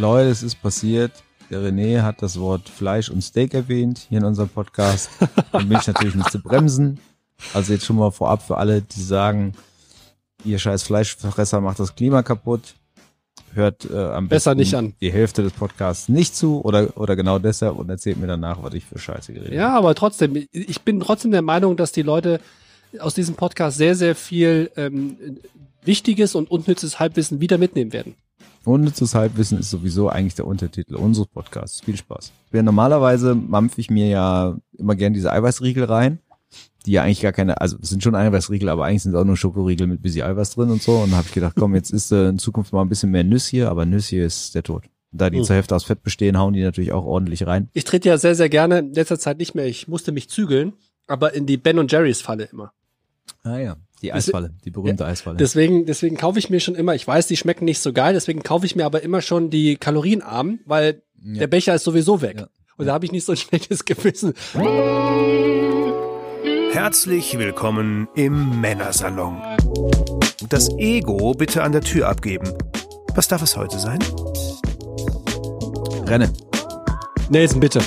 Leute, 0.00 0.30
es 0.30 0.42
ist 0.42 0.60
passiert. 0.62 1.12
Der 1.50 1.60
René 1.60 2.02
hat 2.02 2.22
das 2.22 2.40
Wort 2.40 2.68
Fleisch 2.68 3.10
und 3.10 3.22
Steak 3.22 3.52
erwähnt 3.52 4.06
hier 4.08 4.18
in 4.18 4.24
unserem 4.24 4.48
Podcast. 4.48 5.10
Dann 5.52 5.68
bin 5.68 5.78
ich 5.78 5.86
natürlich 5.86 6.14
nicht 6.14 6.30
zu 6.30 6.40
bremsen. 6.40 6.98
Also 7.52 7.74
jetzt 7.74 7.84
schon 7.84 7.96
mal 7.96 8.10
vorab 8.10 8.42
für 8.42 8.56
alle, 8.56 8.80
die 8.80 9.02
sagen, 9.02 9.52
ihr 10.44 10.58
scheiß 10.58 10.84
Fleischfresser 10.84 11.60
macht 11.60 11.80
das 11.80 11.94
Klima 11.94 12.22
kaputt. 12.22 12.74
Hört 13.52 13.90
äh, 13.90 13.96
am 13.96 14.28
Besser 14.28 14.54
besten 14.54 14.58
nicht 14.60 14.74
an. 14.74 14.94
die 15.00 15.12
Hälfte 15.12 15.42
des 15.42 15.52
Podcasts 15.52 16.08
nicht 16.08 16.34
zu 16.34 16.64
oder, 16.64 16.96
oder 16.96 17.16
genau 17.16 17.38
deshalb 17.38 17.76
und 17.76 17.90
erzählt 17.90 18.18
mir 18.18 18.26
danach, 18.28 18.62
was 18.62 18.74
ich 18.74 18.84
für 18.86 18.98
Scheiße 18.98 19.32
geredet 19.32 19.52
Ja, 19.52 19.76
aber 19.76 19.94
trotzdem, 19.94 20.46
ich 20.52 20.80
bin 20.82 21.00
trotzdem 21.00 21.32
der 21.32 21.42
Meinung, 21.42 21.76
dass 21.76 21.92
die 21.92 22.02
Leute 22.02 22.40
aus 23.00 23.14
diesem 23.14 23.34
Podcast 23.34 23.76
sehr, 23.76 23.96
sehr 23.96 24.14
viel 24.14 24.70
ähm, 24.76 25.16
wichtiges 25.82 26.34
und 26.34 26.50
unnützes 26.50 27.00
Halbwissen 27.00 27.40
wieder 27.40 27.58
mitnehmen 27.58 27.92
werden. 27.92 28.14
Unnützes 28.64 29.14
Halbwissen 29.14 29.58
ist 29.58 29.70
sowieso 29.70 30.08
eigentlich 30.08 30.34
der 30.34 30.46
Untertitel 30.46 30.96
unseres 30.96 31.28
Podcasts. 31.28 31.80
Viel 31.80 31.96
Spaß. 31.96 32.32
Ja, 32.52 32.62
normalerweise 32.62 33.34
mampfe 33.34 33.80
ich 33.80 33.90
mir 33.90 34.08
ja 34.08 34.56
immer 34.76 34.94
gern 34.96 35.14
diese 35.14 35.32
Eiweißriegel 35.32 35.84
rein, 35.84 36.18
die 36.84 36.92
ja 36.92 37.02
eigentlich 37.02 37.22
gar 37.22 37.32
keine, 37.32 37.60
also 37.60 37.78
es 37.80 37.88
sind 37.88 38.02
schon 38.02 38.14
Eiweißriegel, 38.14 38.68
aber 38.68 38.84
eigentlich 38.84 39.02
sind 39.02 39.14
es 39.14 39.18
auch 39.18 39.24
nur 39.24 39.36
Schokoriegel 39.36 39.86
mit 39.86 40.02
bisschen 40.02 40.26
Eiweiß 40.26 40.54
drin 40.54 40.70
und 40.70 40.82
so. 40.82 40.98
Und 40.98 41.12
da 41.12 41.16
habe 41.16 41.26
ich 41.28 41.34
gedacht, 41.34 41.54
komm, 41.58 41.74
jetzt 41.74 41.90
ist 41.90 42.12
äh, 42.12 42.28
in 42.28 42.38
Zukunft 42.38 42.72
mal 42.72 42.82
ein 42.82 42.88
bisschen 42.88 43.10
mehr 43.10 43.24
Nüsschen, 43.24 43.64
aber 43.64 43.86
Nüsschen 43.86 44.20
ist 44.20 44.54
der 44.54 44.62
Tod. 44.62 44.84
Da 45.12 45.30
die 45.30 45.38
Hm. 45.38 45.44
zur 45.44 45.56
Hälfte 45.56 45.74
aus 45.74 45.84
Fett 45.84 46.02
bestehen, 46.02 46.38
hauen 46.38 46.52
die 46.52 46.62
natürlich 46.62 46.92
auch 46.92 47.04
ordentlich 47.04 47.46
rein. 47.46 47.68
Ich 47.72 47.84
trete 47.84 48.08
ja 48.08 48.18
sehr, 48.18 48.34
sehr 48.34 48.48
gerne 48.48 48.80
in 48.80 48.94
letzter 48.94 49.18
Zeit 49.18 49.38
nicht 49.38 49.54
mehr. 49.54 49.66
Ich 49.66 49.88
musste 49.88 50.12
mich 50.12 50.28
zügeln, 50.28 50.74
aber 51.08 51.34
in 51.34 51.46
die 51.46 51.56
Ben 51.56 51.78
und 51.78 51.90
Jerry's 51.90 52.20
Falle 52.20 52.44
immer. 52.44 52.72
Ah 53.42 53.58
ja, 53.58 53.76
die 54.02 54.12
Eisfalle, 54.12 54.54
die 54.64 54.70
berühmte 54.70 55.04
Eisfalle. 55.04 55.36
Deswegen, 55.36 55.86
deswegen 55.86 56.16
kaufe 56.16 56.38
ich 56.38 56.48
mir 56.50 56.60
schon 56.60 56.74
immer, 56.74 56.94
ich 56.94 57.06
weiß, 57.06 57.26
die 57.26 57.36
schmecken 57.36 57.64
nicht 57.64 57.80
so 57.80 57.92
geil, 57.92 58.14
deswegen 58.14 58.42
kaufe 58.42 58.64
ich 58.66 58.76
mir 58.76 58.86
aber 58.86 59.02
immer 59.02 59.20
schon 59.22 59.50
die 59.50 59.76
kalorienarmen, 59.76 60.60
weil 60.66 61.02
Ja. 61.22 61.40
der 61.40 61.46
Becher 61.48 61.74
ist 61.74 61.84
sowieso 61.84 62.22
weg. 62.22 62.36
Ja. 62.40 62.46
Und 62.76 62.86
da 62.86 62.94
habe 62.94 63.04
ich 63.04 63.12
nicht 63.12 63.24
so 63.26 63.32
ein 63.32 63.36
schlechtes 63.38 63.84
Gewissen. 63.84 64.32
Herzlich 66.72 67.36
willkommen 67.36 68.08
im 68.14 68.60
Männersalon. 68.60 69.36
Das 70.48 70.70
Ego 70.78 71.34
bitte 71.34 71.62
an 71.62 71.72
der 71.72 71.82
Tür 71.82 72.08
abgeben. 72.08 72.48
Was 73.14 73.28
darf 73.28 73.42
es 73.42 73.56
heute 73.56 73.78
sein? 73.78 73.98
Renne. 76.06 76.32
Nelson, 77.28 77.60
bitte. 77.60 77.80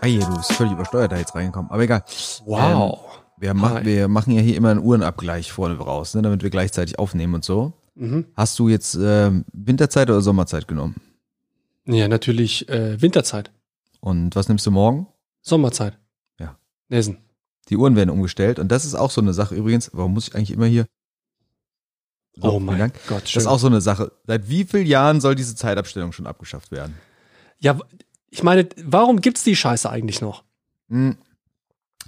Ah, 0.00 0.06
hier, 0.06 0.20
du 0.20 0.36
bist 0.36 0.52
völlig 0.52 0.72
übersteuert 0.72 1.12
da 1.12 1.18
jetzt 1.18 1.34
reingekommen. 1.34 1.70
Aber 1.70 1.82
egal. 1.82 2.02
Wow. 2.46 3.00
Wir, 3.38 3.54
machen, 3.54 3.76
Hi. 3.78 3.84
wir 3.84 4.08
machen 4.08 4.32
ja 4.32 4.40
hier 4.40 4.56
immer 4.56 4.70
einen 4.70 4.80
Uhrenabgleich 4.80 5.50
vorne 5.52 5.76
raus, 5.78 6.14
ne, 6.14 6.22
damit 6.22 6.42
wir 6.42 6.50
gleichzeitig 6.50 6.98
aufnehmen 6.98 7.34
und 7.34 7.44
so. 7.44 7.72
Mhm. 7.96 8.26
Hast 8.36 8.58
du 8.58 8.68
jetzt 8.68 8.96
ähm, 9.00 9.44
Winterzeit 9.52 10.08
oder 10.08 10.20
Sommerzeit 10.20 10.68
genommen? 10.68 10.96
Ja, 11.86 12.08
natürlich 12.08 12.68
äh, 12.68 13.00
Winterzeit, 13.02 13.50
Und 14.00 14.34
was 14.36 14.48
nimmst 14.48 14.64
du 14.66 14.70
morgen? 14.70 15.06
Sommerzeit. 15.42 15.98
Ja. 16.38 16.56
Nelson. 16.88 17.18
Die 17.68 17.76
Uhren 17.76 17.96
werden 17.96 18.10
umgestellt 18.10 18.58
und 18.58 18.68
das 18.68 18.84
ist 18.84 18.94
auch 18.94 19.10
so 19.10 19.20
eine 19.20 19.32
Sache 19.34 19.54
übrigens. 19.54 19.90
Warum 19.92 20.14
muss 20.14 20.28
ich 20.28 20.34
eigentlich 20.34 20.50
immer 20.52 20.66
hier? 20.66 20.86
So, 22.36 22.52
Oh 22.52 22.60
mein 22.60 22.78
Dank. 22.78 22.94
Gott, 23.08 23.22
Das 23.22 23.30
schön. 23.30 23.40
ist 23.40 23.46
auch 23.46 23.58
so 23.58 23.66
eine 23.68 23.80
Sache. 23.80 24.12
Seit 24.26 24.48
wie 24.48 24.64
vielen 24.64 24.86
Jahren 24.86 25.20
soll 25.20 25.34
diese 25.34 25.54
Zeitabstellung 25.54 26.12
schon 26.12 26.26
abgeschafft 26.26 26.70
werden? 26.72 26.94
ja, 27.58 27.78
ich 28.30 28.42
meine, 28.42 28.68
warum 28.82 29.20
gibt's 29.20 29.44
die 29.44 29.54
Scheiße 29.54 29.88
eigentlich 29.88 30.20
noch? 30.20 30.42
Hm, 30.88 31.16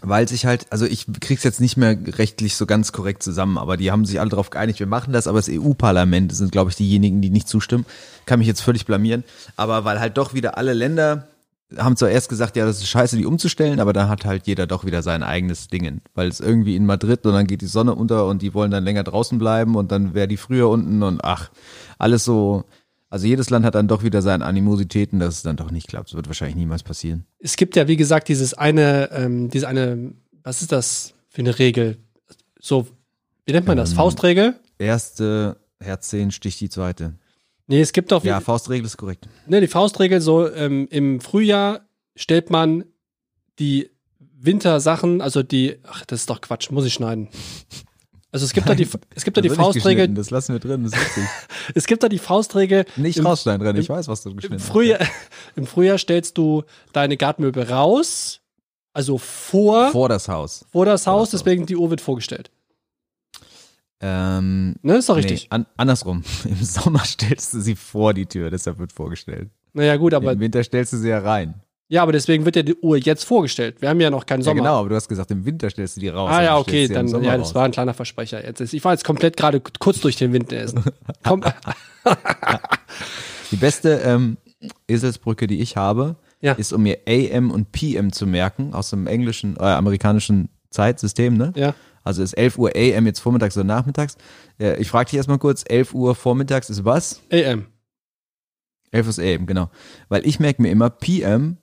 weil 0.02 0.28
sich 0.28 0.46
halt, 0.46 0.66
also 0.70 0.84
ich 0.84 1.06
krieg's 1.20 1.42
jetzt 1.42 1.60
nicht 1.60 1.76
mehr 1.76 1.96
rechtlich 2.18 2.56
so 2.56 2.66
ganz 2.66 2.92
korrekt 2.92 3.22
zusammen, 3.22 3.58
aber 3.58 3.76
die 3.76 3.90
haben 3.90 4.04
sich 4.04 4.20
alle 4.20 4.30
darauf 4.30 4.50
geeinigt, 4.50 4.78
wir 4.78 4.86
machen 4.86 5.12
das, 5.12 5.26
aber 5.26 5.38
das 5.38 5.48
EU-Parlament 5.50 6.34
sind, 6.34 6.52
glaube 6.52 6.70
ich, 6.70 6.76
diejenigen, 6.76 7.20
die 7.20 7.30
nicht 7.30 7.48
zustimmen. 7.48 7.86
Kann 8.26 8.38
mich 8.38 8.48
jetzt 8.48 8.60
völlig 8.60 8.86
blamieren. 8.86 9.24
Aber 9.56 9.84
weil 9.84 10.00
halt 10.00 10.16
doch 10.16 10.34
wieder 10.34 10.58
alle 10.58 10.74
Länder 10.74 11.28
haben 11.76 11.96
zwar 11.96 12.10
erst 12.10 12.28
gesagt, 12.28 12.56
ja, 12.56 12.64
das 12.64 12.78
ist 12.78 12.88
scheiße, 12.88 13.16
die 13.16 13.26
umzustellen, 13.26 13.80
aber 13.80 13.92
dann 13.92 14.08
hat 14.08 14.24
halt 14.24 14.46
jeder 14.46 14.66
doch 14.66 14.84
wieder 14.84 15.02
sein 15.02 15.22
eigenes 15.22 15.68
Dingen. 15.68 16.00
Weil 16.14 16.28
es 16.28 16.40
irgendwie 16.40 16.76
in 16.76 16.86
Madrid 16.86 17.26
und 17.26 17.32
dann 17.32 17.46
geht 17.46 17.60
die 17.60 17.66
Sonne 17.66 17.94
unter 17.94 18.26
und 18.26 18.42
die 18.42 18.54
wollen 18.54 18.70
dann 18.70 18.84
länger 18.84 19.02
draußen 19.02 19.38
bleiben 19.38 19.74
und 19.74 19.90
dann 19.90 20.14
wäre 20.14 20.28
die 20.28 20.36
früher 20.36 20.68
unten 20.68 21.02
und 21.02 21.24
ach, 21.24 21.50
alles 21.98 22.24
so. 22.24 22.64
Also 23.08 23.26
jedes 23.26 23.50
Land 23.50 23.64
hat 23.64 23.74
dann 23.76 23.86
doch 23.88 24.02
wieder 24.02 24.20
seine 24.22 24.44
Animositäten, 24.44 25.18
dass 25.20 25.36
es 25.36 25.42
dann 25.42 25.56
doch 25.56 25.70
nicht 25.70 25.88
klappt. 25.88 26.08
Das 26.08 26.14
wird 26.16 26.26
wahrscheinlich 26.26 26.56
niemals 26.56 26.82
passieren. 26.82 27.24
Es 27.38 27.56
gibt 27.56 27.76
ja, 27.76 27.86
wie 27.88 27.96
gesagt, 27.96 28.28
dieses 28.28 28.54
eine, 28.54 29.10
ähm, 29.12 29.48
diese 29.48 29.68
eine, 29.68 30.12
was 30.42 30.62
ist 30.62 30.72
das 30.72 31.14
für 31.28 31.40
eine 31.42 31.58
Regel? 31.58 31.98
So, 32.58 32.88
wie 33.44 33.52
nennt 33.52 33.66
man 33.66 33.76
das? 33.76 33.90
Ähm, 33.90 33.96
Faustregel? 33.96 34.58
Erste 34.78 35.56
Herz 35.80 36.08
10 36.08 36.32
sticht 36.32 36.60
die 36.60 36.68
zweite. 36.68 37.14
Nee, 37.68 37.80
es 37.80 37.92
gibt 37.92 38.10
doch, 38.12 38.24
Ja, 38.24 38.40
Faustregel 38.40 38.86
ist 38.86 38.96
korrekt. 38.96 39.28
ne, 39.46 39.60
die 39.60 39.66
Faustregel 39.68 40.20
so, 40.20 40.50
ähm, 40.52 40.88
im 40.90 41.20
Frühjahr 41.20 41.80
stellt 42.16 42.50
man 42.50 42.84
die 43.58 43.90
Wintersachen, 44.38 45.20
also 45.20 45.42
die, 45.42 45.78
ach, 45.84 46.04
das 46.06 46.20
ist 46.20 46.30
doch 46.30 46.40
Quatsch, 46.40 46.70
muss 46.70 46.84
ich 46.86 46.94
schneiden. 46.94 47.28
Also 48.36 48.44
es 48.44 48.52
gibt 48.52 48.68
da 48.68 48.74
die, 48.74 48.86
es 49.14 49.24
gibt 49.24 49.34
da 49.38 49.40
die 49.40 49.48
Faustregel, 49.48 50.08
Das 50.08 50.28
lassen 50.28 50.52
wir 50.52 50.60
drin, 50.60 50.84
das 50.84 50.92
ist 50.92 51.00
witzig. 51.00 51.24
es 51.74 51.86
gibt 51.86 52.02
da 52.02 52.08
die 52.10 52.18
Faustregel, 52.18 52.84
Nicht 52.96 53.16
Im- 53.16 53.24
rausschneiden 53.26 53.64
drin, 53.64 53.76
ich 53.76 53.88
weiß, 53.88 54.08
was 54.08 54.22
du 54.22 54.34
geschnitten 54.34 54.56
Im 54.56 54.60
Frühjahr, 54.60 55.00
Im 55.56 55.66
Frühjahr 55.66 55.96
stellst 55.96 56.36
du 56.36 56.62
deine 56.92 57.16
Gartenmöbel 57.16 57.62
raus, 57.62 58.42
also 58.92 59.16
vor, 59.16 59.86
hast. 59.86 59.92
Vor 59.92 60.10
das 60.10 60.28
Haus. 60.28 60.66
vor 60.70 60.84
das 60.84 61.04
vor 61.04 61.14
Haus, 61.14 61.30
das 61.30 61.38
Haus. 61.40 61.44
deswegen 61.44 61.64
die 61.64 61.76
Uhr 61.76 61.88
wird 61.88 62.02
vorgestellt. 62.02 62.50
Ähm, 64.02 64.74
Ne, 64.82 64.96
ist 64.96 65.08
doch 65.08 65.16
nee, 65.16 65.22
richtig. 65.22 65.50
an, 65.50 65.64
andersrum. 65.78 66.22
Im 66.44 66.62
Sommer 66.62 67.06
stellst 67.06 67.54
du 67.54 67.60
sie 67.62 67.74
vor 67.74 68.12
die 68.12 68.26
Tür, 68.26 68.50
deshalb 68.50 68.78
wird 68.78 68.92
vorgestellt. 68.92 69.48
Naja, 69.72 69.96
gut, 69.96 70.12
aber, 70.12 70.32
Im 70.32 70.40
Winter 70.40 70.62
stellst 70.62 70.92
du 70.92 70.98
sie 70.98 71.08
ja 71.08 71.20
rein. 71.20 71.54
Ja, 71.88 72.02
aber 72.02 72.12
deswegen 72.12 72.44
wird 72.44 72.56
ja 72.56 72.62
die 72.62 72.74
Uhr 72.74 72.96
jetzt 72.96 73.24
vorgestellt. 73.24 73.80
Wir 73.80 73.88
haben 73.88 74.00
ja 74.00 74.10
noch 74.10 74.26
keinen 74.26 74.40
Ja, 74.40 74.44
Sommer. 74.46 74.60
genau, 74.62 74.80
aber 74.80 74.88
du 74.88 74.94
hast 74.96 75.08
gesagt, 75.08 75.30
im 75.30 75.44
Winter 75.44 75.70
stellst 75.70 75.96
du 75.96 76.00
die 76.00 76.08
raus. 76.08 76.30
Ah 76.32 76.42
ja, 76.42 76.58
okay, 76.58 76.88
dann, 76.88 77.06
ja, 77.22 77.36
das 77.36 77.48
raus. 77.48 77.54
war 77.54 77.64
ein 77.64 77.70
kleiner 77.70 77.94
Versprecher. 77.94 78.44
Jetzt 78.44 78.60
ist, 78.60 78.74
ich 78.74 78.84
war 78.84 78.92
jetzt 78.92 79.04
komplett 79.04 79.36
gerade 79.36 79.60
kurz 79.78 80.00
durch 80.00 80.16
den 80.16 80.32
Wind 80.32 80.52
essen. 80.52 80.82
Komm, 81.24 81.42
Die 83.52 83.56
beste 83.56 84.00
ähm, 84.04 84.36
Eselsbrücke, 84.88 85.46
die 85.46 85.60
ich 85.60 85.76
habe, 85.76 86.16
Ja. 86.40 86.52
ist, 86.52 86.72
um 86.72 86.82
mir 86.82 86.98
AM 87.08 87.50
und 87.50 87.72
PM 87.72 88.12
zu 88.12 88.26
merken, 88.26 88.74
aus 88.74 88.90
dem 88.90 89.06
englischen, 89.06 89.56
äh, 89.56 89.62
amerikanischen 89.64 90.48
Zeitsystem, 90.70 91.36
ne? 91.36 91.52
ja. 91.56 91.74
Also 92.02 92.22
ist 92.22 92.34
11 92.34 92.56
Uhr 92.58 92.70
AM 92.76 93.06
jetzt 93.06 93.18
vormittags 93.18 93.56
oder 93.56 93.64
nachmittags. 93.64 94.16
Äh, 94.60 94.80
ich 94.80 94.88
frage 94.88 95.10
dich 95.10 95.16
erstmal 95.16 95.38
kurz, 95.38 95.64
11 95.68 95.92
Uhr 95.92 96.14
vormittags 96.14 96.70
ist 96.70 96.84
was? 96.84 97.20
AM. 97.32 97.66
11 98.92 99.08
ist 99.08 99.18
AM, 99.18 99.46
genau. 99.46 99.70
Weil 100.08 100.24
ich 100.24 100.38
merke 100.38 100.62
mir 100.62 100.70
immer, 100.70 100.88
PM 100.88 101.56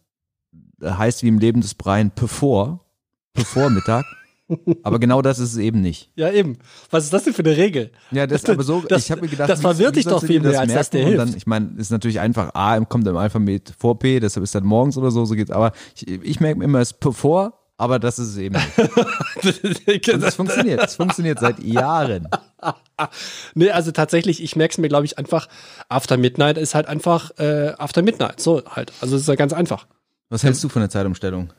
heißt 0.84 1.24
wie 1.24 1.28
im 1.30 1.40
Leben 1.40 1.62
des 1.62 1.74
Brian 1.76 2.12
bevor, 2.16 2.86
bevor 3.34 3.70
Mittag. 3.70 4.06
aber 4.84 5.00
genau 5.00 5.22
das 5.22 5.40
ist 5.40 5.54
es 5.54 5.58
eben 5.58 5.82
nicht. 5.82 6.12
Ja, 6.16 6.30
eben. 6.32 6.58
Was 6.92 7.06
ist 7.06 7.14
das 7.14 7.24
denn 7.24 7.34
für 7.34 7.44
eine 7.44 7.56
Regel? 7.56 7.92
Ja, 8.12 8.28
das, 8.28 8.42
Das- 8.44 8.52
aber 8.52 8.64
so, 8.64 8.82
das- 8.82 9.06
ich 9.06 9.12
habe 9.12 9.22
mir 9.22 9.30
gedacht, 9.30 9.50
das 9.50 9.62
verwirrt 9.62 9.96
dich 9.96 10.06
doch 10.06 10.24
viel 10.24 10.42
mehr, 10.42 10.60
als 10.60 10.74
dass 10.74 10.90
dir 10.90 11.04
hilft. 11.04 11.20
Dann, 11.20 11.36
ich 11.38 11.48
meine, 11.48 11.72
ist 11.78 11.92
natürlich 11.92 12.20
einfach, 12.20 12.54
A 12.54 12.80
kommt 12.82 13.08
im 13.08 13.16
Alphabet 13.18 13.74
vor 13.78 13.98
P, 13.98 14.20
deshalb 14.20 14.44
ist 14.44 14.54
dann 14.54 14.66
morgens 14.66 14.98
oder 14.98 15.12
so, 15.12 15.24
so 15.26 15.36
geht's. 15.36 15.50
Aber 15.52 15.72
ich, 15.96 16.08
ich 16.08 16.40
merke 16.40 16.60
mir 16.60 16.66
immer, 16.66 16.80
es 16.80 16.92
ist 16.92 17.00
bevor, 17.00 17.54
aber 17.78 18.00
das 18.00 18.20
ist 18.20 18.30
es 18.30 18.38
eben 18.38 18.56
nicht. 18.56 20.10
Und 20.14 20.22
das 20.22 20.36
funktioniert. 20.36 20.82
Das 20.82 20.96
funktioniert 20.96 21.40
seit 21.40 21.64
Jahren. 21.64 22.28
nee, 23.56 23.72
also 23.72 23.92
tatsächlich, 23.92 24.44
ich 24.44 24.56
merke 24.56 24.74
es 24.74 24.78
mir, 24.78 24.90
glaube 24.90 25.06
ich, 25.06 25.18
einfach, 25.18 25.48
After 25.90 26.18
Midnight 26.18 26.58
ist 26.58 26.76
halt 26.76 26.88
einfach 26.88 27.32
äh, 27.40 27.74
After 27.78 28.02
Midnight. 28.02 28.40
So 28.40 28.62
halt. 28.70 28.92
Also 29.02 29.16
es 29.16 29.24
ist 29.24 29.28
ja 29.28 29.36
ganz 29.36 29.54
einfach. 29.54 29.88
Was 30.30 30.44
hältst 30.44 30.64
du 30.64 30.70
von 30.70 30.82
der 30.82 30.90
Zeitumstellung? 30.90 31.54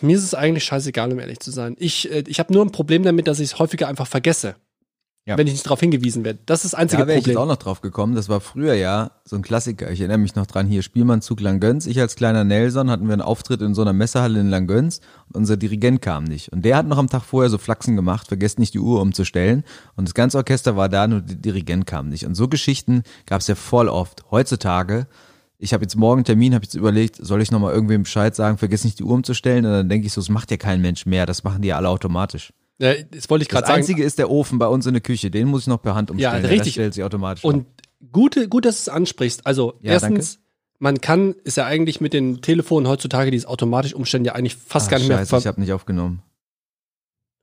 Mir 0.00 0.16
ist 0.16 0.24
es 0.24 0.34
eigentlich 0.34 0.64
scheißegal, 0.64 1.12
um 1.12 1.18
ehrlich 1.20 1.40
zu 1.40 1.50
sein. 1.50 1.76
Ich, 1.78 2.10
äh, 2.10 2.24
ich 2.26 2.38
habe 2.38 2.52
nur 2.52 2.64
ein 2.64 2.72
Problem 2.72 3.02
damit, 3.02 3.28
dass 3.28 3.38
ich 3.38 3.52
es 3.52 3.58
häufiger 3.58 3.88
einfach 3.88 4.06
vergesse. 4.06 4.56
Ja. 5.26 5.38
Wenn 5.38 5.46
ich 5.46 5.54
nicht 5.54 5.64
darauf 5.64 5.80
hingewiesen 5.80 6.22
werde. 6.22 6.40
Das 6.44 6.66
ist 6.66 6.74
das 6.74 6.78
einzige 6.78 7.00
Da 7.00 7.08
wäre 7.08 7.18
ich 7.18 7.24
jetzt 7.24 7.34
Problem. 7.34 7.48
auch 7.48 7.54
noch 7.54 7.62
drauf 7.62 7.80
gekommen. 7.80 8.14
Das 8.14 8.28
war 8.28 8.42
früher 8.42 8.74
ja 8.74 9.12
so 9.24 9.36
ein 9.36 9.42
Klassiker. 9.42 9.90
Ich 9.90 10.00
erinnere 10.00 10.18
mich 10.18 10.34
noch 10.34 10.44
dran, 10.44 10.66
hier 10.66 10.82
Spielmannzug 10.82 11.40
Langöns. 11.40 11.86
Ich 11.86 11.98
als 11.98 12.14
kleiner 12.14 12.44
Nelson 12.44 12.90
hatten 12.90 13.06
wir 13.06 13.14
einen 13.14 13.22
Auftritt 13.22 13.62
in 13.62 13.74
so 13.74 13.80
einer 13.80 13.94
Messehalle 13.94 14.38
in 14.38 14.50
Langöns 14.50 15.00
und 15.28 15.36
unser 15.36 15.56
Dirigent 15.56 16.02
kam 16.02 16.24
nicht. 16.24 16.52
Und 16.52 16.66
der 16.66 16.76
hat 16.76 16.86
noch 16.86 16.98
am 16.98 17.08
Tag 17.08 17.22
vorher 17.22 17.48
so 17.48 17.56
Flachsen 17.56 17.96
gemacht, 17.96 18.28
vergesst 18.28 18.58
nicht 18.58 18.74
die 18.74 18.80
Uhr 18.80 19.00
umzustellen. 19.00 19.64
Und 19.96 20.06
das 20.06 20.12
ganze 20.14 20.36
Orchester 20.36 20.76
war 20.76 20.90
da, 20.90 21.06
nur 21.06 21.22
der 21.22 21.36
Dirigent 21.36 21.86
kam 21.86 22.10
nicht. 22.10 22.26
Und 22.26 22.34
so 22.34 22.46
Geschichten 22.48 23.02
gab 23.24 23.40
es 23.40 23.46
ja 23.46 23.54
voll 23.54 23.88
oft. 23.88 24.30
Heutzutage, 24.30 25.06
ich 25.58 25.72
habe 25.72 25.82
jetzt 25.84 25.96
morgen 25.96 26.18
einen 26.20 26.24
Termin, 26.24 26.54
habe 26.54 26.64
jetzt 26.64 26.74
überlegt, 26.74 27.16
soll 27.16 27.40
ich 27.40 27.50
nochmal 27.50 27.72
irgendwem 27.72 28.02
Bescheid 28.02 28.34
sagen, 28.34 28.58
vergiss 28.58 28.84
nicht 28.84 28.98
die 28.98 29.04
Uhr 29.04 29.12
umzustellen? 29.12 29.64
Und 29.64 29.72
dann 29.72 29.88
denke 29.88 30.06
ich 30.06 30.12
so, 30.12 30.20
das 30.20 30.28
macht 30.28 30.50
ja 30.50 30.56
kein 30.56 30.80
Mensch 30.80 31.06
mehr. 31.06 31.26
Das 31.26 31.44
machen 31.44 31.62
die 31.62 31.68
ja 31.68 31.76
alle 31.76 31.88
automatisch. 31.88 32.52
Ja, 32.78 32.94
das 32.94 33.30
wollte 33.30 33.42
ich 33.42 33.48
Das 33.48 33.54
gerade 33.54 33.66
sagen. 33.68 33.78
Einzige 33.78 34.02
ist 34.02 34.18
der 34.18 34.30
Ofen 34.30 34.58
bei 34.58 34.66
uns 34.66 34.86
in 34.86 34.94
der 34.94 35.00
Küche. 35.00 35.30
Den 35.30 35.48
muss 35.48 35.62
ich 35.62 35.66
noch 35.68 35.80
per 35.80 35.94
Hand 35.94 36.10
umstellen. 36.10 36.42
Der 36.42 36.50
richtig. 36.50 36.72
Stellt 36.72 36.94
sich 36.94 37.04
automatisch. 37.04 37.44
Und 37.44 37.66
gute, 38.12 38.48
gut, 38.48 38.64
dass 38.64 38.84
du 38.84 38.90
es 38.90 38.94
ansprichst. 38.94 39.46
Also, 39.46 39.74
Ja, 39.80 39.92
erstens, 39.92 40.40
man 40.80 41.00
kann, 41.00 41.34
ist 41.44 41.56
ja 41.56 41.66
eigentlich 41.66 42.00
mit 42.00 42.12
den 42.12 42.42
Telefonen 42.42 42.88
heutzutage, 42.88 43.30
die 43.30 43.36
es 43.36 43.46
automatisch 43.46 43.94
umstellen, 43.94 44.24
ja 44.24 44.34
eigentlich 44.34 44.56
fast 44.56 44.86
Ach, 44.86 44.90
gar 44.90 44.98
nicht 44.98 45.08
mehr 45.08 45.18
Scheiße, 45.18 45.30
ver 45.30 45.38
ich 45.38 45.46
habe 45.46 45.60
nicht 45.60 45.72
aufgenommen. 45.72 46.22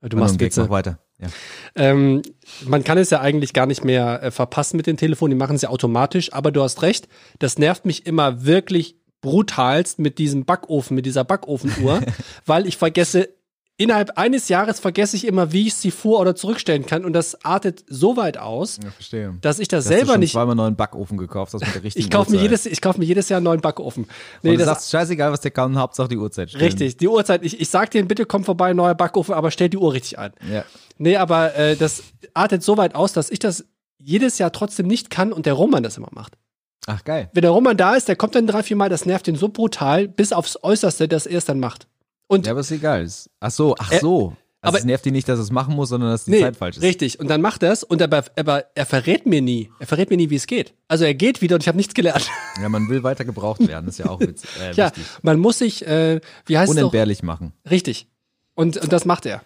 Du 0.02 0.16
machst 0.16 0.38
Witze. 0.38 0.62
mach 0.62 0.70
weiter. 0.70 0.98
Ja. 1.22 1.28
Ähm, 1.76 2.22
man 2.66 2.84
kann 2.84 2.98
es 2.98 3.10
ja 3.10 3.20
eigentlich 3.20 3.52
gar 3.52 3.66
nicht 3.66 3.84
mehr 3.84 4.22
äh, 4.22 4.30
verpassen 4.30 4.76
mit 4.76 4.86
den 4.86 4.96
Telefonen, 4.96 5.30
die 5.30 5.38
machen 5.38 5.56
es 5.56 5.62
ja 5.62 5.70
automatisch, 5.70 6.32
aber 6.32 6.50
du 6.50 6.62
hast 6.62 6.82
recht, 6.82 7.08
das 7.38 7.58
nervt 7.58 7.86
mich 7.86 8.06
immer 8.06 8.44
wirklich 8.44 8.96
brutalst 9.20 10.00
mit 10.00 10.18
diesem 10.18 10.44
Backofen, 10.44 10.96
mit 10.96 11.06
dieser 11.06 11.24
Backofenuhr, 11.24 12.00
weil 12.46 12.66
ich 12.66 12.76
vergesse, 12.76 13.28
innerhalb 13.82 14.18
eines 14.18 14.48
Jahres 14.48 14.80
vergesse 14.80 15.16
ich 15.16 15.26
immer, 15.26 15.52
wie 15.52 15.66
ich 15.66 15.74
sie 15.74 15.90
vor- 15.90 16.20
oder 16.20 16.34
zurückstellen 16.34 16.86
kann 16.86 17.04
und 17.04 17.12
das 17.12 17.44
artet 17.44 17.84
so 17.88 18.16
weit 18.16 18.38
aus, 18.38 18.78
Ja, 18.82 18.90
verstehe. 18.90 19.34
dass 19.40 19.58
ich 19.58 19.68
das 19.68 19.84
Dass 19.84 19.90
du 19.92 19.96
selber 19.98 20.12
schon 20.12 20.20
nicht. 20.20 20.32
zweimal 20.32 20.54
neuen 20.54 20.76
Backofen 20.76 21.16
gekauft 21.18 21.52
mit 21.54 21.62
der 21.62 21.68
richtigen 21.84 22.04
Ich 22.04 22.10
kaufe 22.10 22.30
mir, 22.30 22.40
jedes, 22.40 22.66
ich 22.66 22.80
kauf 22.80 22.98
mir 22.98 23.04
jedes 23.04 23.28
Jahr 23.28 23.38
einen 23.38 23.44
neuen 23.44 23.60
Backofen. 23.60 24.06
Nee, 24.42 24.50
Und 24.50 24.54
du 24.58 24.64
das, 24.64 24.66
sagst, 24.74 24.90
scheißegal, 24.90 25.32
was 25.32 25.40
der 25.40 25.50
kann, 25.50 25.78
Hauptsache 25.78 26.08
die 26.08 26.16
Uhrzeit 26.16 26.50
stellen. 26.50 26.64
richtig, 26.64 26.96
die 26.96 27.08
Uhrzeit. 27.08 27.44
Ich, 27.44 27.60
ich 27.60 27.68
sag 27.68 27.90
dir, 27.90 28.04
bitte 28.06 28.24
komm 28.26 28.44
vorbei, 28.44 28.72
neuer 28.72 28.94
Backofen, 28.94 29.34
aber 29.34 29.50
stell 29.50 29.68
die 29.68 29.76
Uhr 29.78 29.92
richtig 29.92 30.18
ein. 30.18 30.32
Ja. 30.50 30.64
Nee, 30.98 31.16
aber 31.16 31.54
äh, 31.56 31.76
das 31.76 32.02
artet 32.34 32.62
so 32.62 32.76
weit 32.76 32.94
aus, 32.94 33.12
dass 33.12 33.30
ich 33.30 33.38
das 33.38 33.64
jedes 33.98 34.38
Jahr 34.38 34.52
trotzdem 34.52 34.86
nicht 34.86 35.10
kann 35.10 35.32
und 35.32 35.46
der 35.46 35.54
Roman 35.54 35.82
das 35.82 35.96
immer 35.96 36.08
macht. 36.12 36.34
Ach, 36.86 37.04
geil. 37.04 37.30
Wenn 37.32 37.42
der 37.42 37.52
Roman 37.52 37.76
da 37.76 37.94
ist, 37.94 38.08
der 38.08 38.16
kommt 38.16 38.34
dann 38.34 38.48
drei, 38.48 38.64
vier 38.64 38.76
Mal, 38.76 38.88
das 38.88 39.06
nervt 39.06 39.28
ihn 39.28 39.36
so 39.36 39.48
brutal, 39.48 40.08
bis 40.08 40.32
aufs 40.32 40.58
Äußerste, 40.60 41.06
dass 41.06 41.26
er 41.26 41.38
es 41.38 41.44
dann 41.44 41.60
macht. 41.60 41.86
Und 42.26 42.46
Ja, 42.46 42.52
aber 42.52 42.60
ist 42.60 42.70
egal. 42.70 43.08
Ach 43.40 43.50
so, 43.50 43.74
ach 43.78 43.92
Äh, 43.92 43.98
so. 44.00 44.36
Also 44.64 44.76
aber- 44.76 44.78
es 44.78 44.84
nervt 44.84 45.04
ihn 45.06 45.12
nicht, 45.12 45.28
dass 45.28 45.40
er 45.40 45.42
es 45.42 45.50
machen 45.50 45.74
muss, 45.74 45.88
sondern 45.88 46.10
dass 46.10 46.24
die 46.24 46.30
nee, 46.30 46.40
Zeit 46.40 46.56
falsch 46.56 46.76
ist. 46.76 46.82
richtig. 46.84 47.18
Und 47.18 47.28
dann 47.28 47.40
macht 47.42 47.62
er 47.64 47.72
es 47.72 47.82
und 47.82 48.00
aber, 48.00 48.24
aber 48.38 48.64
er 48.76 48.86
verrät 48.86 49.26
mir 49.26 49.42
nie. 49.42 49.70
Er 49.80 49.88
verrät 49.88 50.08
mir 50.08 50.16
nie, 50.16 50.30
wie 50.30 50.36
es 50.36 50.46
geht. 50.46 50.72
Also 50.86 51.04
er 51.04 51.14
geht 51.14 51.42
wieder 51.42 51.56
und 51.56 51.62
ich 51.62 51.68
habe 51.68 51.76
nichts 51.78 51.94
gelernt. 51.94 52.28
Ja, 52.62 52.68
man 52.68 52.88
will 52.88 53.02
weiter 53.02 53.24
gebraucht 53.24 53.66
werden, 53.66 53.88
ist 53.88 53.98
ja 53.98 54.06
auch 54.08 54.20
witzig. 54.20 54.48
Äh, 54.60 54.72
ja, 54.74 54.86
wichtig. 54.86 55.04
man 55.22 55.38
muss 55.40 55.58
sich, 55.58 55.84
äh, 55.86 56.20
wie 56.46 56.58
heißt 56.58 56.68
es 56.70 56.76
doch? 56.76 56.82
Unentbehrlich 56.82 57.22
machen. 57.24 57.52
Richtig. 57.68 58.06
Und, 58.54 58.76
und 58.76 58.92
das 58.92 59.04
macht 59.04 59.26
er. 59.26 59.42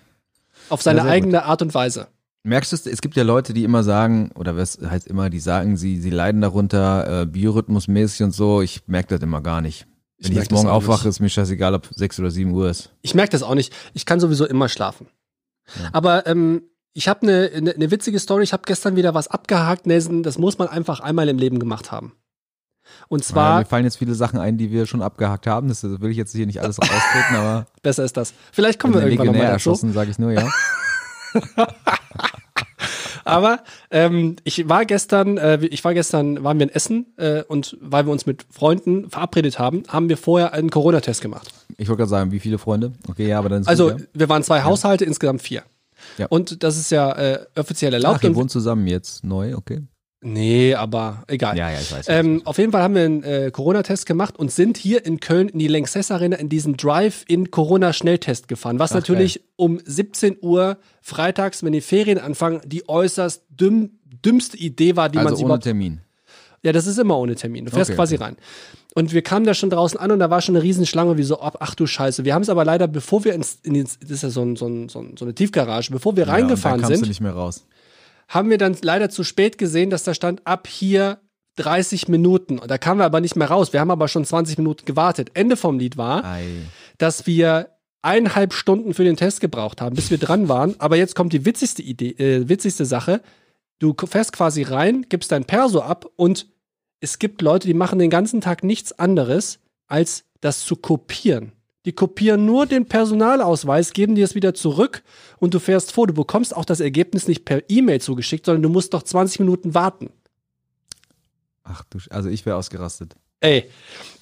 Auf 0.69 0.83
seine 0.83 0.99
Ja, 0.99 1.05
eigene 1.07 1.45
Art 1.45 1.63
und 1.63 1.73
Weise. 1.73 2.09
Merkst 2.43 2.73
du, 2.73 2.77
es 2.77 2.87
es 2.87 3.01
gibt 3.01 3.17
ja 3.17 3.23
Leute, 3.23 3.55
die 3.55 3.65
immer 3.65 3.83
sagen, 3.85 4.31
oder 4.35 4.57
was 4.57 4.79
heißt 4.85 5.07
immer, 5.07 5.31
die 5.31 5.41
sagen, 5.41 5.77
sie, 5.77 5.99
sie 6.01 6.11
leiden 6.11 6.41
darunter, 6.43 7.23
äh, 7.23 7.27
biorhythmusmäßig 7.27 8.23
und 8.25 8.33
so. 8.33 8.61
Ich 8.63 8.83
merke 8.87 9.15
das 9.17 9.23
immer 9.23 9.41
gar 9.41 9.61
nicht. 9.63 9.87
Ich 10.19 10.27
Wenn 10.27 10.33
ich 10.33 10.37
merk 10.39 10.45
jetzt 10.51 10.53
morgen 10.53 10.69
aufwache, 10.69 11.09
ist 11.09 11.21
mir 11.21 11.29
scheißegal, 11.29 11.75
ob 11.75 11.89
sechs 11.95 12.19
oder 12.19 12.31
sieben 12.31 12.53
Uhr 12.53 12.71
ist. 12.71 12.91
Ich 13.03 13.15
merke 13.15 13.33
das 13.33 13.43
auch 13.43 13.55
nicht. 13.55 13.73
Ich 13.93 14.07
kann 14.07 14.19
sowieso 14.19 14.47
immer 14.47 14.69
schlafen. 14.69 15.09
Ja. 15.79 15.91
Aber 15.93 16.27
ähm, 16.27 16.63
ich 16.95 17.09
habe 17.09 17.23
eine 17.23 17.51
ne, 17.61 17.75
ne 17.77 17.91
witzige 17.91 18.19
Story. 18.19 18.45
Ich 18.45 18.53
habe 18.55 18.63
gestern 18.65 18.97
wieder 18.97 19.13
was 19.13 19.29
abgehakt, 19.29 19.87
Nelson. 19.87 20.23
Das 20.23 20.39
muss 20.39 20.57
man 20.59 20.69
einfach 20.69 21.01
einmal 21.01 21.29
im 21.29 21.39
Leben 21.39 21.59
gemacht 21.59 21.93
haben. 21.93 22.15
Und 23.09 23.25
Ja, 23.25 23.27
zwar, 23.27 23.59
mir 23.59 23.65
fallen 23.67 23.85
jetzt 23.85 23.99
viele 23.99 24.15
Sachen 24.15 24.39
ein, 24.39 24.57
die 24.57 24.71
wir 24.71 24.87
schon 24.87 25.03
abgehakt 25.03 25.47
haben. 25.47 25.69
Das 25.69 25.83
will 25.83 26.11
ich 26.11 26.17
jetzt 26.17 26.33
hier 26.33 26.47
nicht 26.47 26.63
alles 26.63 26.79
raustreten, 26.79 27.37
aber 27.37 27.67
besser 27.83 28.05
ist 28.05 28.17
das. 28.17 28.33
Vielleicht 28.53 28.79
kommen 28.79 28.95
wir 28.95 29.01
den 29.03 29.11
irgendwann 29.11 29.27
nochmal 29.27 29.43
dazu. 29.43 29.53
erschossen, 29.71 29.93
sage 29.93 30.11
ich 30.11 30.19
nur, 30.19 30.33
ja. 30.33 30.49
Aber 33.27 33.61
ähm, 33.91 34.37
ich 34.45 34.69
war 34.69 34.85
gestern, 34.85 35.37
äh, 35.39 35.65
ich 35.67 35.85
war 35.85 35.95
gestern, 35.95 36.45
waren 36.45 36.59
wir 36.59 36.67
in 36.67 36.73
Essen 36.75 37.07
äh, 37.17 37.43
und 37.43 37.77
weil 37.81 38.07
wir 38.07 38.13
uns 38.13 38.27
mit 38.27 38.47
Freunden 38.51 39.11
verabredet 39.11 39.59
haben, 39.59 39.83
haben 39.89 40.09
wir 40.09 40.17
vorher 40.17 40.53
einen 40.53 40.71
Corona-Test 40.71 41.21
gemacht. 41.21 41.53
Ich 41.77 41.89
wollte 41.89 41.99
gerade 41.99 42.11
sagen, 42.11 42.33
wie 42.33 42.41
viele 42.41 42.59
Freunde? 42.59 42.93
Okay, 43.09 43.29
ja, 43.29 43.39
aber 43.39 43.49
dann 43.49 43.63
ist 43.63 43.69
Also 43.69 43.91
gut, 43.91 44.01
ja. 44.01 44.07
wir 44.15 44.29
waren 44.29 44.43
zwei 44.43 44.63
Haushalte, 44.63 45.05
insgesamt 45.05 45.43
vier. 45.43 45.63
Ja. 46.19 46.27
Und 46.29 46.63
das 46.63 46.77
ist 46.77 46.91
ja 46.91 47.13
äh, 47.13 47.47
offiziell 47.57 47.93
Ach, 47.93 47.95
erlaubt. 47.95 48.23
ihr 48.23 48.31
und, 48.31 48.37
wohnt 48.37 48.51
zusammen 48.51 48.87
jetzt, 48.87 49.25
neu, 49.25 49.55
okay. 49.57 49.83
Nee, 50.21 50.75
aber 50.75 51.25
egal. 51.29 51.57
Ja, 51.57 51.71
ja, 51.71 51.79
ich 51.81 51.93
weiß. 51.93 52.07
Ähm, 52.09 52.43
auf 52.45 52.59
jeden 52.59 52.73
Fall 52.73 52.83
haben 52.83 52.95
wir 52.95 53.05
einen 53.05 53.23
äh, 53.23 53.51
Corona-Test 53.53 54.07
gemacht 54.07 54.39
und 54.39 54.51
sind 54.51 54.77
hier 54.77 55.05
in 55.07 55.21
Köln 55.21 55.49
in 55.49 55.59
die 55.59 55.69
Lanxess 55.69 56.11
Arena 56.11 56.37
in 56.37 56.49
diesen 56.49 56.77
Drive-in-Corona-Schnelltest 56.77 58.49
gefahren, 58.49 58.79
was 58.79 58.93
Ach, 58.93 58.97
natürlich 58.97 59.43
um 59.57 59.81
17 59.85 60.39
Uhr 60.41 60.79
freitags, 61.03 61.63
wenn 61.63 61.73
die 61.73 61.81
Ferien 61.81 62.19
anfangen, 62.19 62.61
die 62.65 62.89
äußerst 62.89 63.45
dümm, 63.51 63.99
dümmste 64.25 64.57
Idee 64.57 64.97
war, 64.97 65.09
die 65.09 65.19
man 65.19 65.29
also 65.29 65.37
sich 65.37 65.45
ohne 65.47 65.59
Termin. 65.61 66.01
Ja, 66.63 66.73
das 66.73 66.87
ist 66.87 66.99
immer 66.99 67.17
ohne 67.19 67.37
Termin. 67.37 67.65
Du 67.65 67.71
fährst 67.71 67.91
Okay, 67.91 67.97
quasi 67.97 68.15
okay. 68.17 68.25
rein. 68.25 68.37
Und 68.95 69.13
wir 69.13 69.23
kamen 69.23 69.45
da 69.45 69.53
schon 69.53 69.69
draußen 69.69 70.01
an 70.01 70.11
und 70.11 70.21
da 70.21 70.31
war 70.31 70.41
schon 70.41 70.57
eine 70.57 70.63
Riesenschlange, 70.65 71.19
wie 71.19 71.23
so, 71.23 71.39
ab, 71.39 71.59
ach 71.61 71.75
du 71.75 71.87
Scheiße. 71.87 72.25
Wir 72.25 72.33
haben 72.35 72.43
es 72.43 72.49
aber 72.49 72.65
leider, 72.65 72.89
bevor 72.89 73.25
wir 73.25 73.35
ins, 73.35 73.59
in 73.63 73.75
ins, 73.75 73.99
das 74.01 74.11
ist 74.11 74.23
ja 74.23 74.31
so, 74.31 74.43
ein, 74.43 74.57
so, 74.57 74.67
ein, 74.67 74.89
so, 74.89 75.01
ein, 75.01 75.17
so 75.19 75.27
eine 75.27 75.35
Tiefgarage, 75.35 75.93
bevor 75.93 76.17
wir 76.17 76.27
Ja, 76.27 76.33
reingefahren 76.33 76.83
sind, 76.83 77.07
nicht 77.07 77.21
mehr 77.21 77.35
raus. 77.35 77.67
Haben 78.29 78.51
wir 78.51 78.59
dann 78.59 78.77
leider 78.81 79.11
zu 79.11 79.25
spät 79.25 79.59
gesehen, 79.59 79.91
dass 79.91 80.05
da 80.05 80.15
stand 80.15 80.47
ab 80.47 80.67
hier 80.67 81.21
30 81.57 82.09
Minuten. 82.09 82.59
Und 82.59 82.71
da 82.71 82.79
kamen 82.79 83.01
wir 83.01 83.05
aber 83.05 83.21
nicht 83.21 83.37
mehr 83.37 83.49
raus. 83.49 83.73
Wir 83.73 83.81
haben 83.81 83.91
aber 83.91 84.09
schon 84.09 84.25
20 84.25 84.59
Minuten 84.59 84.85
gewartet. 84.85 85.31
Ende 85.35 85.57
vom 85.57 85.79
Lied 85.79 85.97
war, 85.97 86.25
Ei. 86.25 86.45
dass 86.99 87.27
wir 87.27 87.71
eineinhalb 88.03 88.53
Stunden 88.53 88.95
für 88.95 89.05
den 89.05 89.17
Test 89.17 89.41
gebraucht 89.41 89.81
haben, 89.81 89.97
bis 89.97 90.11
wir 90.11 90.19
dran 90.19 90.49
waren. 90.49 90.77
Aber 90.79 90.97
jetzt 90.97 91.15
kommt 91.15 91.33
die 91.33 91.45
witzigste 91.45 91.83
Idee, 91.83 92.11
äh, 92.11 92.49
witzigste 92.49 92.85
Sache. 92.85 93.21
Du 93.79 93.95
fährst 93.95 94.33
quasi 94.33 94.63
rein, 94.63 95.07
gibst 95.09 95.33
dein 95.33 95.45
Perso 95.45 95.81
ab 95.81 96.07
und 96.17 96.47
es 97.01 97.19
gibt 97.19 97.43
Leute, 97.43 97.67
die 97.67 97.75
machen 97.75 97.99
den 97.99 98.11
ganzen 98.11 98.41
Tag 98.41 98.65
nichts 98.65 98.93
anderes, 98.93 99.59
als 99.87 100.25
das 100.41 100.65
zu 100.65 100.77
kopieren. 100.77 101.53
Die 101.87 101.93
kopieren 101.93 102.45
nur 102.45 102.67
den 102.67 102.87
Personalausweis, 102.87 103.93
geben 103.93 104.17
dir 104.17 104.25
es 104.25 104.35
wieder 104.35 104.53
zurück 104.55 105.03
und 105.39 105.55
du 105.55 105.61
fährst 105.61 105.93
vor. 105.93 106.07
Du 106.09 106.15
bekommst 106.15 106.55
auch 106.55 106.65
das 106.65 106.81
Ergebnis 106.81 107.29
nicht 107.29 107.45
per 107.45 107.63
E-Mail 107.71 108.01
zugeschickt, 108.01 108.45
sondern 108.45 108.63
du 108.63 108.69
musst 108.69 108.93
doch 108.93 109.03
20 109.05 109.41
Minuten 109.41 109.73
warten. 109.75 110.11
Ach 111.65 111.83
du, 111.91 111.99
also 112.11 112.29
ich 112.29 112.45
wäre 112.47 112.57
ausgerastet. 112.57 113.15
Ey, 113.41 113.71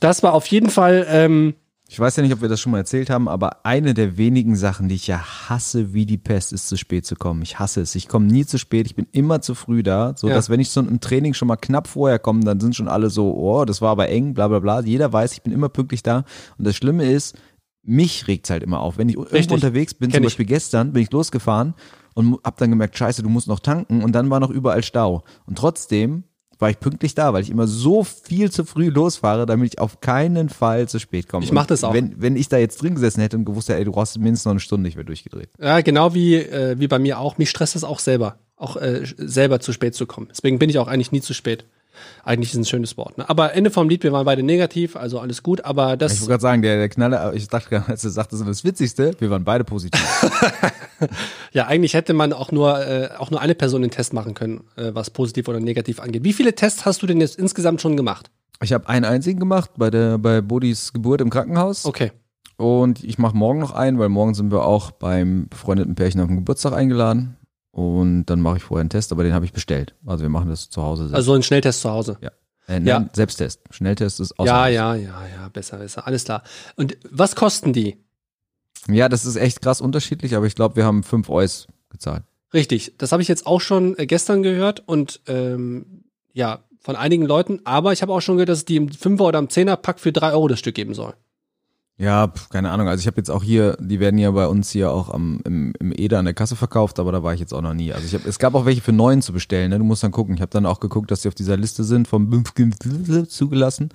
das 0.01 0.23
war 0.23 0.35
auf 0.35 0.47
jeden 0.47 0.71
Fall, 0.71 1.07
ähm, 1.09 1.55
Ich 1.89 2.01
weiß 2.01 2.17
ja 2.17 2.23
nicht, 2.23 2.33
ob 2.33 2.41
wir 2.41 2.49
das 2.49 2.61
schon 2.61 2.73
mal 2.73 2.79
erzählt 2.79 3.11
haben, 3.11 3.29
aber 3.29 3.65
eine 3.65 3.95
der 3.95 4.17
wenigen 4.17 4.57
Sachen, 4.57 4.89
die 4.89 4.95
ich 4.97 5.07
ja 5.07 5.19
hasse 5.49 5.93
wie 5.93 6.07
die 6.07 6.17
Pest, 6.19 6.53
ist 6.53 6.67
zu 6.69 6.77
spät 6.77 7.07
zu 7.07 7.15
kommen. 7.15 7.43
Ich 7.43 7.59
hasse 7.59 7.83
es. 7.83 7.95
Ich 7.95 8.09
komme 8.09 8.27
nie 8.27 8.45
zu 8.47 8.59
spät. 8.59 8.87
Ich 8.87 8.97
bin 8.97 9.07
immer 9.13 9.43
zu 9.43 9.55
früh 9.55 9.83
da, 9.83 10.15
so 10.17 10.29
Ja. 10.29 10.35
dass 10.35 10.49
wenn 10.51 10.61
ich 10.61 10.71
so 10.71 10.81
im 10.81 11.01
Training 11.01 11.35
schon 11.35 11.47
mal 11.49 11.57
knapp 11.57 11.87
vorher 11.87 12.19
komme, 12.19 12.43
dann 12.43 12.59
sind 12.59 12.75
schon 12.75 12.89
alle 12.89 13.11
so, 13.11 13.35
oh, 13.35 13.65
das 13.67 13.81
war 13.83 13.91
aber 13.91 14.09
eng, 14.09 14.35
bla 14.35 14.49
bla 14.49 14.59
bla. 14.61 14.81
Jeder 14.81 15.13
weiß, 15.13 15.33
ich 15.33 15.43
bin 15.43 15.53
immer 15.53 15.69
pünktlich 15.69 16.03
da. 16.03 16.25
Und 16.59 16.67
das 16.67 16.75
Schlimme 16.75 17.05
ist, 17.11 17.37
mich 17.85 18.27
regt's 18.29 18.51
halt 18.51 18.63
immer 18.63 18.81
auf. 18.81 18.99
Wenn 18.99 19.09
ich 19.09 19.17
Richtig. 19.19 19.35
irgendwo 19.35 19.55
unterwegs 19.55 19.95
bin, 19.95 20.11
Kenn 20.11 20.19
zum 20.19 20.23
ich. 20.25 20.27
Beispiel 20.33 20.47
gestern, 20.47 20.93
bin 20.93 21.03
ich 21.03 21.11
losgefahren 21.11 21.75
und 22.15 22.39
hab 22.45 22.57
dann 22.59 22.71
gemerkt, 22.71 22.97
scheiße, 22.97 23.23
du 23.23 23.29
musst 23.29 23.49
noch 23.49 23.61
tanken 23.61 24.03
und 24.03 24.13
dann 24.13 24.31
war 24.31 24.41
noch 24.41 24.51
überall 24.51 24.83
Stau. 24.83 25.25
Und 25.47 25.59
trotzdem 25.59 26.25
war 26.61 26.71
ich 26.71 26.79
pünktlich 26.79 27.15
da, 27.17 27.33
weil 27.33 27.43
ich 27.43 27.51
immer 27.51 27.67
so 27.67 28.05
viel 28.05 28.51
zu 28.51 28.65
früh 28.65 28.89
losfahre, 28.89 29.45
damit 29.45 29.75
ich 29.75 29.81
auf 29.81 30.01
keinen 30.01 30.49
Fall 30.49 30.89
zu 30.89 31.01
spät 31.01 31.29
komme. 31.29 31.45
Ich 31.45 31.51
mach 31.53 31.63
Und 31.63 31.71
das 31.73 31.83
auch. 31.85 31.93
Wenn, 31.93 32.15
wenn 32.23 32.37
ich 32.37 32.49
da 32.49 32.59
jetzt 32.59 32.81
drin 32.81 32.95
gesessen 32.95 33.21
hätte 33.21 33.37
und 33.37 33.45
gewusst 33.45 33.69
hätte, 33.69 33.81
ey, 33.81 33.85
du 33.85 33.91
brauchst 33.93 34.17
mindestens 34.19 34.45
noch 34.47 34.53
eine 34.53 34.61
Stunde, 34.61 34.89
ich 34.89 34.95
wäre 34.95 35.05
durchgedreht. 35.05 35.51
ja, 35.61 35.81
genau 35.81 36.15
wie, 36.15 36.37
äh, 36.37 36.79
wie 36.79 36.87
bei 36.87 36.99
mir 37.01 37.19
auch. 37.19 37.39
Mich 37.39 37.51
stresst 37.51 37.75
es 37.75 37.83
auch 37.83 37.99
selber, 37.99 38.39
auch 38.57 38.77
äh, 38.77 39.03
selber 39.19 39.59
zu 39.61 39.73
spät 39.73 39.95
zu 39.97 40.07
kommen. 40.07 40.29
Deswegen 40.31 40.59
bin 40.61 40.71
ich 40.71 40.79
auch 40.79 40.87
eigentlich 40.89 41.11
nie 41.13 41.21
zu 41.21 41.35
spät. 41.35 41.65
Eigentlich 42.25 42.51
ist 42.51 42.55
es 42.55 42.61
ein 42.61 42.65
schönes 42.65 42.97
Wort. 42.97 43.19
Ne? 43.19 43.29
Aber 43.29 43.55
Ende 43.55 43.71
vom 43.71 43.89
Lied, 43.89 44.03
wir 44.03 44.13
waren 44.13 44.25
beide 44.25 44.43
negativ, 44.43 44.97
also 44.97 45.19
alles 45.19 45.43
gut. 45.43 45.65
Aber 45.65 45.93
Ich 45.93 45.99
das, 45.99 46.21
wollte 46.21 46.31
gerade 46.31 46.43
sagen, 46.43 46.63
der, 46.63 46.77
der 46.77 46.89
Knaller, 46.89 47.35
ich 47.35 47.49
dachte 47.49 47.69
gerade, 47.69 47.89
als 47.89 48.03
du 48.03 48.09
sagtest, 48.09 48.43
das 48.43 48.49
ist 48.49 48.59
das 48.59 48.65
Witzigste, 48.65 49.13
wir 49.19 49.31
waren 49.31 49.45
beide 49.45 49.65
positiv. 49.65 50.01
ja, 51.53 51.67
eigentlich 51.67 51.95
hätte 51.95 52.15
man 52.15 52.33
auch 52.33 52.53
nur, 52.53 52.87
äh, 52.87 53.11
auch 53.19 53.31
nur 53.31 53.41
eine 53.41 53.55
Person 53.55 53.83
den 53.83 53.91
Test 53.91 54.13
machen 54.13 54.35
können, 54.35 54.65
äh, 54.77 54.91
was 54.93 55.11
positiv 55.11 55.49
oder 55.49 55.61
negativ 55.61 56.01
angeht. 56.01 56.25
Wie 56.25 56.33
viele 56.33 56.55
Tests 56.55 56.85
hast 56.85 57.03
du 57.03 57.07
denn 57.07 57.21
jetzt 57.21 57.39
insgesamt 57.39 57.81
schon 57.81 57.97
gemacht? 57.97 58.31
Ich 58.63 58.73
habe 58.73 58.89
einen 58.89 59.05
einzigen 59.05 59.41
gemacht 59.41 59.71
bei 59.77 59.91
der 59.91 60.19
bei 60.19 60.41
Bodis 60.41 60.93
Geburt 60.93 61.21
im 61.21 61.31
Krankenhaus. 61.31 61.85
Okay. 61.85 62.13
Und 62.57 63.03
ich 63.03 63.19
mache 63.19 63.37
morgen 63.37 63.59
noch 63.59 63.73
einen, 63.73 63.99
weil 63.99 64.09
morgen 64.09 64.35
sind 64.35 64.53
wir 64.53 64.65
auch 64.65 64.93
beim 64.93 65.49
befreundeten 65.49 65.95
Pärchen 65.97 66.21
auf 66.21 66.29
den 66.29 66.37
Geburtstag 66.37 66.73
eingeladen. 66.73 67.37
Und 67.75 68.27
dann 68.27 68.41
mache 68.41 68.59
ich 68.59 68.63
vorher 68.63 68.83
einen 68.83 68.91
Test, 68.91 69.11
aber 69.11 69.25
den 69.25 69.35
habe 69.35 69.45
ich 69.45 69.53
bestellt. 69.53 69.97
Also 70.07 70.23
wir 70.23 70.29
machen 70.29 70.49
das 70.49 70.71
zu 70.71 70.81
Hause 70.81 71.03
selbst. 71.03 71.17
Also 71.17 71.33
so 71.33 71.35
ein 71.35 71.43
Schnelltest 71.43 71.81
zu 71.81 71.91
Hause. 71.91 72.19
äh, 72.69 72.79
nein, 72.79 72.87
ja. 72.87 73.11
Selbsttest. 73.13 73.63
Schnelltest 73.71 74.21
ist 74.21 74.39
außer 74.39 74.49
Ja, 74.49 74.69
ja, 74.69 74.95
ja, 74.95 75.23
ja, 75.27 75.49
besser, 75.49 75.79
besser. 75.79 76.07
Alles 76.07 76.25
klar. 76.25 76.45
Und 76.77 76.97
was 77.11 77.35
kosten 77.35 77.73
die? 77.73 77.97
Ja, 78.87 79.09
das 79.09 79.25
ist 79.25 79.35
echt 79.35 79.61
krass 79.61 79.81
unterschiedlich, 79.81 80.37
aber 80.37 80.47
ich 80.47 80.55
glaube, 80.55 80.77
wir 80.77 80.85
haben 80.85 81.03
fünf 81.03 81.29
Eus 81.29 81.67
gezahlt. 81.91 82.23
Richtig, 82.53 82.95
das 82.97 83.11
habe 83.11 83.23
ich 83.23 83.29
jetzt 83.29 83.45
auch 83.45 83.61
schon 83.61 83.99
äh, 83.99 84.07
gestern 84.07 84.45
gehört 84.45 84.85
und 84.87 85.21
ähm, 85.27 86.05
ja, 86.33 86.61
von 86.79 86.95
einigen 86.95 87.25
Leuten, 87.25 87.61
aber 87.65 87.93
ich 87.93 88.03
habe 88.03 88.13
auch 88.13 88.21
schon 88.21 88.37
gehört, 88.37 88.51
dass 88.51 88.59
es 88.59 88.65
die 88.67 88.77
im 88.77 88.89
Fünfer 88.89 89.25
oder 89.25 89.41
im 89.41 89.51
Zehner-Pack 89.51 89.99
für 89.99 90.13
drei 90.13 90.31
Euro 90.31 90.47
das 90.47 90.61
Stück 90.61 90.77
geben 90.77 90.95
soll. 90.95 91.15
Ja, 91.97 92.27
pf, 92.27 92.49
keine 92.49 92.71
Ahnung. 92.71 92.89
Also 92.89 93.01
ich 93.01 93.07
habe 93.07 93.19
jetzt 93.19 93.31
auch 93.31 93.45
hier, 93.45 93.77
die 93.79 94.01
werden 94.01 94.19
ja 94.19 94.31
bei 94.33 94.49
uns 94.49 94.71
hier 94.71 94.91
auch 94.91 95.11
am, 95.11 95.41
im, 95.45 95.73
im 95.79 95.93
Eder 95.97 96.19
an 96.19 96.25
der 96.25 96.35
Kasse 96.35 96.57
verkauft, 96.57 96.99
aber 96.99 97.13
da 97.13 97.23
war 97.23 97.35
ich 97.35 97.41
jetzt 97.41 97.55
auch 97.55 97.61
noch 97.61 97.75
nie. 97.75 97.93
Also 97.93 98.07
ich 98.07 98.15
hab, 98.15 98.27
es 98.27 98.41
gab 98.41 98.55
auch 98.55 98.67
welche 98.67 98.81
für 98.81 98.93
neun 98.93 99.23
zu 99.23 99.33
bestellen. 99.33 99.71
Ne? 99.71 99.79
Du 99.79 99.85
musst 99.85 100.03
dann 100.03 100.11
gucken. 100.11 100.35
Ich 100.35 100.41
habe 100.41 100.51
dann 100.51 100.67
auch 100.67 100.81
geguckt, 100.81 101.11
dass 101.13 101.23
die 101.23 101.29
auf 101.29 101.37
dieser 101.37 101.57
Liste 101.57 101.85
sind 101.85 102.09
vom 102.09 102.45
zugelassen 103.29 103.91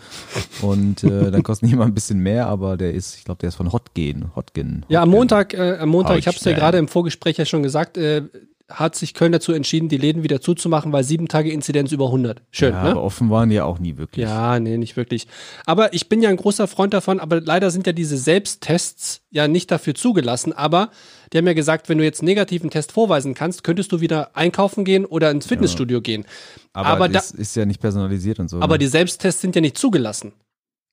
und 0.62 1.04
äh, 1.04 1.30
dann 1.30 1.44
kosten 1.44 1.68
die 1.68 1.74
immer 1.74 1.86
ein 1.86 1.94
bisschen 1.94 2.20
mehr, 2.20 2.48
aber 2.48 2.78
der 2.78 2.94
ist, 2.94 3.18
ich 3.18 3.26
glaube, 3.26 3.40
der 3.40 3.50
ist 3.50 3.56
von 3.56 3.74
Hotgen. 3.74 4.32
Hotgen. 4.36 4.86
Ja, 4.88 5.02
am. 5.02 5.10
Montag, 5.10 5.54
äh, 5.54 5.78
am 5.80 5.90
Montag, 5.90 6.18
ich 6.20 6.28
habe 6.28 6.38
es 6.38 6.46
Hautstern. 6.46 6.56
gerade 6.56 6.78
im 6.78 6.88
Vorgespräch 6.88 7.38
ja 7.38 7.46
schon 7.46 7.64
gesagt, 7.64 7.98
äh, 7.98 8.22
hat 8.70 8.96
sich 8.96 9.14
Köln 9.14 9.32
dazu 9.32 9.52
entschieden, 9.52 9.90
die 9.90 9.98
Läden 9.98 10.24
wieder 10.24 10.42
zuzumachen, 10.42 10.92
weil 10.92 11.04
sieben 11.04 11.28
Tage 11.28 11.52
Inzidenz 11.52 11.92
über 11.92 12.06
100. 12.06 12.42
Schön, 12.52 12.74
ja, 12.74 12.84
ne? 12.84 12.90
aber 12.92 13.04
offen 13.04 13.30
waren 13.30 13.50
die 13.50 13.56
ja 13.56 13.66
auch 13.66 13.80
nie 13.80 13.98
wirklich. 13.98 14.24
Ja, 14.24 14.60
nee, 14.60 14.78
nicht 14.78 14.96
wirklich. 14.96 15.28
Aber 15.66 15.94
ich 15.94 16.08
bin 16.08 16.22
ja 16.22 16.30
ein 16.30 16.38
großer 16.38 16.68
Freund 16.68 16.94
davon, 16.94 17.20
aber 17.20 17.42
leider 17.42 17.72
sind 17.72 17.88
ja 17.88 17.94
diese 17.94 18.18
Selbsttests 18.18 19.22
ja 19.32 19.48
nicht 19.48 19.72
dafür 19.72 19.96
zugelassen. 19.96 20.54
Aber 20.54 20.92
die 21.34 21.38
haben 21.38 21.48
ja 21.48 21.54
gesagt, 21.54 21.90
wenn 21.90 21.98
du 21.98 22.04
jetzt 22.04 22.22
einen 22.22 22.28
negativen 22.28 22.70
Test 22.70 22.92
vorweisen 22.92 23.34
kannst, 23.34 23.64
könntest 23.64 23.92
du 23.92 24.02
wieder 24.02 24.36
einkaufen 24.36 24.86
gehen 24.86 25.06
oder 25.06 25.32
ins 25.32 25.48
Fitnessstudio 25.48 26.02
gehen. 26.02 26.26
aber 26.74 26.90
aber 26.90 27.10
das 27.10 27.32
ist 27.32 27.56
ja 27.56 27.66
nicht 27.66 27.82
personalisiert 27.82 28.40
und 28.40 28.50
so. 28.50 28.62
Aber 28.62 28.76
ne? 28.76 28.80
die 28.80 28.88
Selbsttests 28.88 29.42
sind 29.42 29.56
ja 29.56 29.62
nicht 29.62 29.78
zugelassen. 29.78 30.34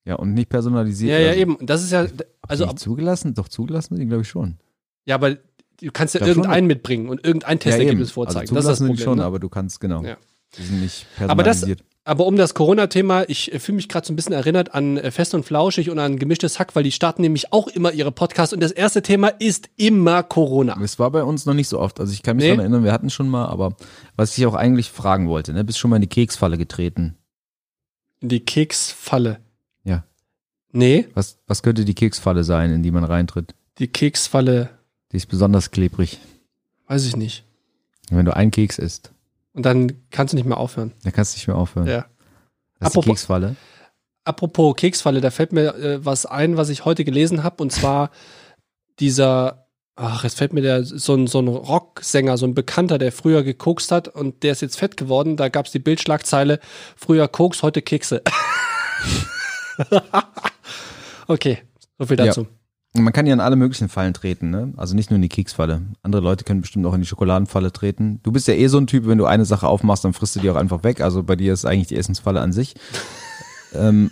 ja, 0.04 0.14
und 0.16 0.34
nicht 0.34 0.48
personalisiert. 0.48 1.12
Ja, 1.12 1.18
ja, 1.18 1.28
also, 1.28 1.40
eben. 1.40 1.56
Und 1.56 1.68
das 1.68 1.82
ist 1.82 1.92
ja, 1.92 2.06
also, 2.46 2.64
nicht 2.64 2.78
zugelassen? 2.78 3.34
Doch, 3.34 3.48
zugelassen 3.48 3.96
glaube 4.08 4.22
ich, 4.22 4.28
schon. 4.28 4.56
ja, 5.04 5.14
aber 5.14 5.36
du 5.80 5.90
kannst 5.92 6.14
ja 6.14 6.20
Ja, 6.20 6.26
irgendeinen 6.28 6.66
mitbringen 6.66 7.08
und 7.08 7.24
irgendein 7.24 7.58
Testergebnis 7.58 8.10
vorzeigen. 8.12 8.40
Also 8.40 8.54
das 8.54 8.64
ist 8.64 8.70
das 8.70 8.78
Problem. 8.80 8.98
schon, 9.04 9.18
ne? 9.18 9.24
aber 9.24 9.38
du 9.38 9.48
kannst, 9.48 9.80
genau. 9.80 10.02
Ja. 10.02 10.16
Die 10.58 10.62
sind 10.62 10.80
nicht 10.80 11.06
Aber 11.18 11.42
das, 11.42 11.58
personalisiert. 11.60 11.84
aber 12.04 12.24
um 12.26 12.36
das 12.36 12.54
Corona-Thema, 12.54 13.24
ich 13.28 13.52
äh, 13.52 13.58
fühle 13.58 13.76
mich 13.76 13.88
gerade 13.88 14.06
so 14.06 14.12
ein 14.12 14.16
bisschen 14.16 14.32
erinnert 14.32 14.74
an 14.74 14.96
äh, 14.96 15.10
Fest 15.10 15.34
und 15.34 15.44
Flauschig 15.44 15.90
und 15.90 15.98
an 15.98 16.18
gemischtes 16.18 16.58
Hack, 16.58 16.74
weil 16.76 16.82
die 16.84 16.92
starten 16.92 17.20
nämlich 17.22 17.52
auch 17.52 17.66
immer 17.68 17.92
ihre 17.92 18.12
Podcasts 18.12 18.54
und 18.54 18.60
das 18.60 18.70
erste 18.72 19.02
Thema 19.02 19.28
ist 19.28 19.68
immer 19.76 20.22
Corona. 20.22 20.78
Es 20.82 20.98
war 20.98 21.10
bei 21.10 21.24
uns 21.24 21.44
noch 21.46 21.52
nicht 21.54 21.68
so 21.68 21.78
oft. 21.80 22.00
Also 22.00 22.12
ich 22.12 22.22
kann 22.22 22.36
mich 22.36 22.44
Nee. 22.44 22.50
daran 22.50 22.60
erinnern, 22.60 22.84
wir 22.84 22.92
hatten 22.92 23.10
schon 23.10 23.28
mal, 23.28 23.46
aber 23.46 23.76
was 24.16 24.38
ich 24.38 24.46
auch 24.46 24.54
eigentlich 24.54 24.90
fragen 24.90 25.28
wollte, 25.28 25.52
ne, 25.52 25.64
bist 25.64 25.78
schon 25.78 25.90
mal 25.90 25.96
in 25.96 26.02
die 26.02 26.08
Keksfalle 26.08 26.56
getreten? 26.58 27.16
In 28.20 28.28
die 28.30 28.40
Keksfalle. 28.40 29.40
Ja. 29.84 30.04
Nee, 30.72 31.06
Was, 31.14 31.38
was 31.46 31.62
könnte 31.62 31.84
die 31.84 31.94
Keksfalle 31.94 32.44
sein, 32.44 32.70
in 32.72 32.82
die 32.82 32.90
man 32.92 33.04
reintritt? 33.04 33.54
die 33.78 33.88
Keksfalle, 33.88 34.70
Die 35.16 35.18
ist 35.18 35.30
besonders 35.30 35.70
klebrig. 35.70 36.18
weiß 36.88 37.06
ich 37.06 37.16
nicht. 37.16 37.42
Und 38.10 38.18
wenn 38.18 38.26
du 38.26 38.36
einen 38.36 38.50
Keks 38.50 38.76
isst, 38.78 39.12
Und 39.54 39.64
dann 39.64 39.92
kannst 40.10 40.34
du 40.34 40.36
nicht 40.36 40.44
mehr 40.44 40.58
aufhören. 40.58 40.92
dann 41.04 41.12
kannst 41.14 41.32
du 41.34 41.38
nicht 41.38 41.46
mehr 41.48 41.56
aufhören. 41.56 41.86
Ja. 41.86 41.94
Das 42.02 42.04
ist 42.04 42.10
die 42.80 42.84
Apropos- 42.98 43.04
Keksfalle. 43.06 43.56
Apropos 44.24 44.76
Keksfalle, 44.76 45.22
da 45.22 45.30
fällt 45.30 45.52
mir 45.54 45.74
äh, 45.76 46.04
was 46.04 46.26
ein, 46.26 46.58
was 46.58 46.68
ich 46.68 46.84
heute 46.84 47.02
gelesen 47.06 47.42
habe, 47.42 47.62
und 47.62 47.72
zwar 47.72 48.10
dieser, 49.00 49.66
ach, 49.94 50.22
jetzt 50.22 50.36
fällt 50.36 50.52
mir 50.52 50.60
der, 50.60 50.84
so 50.84 51.14
ein, 51.14 51.26
so 51.28 51.38
ein 51.40 51.48
Rocksänger, 51.48 52.36
so 52.36 52.44
ein 52.44 52.52
Bekannter, 52.52 52.98
der 52.98 53.10
früher 53.10 53.42
gekokst 53.42 53.90
hat 53.92 54.08
und 54.08 54.42
der 54.42 54.52
ist 54.52 54.60
jetzt 54.60 54.76
fett 54.78 54.98
geworden. 54.98 55.38
Da 55.38 55.48
gab 55.48 55.64
es 55.64 55.72
die 55.72 55.78
Bildschlagzeile, 55.78 56.60
früher 56.94 57.26
Koks, 57.26 57.62
heute 57.62 57.80
Kekse. 57.80 58.20
okay, 61.26 61.58
so 61.98 62.04
viel 62.04 62.18
Ja. 62.18 62.26
dazu. 62.26 62.40
Und 62.42 62.48
Man 62.96 63.12
kann 63.12 63.26
ja 63.26 63.32
in 63.32 63.40
alle 63.40 63.56
möglichen 63.56 63.88
Fallen 63.88 64.14
treten, 64.14 64.50
ne? 64.50 64.72
Also 64.76 64.94
nicht 64.94 65.10
nur 65.10 65.16
in 65.16 65.22
die 65.22 65.28
Keksfalle. 65.28 65.82
Andere 66.02 66.22
Leute 66.22 66.44
können 66.44 66.60
bestimmt 66.60 66.86
auch 66.86 66.94
in 66.94 67.00
die 67.00 67.06
Schokoladenfalle 67.06 67.72
treten. 67.72 68.20
Du 68.22 68.32
bist 68.32 68.48
ja 68.48 68.54
eh 68.54 68.66
so 68.68 68.78
ein 68.78 68.86
Typ, 68.86 69.06
wenn 69.06 69.18
du 69.18 69.26
eine 69.26 69.44
Sache 69.44 69.68
aufmachst, 69.68 70.04
dann 70.04 70.12
frisst 70.12 70.36
du 70.36 70.40
die 70.40 70.50
auch 70.50 70.56
einfach 70.56 70.84
weg. 70.84 71.00
Also 71.00 71.22
bei 71.22 71.36
dir 71.36 71.52
ist 71.52 71.64
eigentlich 71.64 71.88
die 71.88 71.96
Essensfalle 71.96 72.40
an 72.40 72.52
sich. 72.52 72.74
ähm, 73.74 74.10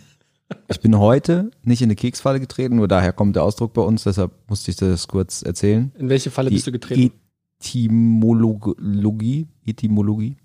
ich 0.68 0.80
bin 0.80 0.98
heute 0.98 1.50
nicht 1.62 1.82
in 1.82 1.86
eine 1.86 1.96
Keksfalle 1.96 2.40
getreten, 2.40 2.76
nur 2.76 2.88
daher 2.88 3.12
kommt 3.12 3.36
der 3.36 3.42
Ausdruck 3.42 3.72
bei 3.72 3.82
uns, 3.82 4.04
deshalb 4.04 4.32
musste 4.48 4.70
ich 4.70 4.76
das 4.76 5.08
kurz 5.08 5.42
erzählen. 5.42 5.92
In 5.98 6.08
welche 6.08 6.30
Falle 6.30 6.50
bist 6.50 6.66
du 6.66 6.72
getreten? 6.72 7.12
Etymologie, 7.60 9.48
Etymologie. 9.64 10.36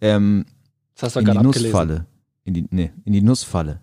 Ähm, 0.00 0.46
Das 0.94 1.16
hast 1.16 1.16
du 1.16 1.20
in 1.20 1.26
die. 1.26 1.38
Nussfalle. 1.42 2.06
In 2.44 2.54
die, 2.54 2.66
nee, 2.70 2.92
in 3.04 3.12
die 3.12 3.22
Nussfalle. 3.22 3.80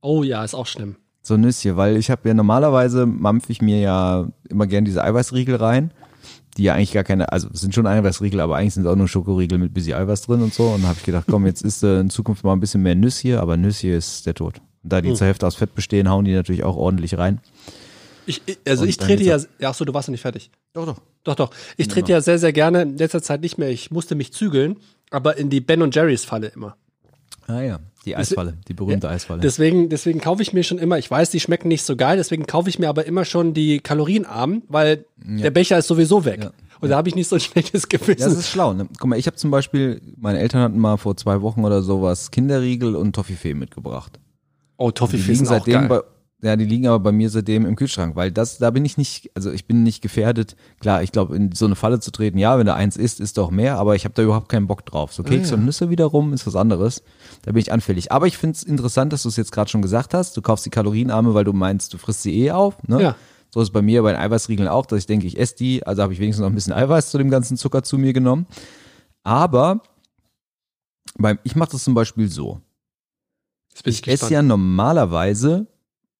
Oh 0.00 0.22
ja, 0.22 0.44
ist 0.44 0.54
auch 0.54 0.66
schlimm. 0.66 0.96
So 1.22 1.36
Nüsschen, 1.36 1.76
weil 1.76 1.96
ich 1.96 2.10
habe 2.10 2.28
ja 2.28 2.34
normalerweise 2.34 3.06
mampf 3.06 3.48
ich 3.48 3.62
mir 3.62 3.78
ja 3.78 4.28
immer 4.48 4.66
gern 4.66 4.84
diese 4.84 5.04
Eiweißriegel 5.04 5.54
rein, 5.54 5.92
die 6.56 6.64
ja 6.64 6.74
eigentlich 6.74 6.92
gar 6.92 7.04
keine, 7.04 7.32
also 7.32 7.48
es 7.54 7.60
sind 7.60 7.74
schon 7.74 7.86
Eiweißriegel, 7.86 8.40
aber 8.40 8.56
eigentlich 8.56 8.74
sind 8.74 8.84
es 8.84 8.90
auch 8.90 8.96
nur 8.96 9.08
Schokoriegel 9.08 9.58
mit 9.58 9.72
bisschen 9.72 9.94
Eiweiß 9.94 10.22
drin 10.22 10.42
und 10.42 10.52
so. 10.52 10.64
Und 10.64 10.82
dann 10.82 10.88
habe 10.88 10.98
ich 10.98 11.04
gedacht, 11.04 11.26
komm, 11.30 11.46
jetzt 11.46 11.62
ist 11.62 11.82
äh, 11.84 12.00
in 12.00 12.10
Zukunft 12.10 12.42
mal 12.44 12.52
ein 12.52 12.60
bisschen 12.60 12.82
mehr 12.82 12.96
Nüsschen, 12.96 13.36
aber 13.36 13.56
Nüsschen 13.56 13.92
ist 13.92 14.26
der 14.26 14.34
Tod. 14.34 14.60
Und 14.82 14.92
da 14.92 15.00
die 15.00 15.10
Hm. 15.10 15.16
zur 15.16 15.26
Hälfte 15.28 15.46
aus 15.46 15.54
Fett 15.54 15.74
bestehen, 15.74 16.08
hauen 16.10 16.24
die 16.24 16.34
natürlich 16.34 16.64
auch 16.64 16.76
ordentlich 16.76 17.16
rein. 17.16 17.40
Ich, 18.26 18.42
also 18.66 18.82
Und 18.82 18.88
ich 18.88 18.96
trete 18.98 19.22
ja, 19.22 19.38
ja, 19.58 19.70
ach 19.70 19.74
so, 19.74 19.84
du 19.84 19.94
warst 19.94 20.08
noch 20.08 20.12
nicht 20.12 20.20
fertig. 20.22 20.50
Doch, 20.72 20.86
doch. 20.86 21.00
Doch, 21.24 21.34
doch. 21.36 21.50
Ich 21.76 21.86
trete 21.88 22.10
ja 22.10 22.20
sehr, 22.20 22.38
sehr 22.38 22.52
gerne, 22.52 22.82
in 22.82 22.96
letzter 22.98 23.22
Zeit 23.22 23.42
nicht 23.42 23.58
mehr, 23.58 23.70
ich 23.70 23.90
musste 23.92 24.16
mich 24.16 24.32
zügeln, 24.32 24.76
aber 25.10 25.36
in 25.36 25.50
die 25.50 25.60
Ben 25.60 25.82
und 25.82 25.94
Jerry's 25.94 26.24
Falle 26.24 26.48
immer. 26.48 26.76
Ah 27.46 27.60
ja, 27.60 27.78
die 28.04 28.16
Eisfalle, 28.16 28.58
die 28.68 28.74
berühmte 28.74 29.08
Eisfalle. 29.08 29.40
Deswegen, 29.40 29.88
deswegen 29.88 30.20
kaufe 30.20 30.42
ich 30.42 30.52
mir 30.52 30.64
schon 30.64 30.78
immer, 30.78 30.98
ich 30.98 31.10
weiß, 31.10 31.30
die 31.30 31.40
schmecken 31.40 31.68
nicht 31.68 31.84
so 31.84 31.96
geil, 31.96 32.16
deswegen 32.16 32.46
kaufe 32.46 32.68
ich 32.68 32.78
mir 32.78 32.88
aber 32.88 33.06
immer 33.06 33.24
schon 33.24 33.54
die 33.54 33.78
kalorienarmen, 33.78 34.62
weil 34.68 35.04
der 35.16 35.50
Becher 35.50 35.78
ist 35.78 35.86
sowieso 35.86 36.24
weg. 36.24 36.44
Ja. 36.44 36.50
Und 36.80 36.88
da 36.88 36.96
habe 36.96 37.08
ich 37.08 37.14
nicht 37.14 37.28
so 37.28 37.36
ein 37.36 37.40
schlechtes 37.40 37.88
Gewissen. 37.88 38.20
Ja, 38.20 38.28
das 38.28 38.38
ist 38.38 38.48
schlau. 38.48 38.72
Ne? 38.72 38.88
Guck 38.98 39.08
mal, 39.08 39.16
ich 39.16 39.26
habe 39.28 39.36
zum 39.36 39.52
Beispiel, 39.52 40.00
meine 40.16 40.40
Eltern 40.40 40.62
hatten 40.62 40.78
mal 40.80 40.96
vor 40.96 41.16
zwei 41.16 41.40
Wochen 41.40 41.64
oder 41.64 41.80
sowas 41.80 42.32
Kinderriegel 42.32 42.96
und 42.96 43.14
Toffifee 43.14 43.54
mitgebracht. 43.54 44.18
oh, 44.78 44.90
Toffifee 44.90 45.34
sind 45.34 45.46
auch 45.46 45.50
seitdem 45.52 45.72
geil. 45.72 45.88
bei, 45.88 46.00
ja, 46.42 46.56
die 46.56 46.64
liegen 46.64 46.88
aber 46.88 46.98
bei 46.98 47.12
mir 47.12 47.30
seitdem 47.30 47.64
im 47.64 47.76
Kühlschrank, 47.76 48.16
weil 48.16 48.32
das, 48.32 48.58
da 48.58 48.70
bin 48.70 48.84
ich 48.84 48.98
nicht, 48.98 49.30
also 49.34 49.52
ich 49.52 49.66
bin 49.66 49.84
nicht 49.84 50.02
gefährdet. 50.02 50.56
Klar, 50.80 51.02
ich 51.02 51.12
glaube, 51.12 51.36
in 51.36 51.52
so 51.52 51.66
eine 51.66 51.76
Falle 51.76 52.00
zu 52.00 52.10
treten, 52.10 52.36
ja, 52.36 52.58
wenn 52.58 52.66
da 52.66 52.74
eins 52.74 52.96
isst, 52.96 53.20
ist 53.20 53.38
doch 53.38 53.50
mehr, 53.52 53.78
aber 53.78 53.94
ich 53.94 54.04
habe 54.04 54.14
da 54.14 54.22
überhaupt 54.22 54.48
keinen 54.48 54.66
Bock 54.66 54.84
drauf. 54.84 55.12
So 55.12 55.22
Keks 55.22 55.48
Ah, 55.48 55.50
ja. 55.52 55.58
und 55.58 55.64
Nüsse 55.66 55.88
wiederum 55.88 56.32
ist 56.32 56.44
was 56.46 56.56
anderes. 56.56 57.02
Da 57.42 57.52
bin 57.52 57.60
ich 57.60 57.70
anfällig. 57.70 58.10
Aber 58.10 58.26
ich 58.26 58.36
finde 58.36 58.56
es 58.56 58.64
interessant, 58.64 59.12
dass 59.12 59.22
du 59.22 59.28
es 59.28 59.36
jetzt 59.36 59.52
gerade 59.52 59.70
schon 59.70 59.82
gesagt 59.82 60.14
hast. 60.14 60.36
Du 60.36 60.42
kaufst 60.42 60.66
die 60.66 60.70
Kalorienarme, 60.70 61.32
weil 61.32 61.44
du 61.44 61.52
meinst, 61.52 61.94
du 61.94 61.98
frisst 61.98 62.22
sie 62.22 62.36
eh 62.42 62.50
auf. 62.50 62.76
Ne? 62.88 63.00
Ja. 63.00 63.16
So 63.54 63.60
ist 63.60 63.68
es 63.68 63.72
bei 63.72 63.82
mir 63.82 64.02
bei 64.02 64.12
den 64.12 64.20
Eiweißriegeln 64.20 64.68
auch, 64.68 64.86
dass 64.86 64.98
ich 64.98 65.06
denke, 65.06 65.26
ich 65.26 65.38
esse 65.38 65.54
die, 65.56 65.86
also 65.86 66.02
habe 66.02 66.12
ich 66.12 66.18
wenigstens 66.18 66.40
noch 66.42 66.50
ein 66.50 66.54
bisschen 66.54 66.72
Eiweiß 66.72 67.10
zu 67.10 67.18
dem 67.18 67.30
ganzen 67.30 67.56
Zucker 67.56 67.82
zu 67.84 67.98
mir 67.98 68.12
genommen. 68.12 68.46
Aber 69.22 69.82
beim, 71.18 71.38
ich 71.44 71.54
mache 71.54 71.70
das 71.72 71.84
zum 71.84 71.94
Beispiel 71.94 72.28
so. 72.28 72.60
Bin 73.84 73.92
Ich 73.92 74.06
esse 74.08 74.32
ja 74.32 74.42
normalerweise, 74.42 75.66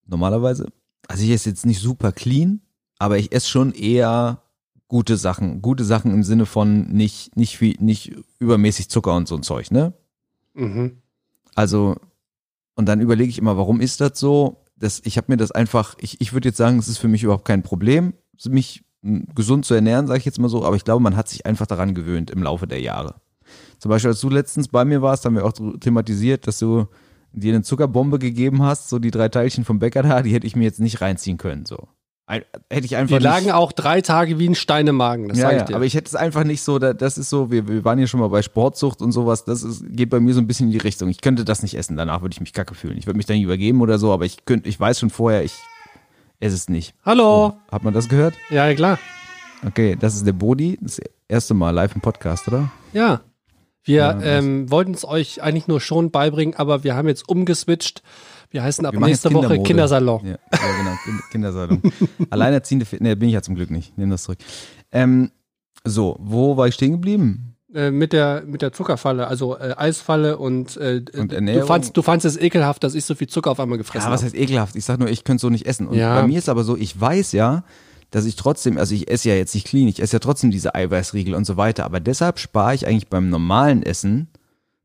normalerweise, 0.07 0.67
also 1.09 1.23
ich 1.25 1.31
esse 1.31 1.51
jetzt 1.51 1.67
nicht 1.67 1.81
super 1.81 2.13
clean, 2.13 2.61
aber 2.99 3.19
ich 3.19 3.33
esse 3.33 3.49
schon 3.49 3.73
eher 3.73 4.43
gute 4.89 5.17
Sachen. 5.17 5.63
Gute 5.63 5.85
Sachen 5.85 6.13
im 6.13 6.23
Sinne 6.23 6.47
von 6.47 6.89
nicht, 6.89 7.37
nicht 7.37 7.57
viel, 7.57 7.77
nicht 7.81 8.13
übermäßig 8.39 8.91
Zucker 8.91 9.17
und 9.17 9.27
so 9.27 9.37
ein 9.37 9.43
Zeug, 9.43 9.71
ne? 9.71 9.95
Mhm. 10.55 10.99
Also, 11.55 11.97
und 12.75 12.87
dann 12.87 13.01
überlege 13.01 13.31
ich 13.31 13.39
immer, 13.39 13.57
warum 13.57 13.81
ist 13.81 14.01
das 14.01 14.19
so? 14.19 14.65
Das, 14.77 15.01
ich 15.05 15.17
habe 15.17 15.33
mir 15.33 15.37
das 15.37 15.51
einfach, 15.51 15.97
ich, 15.99 16.21
ich 16.21 16.33
würde 16.33 16.49
jetzt 16.49 16.59
sagen, 16.59 16.79
es 16.79 16.89
ist 16.89 16.99
für 16.99 17.09
mich 17.09 17.23
überhaupt 17.23 17.45
kein 17.45 17.63
Problem, 17.63 18.15
mich 18.49 18.85
gesund 19.03 19.65
zu 19.65 19.75
ernähren, 19.75 20.07
sage 20.07 20.19
ich 20.19 20.25
jetzt 20.25 20.39
mal 20.39 20.49
so, 20.49 20.65
aber 20.65 20.77
ich 20.77 20.85
glaube, 20.85 21.03
man 21.03 21.17
hat 21.17 21.29
sich 21.29 21.47
einfach 21.47 21.67
daran 21.67 21.95
gewöhnt 21.95 22.31
im 22.31 22.43
Laufe 22.43 22.67
der 22.67 22.81
Jahre. 22.81 23.17
Zum 23.79 23.89
Beispiel, 23.89 24.11
als 24.11 24.21
du 24.21 24.29
letztens 24.29 24.69
bei 24.69 24.85
mir 24.85 25.03
warst, 25.03 25.25
haben 25.25 25.35
wir 25.35 25.45
auch 25.45 25.57
so 25.57 25.77
thematisiert, 25.77 26.47
dass 26.47 26.59
du 26.59 26.87
dir 27.33 27.55
eine 27.55 27.63
Zuckerbombe 27.63 28.19
gegeben 28.19 28.63
hast, 28.63 28.89
so 28.89 28.99
die 28.99 29.11
drei 29.11 29.29
Teilchen 29.29 29.65
vom 29.65 29.79
Bäcker 29.79 30.03
da, 30.03 30.23
die 30.23 30.33
hätte 30.33 30.47
ich 30.47 30.57
mir 30.57 30.65
jetzt 30.65 30.81
nicht 30.81 31.01
reinziehen 31.01 31.39
können, 31.39 31.65
so. 31.67 31.89
Ein, 32.25 32.43
hätte 32.71 32.87
ich 32.87 32.97
einfach 32.97 33.19
Die 33.19 33.23
lagen 33.23 33.47
nicht, 33.47 33.55
auch 33.55 33.73
drei 33.73 34.01
Tage 34.01 34.39
wie 34.39 34.49
ein 34.49 34.55
Stein 34.55 34.87
im 34.87 34.97
Magen, 34.97 35.29
das 35.29 35.39
ja, 35.39 35.43
sage 35.45 35.57
ja, 35.57 35.63
ich 35.63 35.67
dir. 35.69 35.77
aber 35.77 35.85
ich 35.85 35.95
hätte 35.95 36.07
es 36.07 36.15
einfach 36.15 36.45
nicht 36.45 36.63
so, 36.63 36.79
da- 36.79 36.95
das 36.95 37.19
ist 37.19 37.29
so, 37.31 37.51
wir, 37.51 37.67
wir 37.69 37.85
waren 37.85 37.99
ja 37.99 38.07
schon 38.07 38.21
mal 38.21 38.29
bei 38.29 38.43
Sportsucht 38.43 39.03
und 39.03 39.11
sowas, 39.13 39.45
das 39.45 39.65
ist, 39.65 39.85
geht 39.89 40.09
bei 40.09 40.21
mir 40.21 40.33
so 40.33 40.41
ein 40.41 40.47
bisschen 40.47 40.67
in 40.67 40.73
die 40.73 40.79
Richtung. 40.79 41.09
Ich 41.09 41.21
könnte 41.21 41.45
das 41.45 41.63
nicht 41.63 41.75
essen, 41.77 41.97
danach 41.97 42.23
würde 42.23 42.33
ich 42.33 42.41
mich 42.41 42.53
kacke 42.53 42.75
fühlen. 42.75 42.97
Ich 42.97 43.07
würde 43.07 43.17
mich 43.17 43.27
dann 43.27 43.35
nicht 43.37 43.45
übergeben 43.45 43.81
oder 43.81 43.99
so, 43.99 44.13
aber 44.13 44.25
ich 44.25 44.45
könnte, 44.45 44.69
ich 44.69 44.79
weiß 44.79 45.01
schon 45.01 45.11
vorher, 45.11 45.43
ich 45.45 45.53
esse 46.39 46.55
es 46.55 46.69
nicht. 46.69 46.95
Hallo. 47.05 47.55
Hat 47.71 47.83
man 47.83 47.93
das 47.93 48.09
gehört? 48.09 48.35
Ja, 48.51 48.67
ja, 48.69 48.75
klar. 48.75 48.99
Okay, 49.67 49.97
das 49.99 50.15
ist 50.15 50.25
der 50.27 50.33
Bodi, 50.33 50.79
das 50.81 51.01
erste 51.29 51.55
Mal 51.55 51.71
live 51.71 51.95
im 51.95 52.01
Podcast, 52.01 52.47
oder? 52.49 52.71
Ja. 52.93 53.21
Wir 53.85 53.97
Ja, 53.97 54.21
ähm, 54.23 54.71
wollten 54.71 54.95
es 54.95 55.05
euch 55.05 55.43
eigentlich 55.43 55.67
nur 55.69 55.81
schon 55.81 56.11
beibringen, 56.11 56.55
aber 56.57 56.85
wir 56.85 56.95
haben 56.95 57.09
jetzt 57.09 57.29
umgeswitcht. 57.29 58.03
Wir 58.51 58.63
heißen 58.63 58.85
ab 58.87 58.93
Wir 58.93 59.01
nächste 59.01 59.33
Woche. 59.33 59.61
Kindersalon. 59.63 60.25
Ja, 60.25 60.31
ja 60.33 60.39
genau, 60.79 60.97
Kind- 61.05 61.23
Kindersalon. 61.31 61.83
Alleinerziehende, 62.31 62.87
ne, 63.01 63.17
bin 63.17 63.29
ich 63.29 63.35
ja 63.35 63.43
zum 63.43 63.55
Glück 63.55 63.71
nicht, 63.71 63.97
nehme 63.99 64.13
das 64.13 64.25
zurück. 64.25 64.39
Ähm, 64.93 65.31
so, 65.85 66.17
wo 66.21 66.57
war 66.57 66.69
ich 66.69 66.75
stehen 66.75 66.93
geblieben? 66.93 67.57
Äh, 67.75 67.91
mit 67.91 68.13
der 68.13 68.43
mit 68.47 68.61
der 68.61 68.73
Zuckerfalle, 68.73 69.27
also 69.27 69.57
äh, 69.59 69.75
Eisfalle 69.79 70.37
und, 70.37 70.77
äh, 70.77 71.03
Und 71.17 71.33
du 71.33 71.35
Ernährung. 71.37 71.67
fandst 71.67 71.97
du 71.97 72.03
fandst 72.03 72.27
es 72.27 72.37
ekelhaft, 72.37 72.85
dass 72.85 72.95
ich 72.95 73.05
so 73.07 73.15
viel 73.15 73.29
Zucker 73.29 73.51
auf 73.51 73.59
einmal 73.59 73.79
gefressen 73.79 74.07
Ja, 74.09 74.13
was 74.13 74.21
habe. 74.21 74.27
heißt 74.27 74.37
ekelhaft? 74.41 74.77
Ich 74.77 74.85
sag 74.85 74.99
nur, 74.99 75.09
ich 75.09 75.25
könnte 75.25 75.41
so 75.41 75.49
nicht 75.49 75.67
essen. 75.67 75.89
Und 75.89 75.97
Ja. 75.97 76.21
bei 76.21 76.27
mir 76.29 76.39
ist 76.39 76.51
aber 76.51 76.63
so, 76.65 76.77
ich 76.77 77.01
weiß 77.01 77.33
ja, 77.33 77.65
dass 78.13 78.27
ich 78.27 78.37
trotzdem, 78.37 78.79
also 78.79 78.95
ich 78.95 79.11
esse 79.11 79.31
ja 79.31 79.35
jetzt 79.35 79.55
nicht 79.55 79.67
clean, 79.67 79.89
ich 79.89 80.01
esse 80.01 80.13
ja 80.13 80.19
trotzdem 80.21 80.51
diese 80.51 80.75
Eiweißriegel 80.75 81.35
und 81.35 81.47
so 81.47 81.57
weiter, 81.57 81.85
aber 81.85 81.99
deshalb 81.99 82.39
spare 82.39 82.75
ich 82.75 82.87
eigentlich 82.87 83.09
beim 83.09 83.31
normalen 83.31 83.83
Essen, 83.83 84.29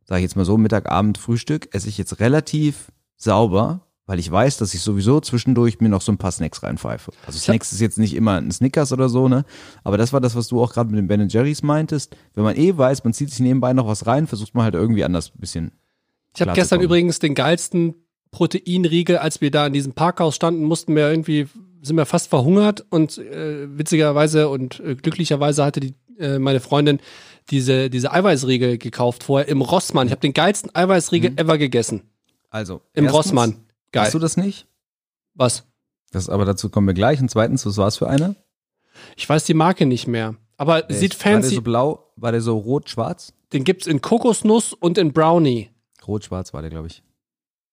sage 0.05 0.19
ich 0.19 0.23
jetzt 0.23 0.37
mal 0.37 0.45
so, 0.45 0.57
Mittag, 0.57 0.89
Abend, 0.89 1.17
Frühstück, 1.17 1.67
esse 1.75 1.89
ich 1.89 1.97
jetzt 1.97 2.21
relativ 2.21 2.91
sauber, 3.17 3.81
weil 4.05 4.19
ich 4.19 4.31
weiß, 4.31 4.57
dass 4.57 4.73
ich 4.73 4.81
sowieso 4.81 5.19
zwischendurch 5.19 5.81
mir 5.81 5.89
noch 5.89 6.01
so 6.01 6.13
ein 6.13 6.17
paar 6.17 6.31
Snacks 6.31 6.63
reinpfeife. 6.63 7.11
Also 7.25 7.37
Snacks 7.37 7.73
ist 7.73 7.81
jetzt 7.81 7.97
nicht 7.97 8.15
immer 8.15 8.37
ein 8.37 8.49
Snickers 8.49 8.93
oder 8.93 9.09
so, 9.09 9.27
ne? 9.27 9.43
Aber 9.83 9.97
das 9.97 10.13
war 10.13 10.21
das, 10.21 10.33
was 10.33 10.47
du 10.47 10.61
auch 10.61 10.71
gerade 10.71 10.89
mit 10.89 10.97
den 10.97 11.07
Ben 11.07 11.27
Jerry's 11.27 11.61
meintest. 11.61 12.15
Wenn 12.33 12.45
man 12.45 12.55
eh 12.55 12.77
weiß, 12.77 13.03
man 13.03 13.13
zieht 13.13 13.29
sich 13.29 13.41
nebenbei 13.41 13.73
noch 13.73 13.87
was 13.87 14.07
rein, 14.07 14.25
versucht 14.25 14.55
man 14.55 14.63
halt 14.63 14.75
irgendwie 14.75 15.03
anders 15.03 15.33
ein 15.35 15.41
bisschen. 15.41 15.71
Ich 16.33 16.41
habe 16.41 16.53
gestern 16.53 16.79
übrigens 16.79 17.19
den 17.19 17.35
geilsten 17.35 17.95
Proteinriegel, 18.31 19.17
als 19.17 19.41
wir 19.41 19.51
da 19.51 19.67
in 19.67 19.73
diesem 19.73 19.93
Parkhaus 19.93 20.35
standen, 20.35 20.63
mussten 20.63 20.95
wir 20.95 21.09
irgendwie, 21.09 21.47
sind 21.81 21.95
wir 21.95 22.05
fast 22.05 22.29
verhungert 22.29 22.85
und 22.89 23.17
äh, 23.17 23.67
witzigerweise 23.77 24.49
und 24.49 24.79
äh, 24.79 24.95
glücklicherweise 24.95 25.63
hatte 25.65 25.79
die 25.79 25.93
äh, 26.19 26.39
meine 26.39 26.59
Freundin 26.59 26.99
diese, 27.49 27.89
diese 27.89 28.11
Eiweißriegel 28.11 28.77
gekauft 28.77 29.23
vorher 29.23 29.47
im 29.47 29.61
Rossmann. 29.61 30.07
Ich 30.07 30.11
habe 30.11 30.21
den 30.21 30.33
geilsten 30.33 30.73
Eiweißriegel 30.75 31.31
Mhm. 31.31 31.37
ever 31.37 31.57
gegessen. 31.57 32.01
Also, 32.49 32.81
Im 32.93 33.05
erstens, 33.05 33.17
Rossmann. 33.17 33.55
Geil. 33.91 34.05
Hast 34.05 34.13
du 34.13 34.19
das 34.19 34.35
nicht? 34.37 34.67
Was? 35.33 35.63
Das, 36.11 36.29
aber 36.29 36.45
dazu 36.45 36.69
kommen 36.69 36.87
wir 36.87 36.93
gleich. 36.93 37.19
Und 37.21 37.29
zweitens, 37.29 37.65
was 37.65 37.77
war 37.77 37.87
es 37.87 37.97
für 37.97 38.09
eine? 38.09 38.35
Ich 39.15 39.27
weiß 39.29 39.45
die 39.45 39.53
Marke 39.53 39.85
nicht 39.85 40.07
mehr. 40.07 40.35
Aber 40.57 40.81
Der 40.81 40.97
sieht 40.97 41.13
ist- 41.13 41.23
War 41.25 41.31
der 41.33 41.41
fancy. 41.41 41.55
so 41.55 41.61
blau? 41.61 42.11
War 42.15 42.31
der 42.31 42.41
so 42.41 42.57
rot-schwarz? 42.57 43.33
Den 43.53 43.63
gibt's 43.63 43.85
in 43.87 44.01
Kokosnuss 44.01 44.73
und 44.73 44.97
in 44.97 45.13
Brownie. 45.13 45.69
Rot-schwarz 46.07 46.53
war 46.53 46.61
der, 46.61 46.71
glaube 46.71 46.87
ich. 46.87 47.03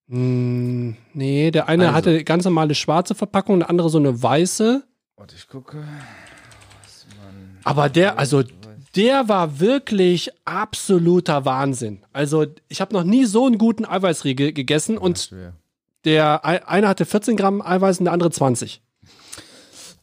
Hm, 0.08 0.96
nee, 1.14 1.50
der 1.50 1.68
eine 1.68 1.84
Also. 1.86 1.96
hatte 1.96 2.24
ganz 2.24 2.44
normale 2.44 2.74
schwarze 2.74 3.14
Verpackung, 3.14 3.60
der 3.60 3.70
andere 3.70 3.88
so 3.90 3.98
eine 3.98 4.22
weiße. 4.22 4.84
Warte, 5.16 5.34
ich 5.36 5.48
gucke. 5.48 5.82
Aber 7.64 7.88
der, 7.88 8.18
also 8.18 8.42
der 8.94 9.28
war 9.28 9.58
wirklich 9.58 10.30
absoluter 10.44 11.44
Wahnsinn. 11.46 12.00
Also 12.12 12.44
ich 12.68 12.80
habe 12.80 12.92
noch 12.92 13.04
nie 13.04 13.24
so 13.24 13.46
einen 13.46 13.56
guten 13.58 13.84
Eiweißriegel 13.86 14.52
gegessen 14.52 14.98
und 14.98 15.30
der 16.04 16.44
ei- 16.44 16.66
eine 16.68 16.88
hatte 16.88 17.06
14 17.06 17.36
Gramm 17.36 17.62
Eiweiß 17.62 17.98
und 18.00 18.04
der 18.04 18.12
andere 18.12 18.30
20. 18.30 18.82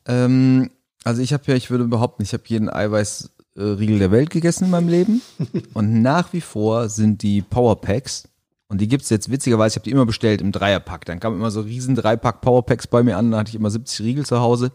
Ähm, 0.08 0.72
also 1.04 1.22
ich 1.22 1.34
habe 1.34 1.44
ja, 1.48 1.56
ich 1.56 1.70
würde 1.70 1.86
behaupten, 1.86 2.24
ich 2.24 2.34
habe 2.34 2.44
jeden 2.48 2.70
Eiweißriegel 2.70 4.00
der 4.00 4.12
Welt 4.12 4.32
gegessen 4.32 4.66
in 4.66 4.72
meinem 4.72 4.90
Leben. 4.90 5.22
und 5.76 6.02
nach 6.02 6.34
wie 6.34 6.42
vor 6.42 6.90
sind 6.90 7.22
die 7.22 7.42
Powerpacks. 7.44 8.28
Und 8.72 8.80
die 8.80 8.88
gibt's 8.88 9.10
jetzt 9.10 9.30
witzigerweise, 9.30 9.74
ich 9.74 9.76
habe 9.76 9.84
die 9.84 9.92
immer 9.92 10.06
bestellt 10.06 10.40
im 10.40 10.54
Dreierpack. 10.54 11.04
Dann 11.04 11.20
kamen 11.20 11.36
immer 11.36 11.52
so 11.52 11.60
riesen 11.60 11.94
Dreipack 11.94 12.40
Powerpacks 12.40 12.88
bei 12.88 13.04
mir 13.04 13.18
an, 13.18 13.30
da 13.32 13.40
hatte 13.40 13.50
ich 13.50 13.56
immer 13.56 13.70
70 13.70 14.06
Riegel 14.06 14.26
zu 14.26 14.40
Hause. 14.40 14.72